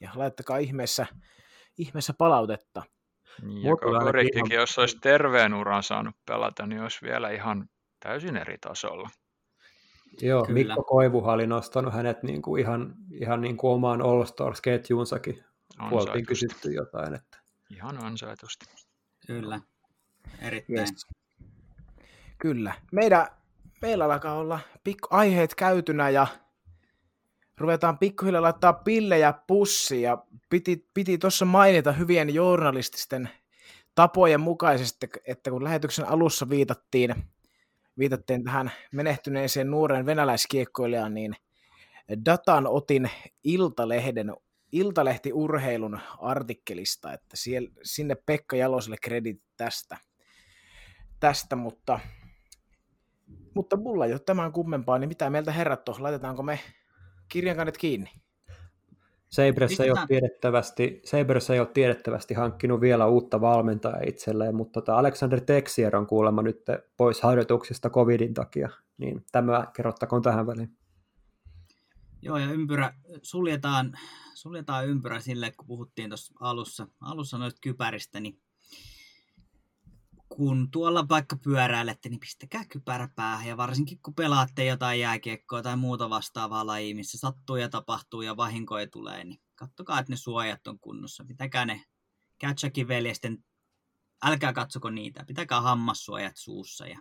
[0.00, 1.06] ja laittakaa ihmeessä,
[1.78, 2.82] ihmeessä palautetta.
[3.42, 7.68] Niin, ja Kokorikkikin, jos olisi terveen uran saanut pelata, niin olisi vielä ihan
[8.00, 9.10] täysin eri tasolla.
[10.20, 10.54] Joo, Kyllä.
[10.54, 15.44] Mikko Koivuha oli nostanut hänet niin kuin ihan, ihan niin kuin omaan All Stars-ketjuunsakin.
[15.90, 17.14] Puoltiin kysytty jotain.
[17.14, 17.38] Että...
[17.70, 18.66] Ihan ansaitusti.
[19.26, 19.60] Kyllä,
[20.42, 20.78] erittäin.
[20.78, 21.06] Yes.
[22.38, 22.74] Kyllä.
[22.92, 23.26] Meidän,
[23.82, 26.26] meillä alkaa olla pikku aiheet käytynä ja
[27.58, 33.28] ruvetaan pikkuhiljaa laittaa pillejä pussiin ja piti, piti tuossa mainita hyvien journalististen
[33.94, 37.14] tapojen mukaisesti, että kun lähetyksen alussa viitattiin,
[37.98, 41.36] viitattiin tähän menehtyneeseen nuoren venäläiskiekkoilijaan, niin
[42.24, 43.10] datan otin
[43.44, 44.32] Iltalehden
[44.72, 49.96] Iltalehti-urheilun artikkelista, että siellä, sinne Pekka Jaloselle kredit tästä,
[51.20, 52.00] tästä mutta,
[53.54, 56.60] mutta mulla ei ole tämän kummempaa, niin mitä mieltä herrat on, laitetaanko me
[57.32, 58.10] kirjankannet kiinni.
[59.28, 64.98] Sabres ei, ole tiedettävästi, Sabres ei ole tiedettävästi hankkinut vielä uutta valmentajaa itselleen, mutta tota
[64.98, 66.62] Alexander Texier on kuulemma nyt
[66.96, 68.68] pois harjoituksista covidin takia,
[68.98, 70.76] niin tämä kerrottakoon tähän väliin.
[72.22, 73.92] Joo, ja ympyrä, suljetaan,
[74.34, 78.40] suljetaan ympyrä sille, kun puhuttiin tuossa alussa, alussa noista kypäristä, niin
[80.36, 83.48] kun tuolla vaikka pyöräilette, niin pistäkää kypärä päähän.
[83.48, 88.36] Ja varsinkin kun pelaatte jotain jääkiekkoa tai muuta vastaavaa lajia, missä sattuu ja tapahtuu ja
[88.36, 91.24] vahinkoja tulee, niin kattokaa, että ne suojat on kunnossa.
[91.24, 91.84] Pitäkää ne
[92.44, 93.44] Catchakin veljesten,
[94.22, 97.00] älkää katsoko niitä, pitäkää hammassuojat suussa ja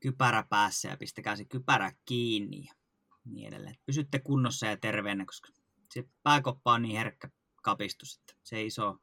[0.00, 2.74] kypärä päässä ja pistäkää se kypärä kiinni ja
[3.24, 3.76] niin edelleen.
[3.86, 5.48] Pysytte kunnossa ja terveenä, koska
[5.94, 7.28] se pääkoppa on niin herkkä
[7.62, 8.98] kapistus, että se iso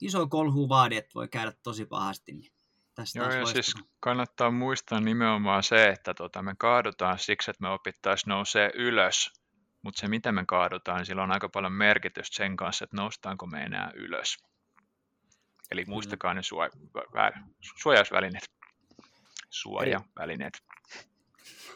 [0.00, 2.32] iso kolhu vaadi, että voi käydä tosi pahasti.
[2.32, 2.52] Niin
[2.94, 7.68] tästä Joo, ja siis kannattaa muistaa nimenomaan se, että tota, me kaadutaan siksi, että me
[7.68, 9.32] opittaisiin nousee ylös,
[9.82, 13.46] mutta se, miten me kaadutaan, niin sillä on aika paljon merkitystä sen kanssa, että noustaanko
[13.46, 14.36] me enää ylös.
[15.70, 18.50] Eli muistakaa ne suoj- suojausvälineet.
[19.50, 20.62] Suojavälineet.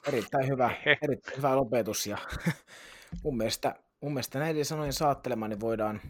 [0.09, 0.71] Erittäin hyvä,
[1.03, 2.19] erittäin hyvä lopetus ja
[3.25, 6.01] mun mielestä, mun mielestä näiden sanojen saattelemani niin voidaan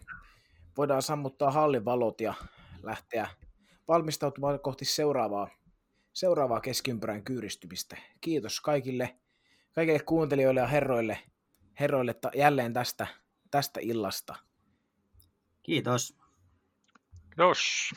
[0.77, 2.35] voidaan sammuttaa hallin valot ja
[2.83, 3.29] lähteä
[3.89, 5.49] valmistautumaan kohti seuraavaa,
[6.13, 7.97] seuraavaa keskiympärän kyyristymistä.
[8.21, 9.17] Kiitos kaikille,
[9.75, 11.19] kaikille kuuntelijoille ja herroille,
[11.81, 13.07] herroille jälleen tästä,
[13.51, 14.35] tästä illasta.
[15.63, 16.17] Kiitos.
[17.31, 17.91] Kiitos.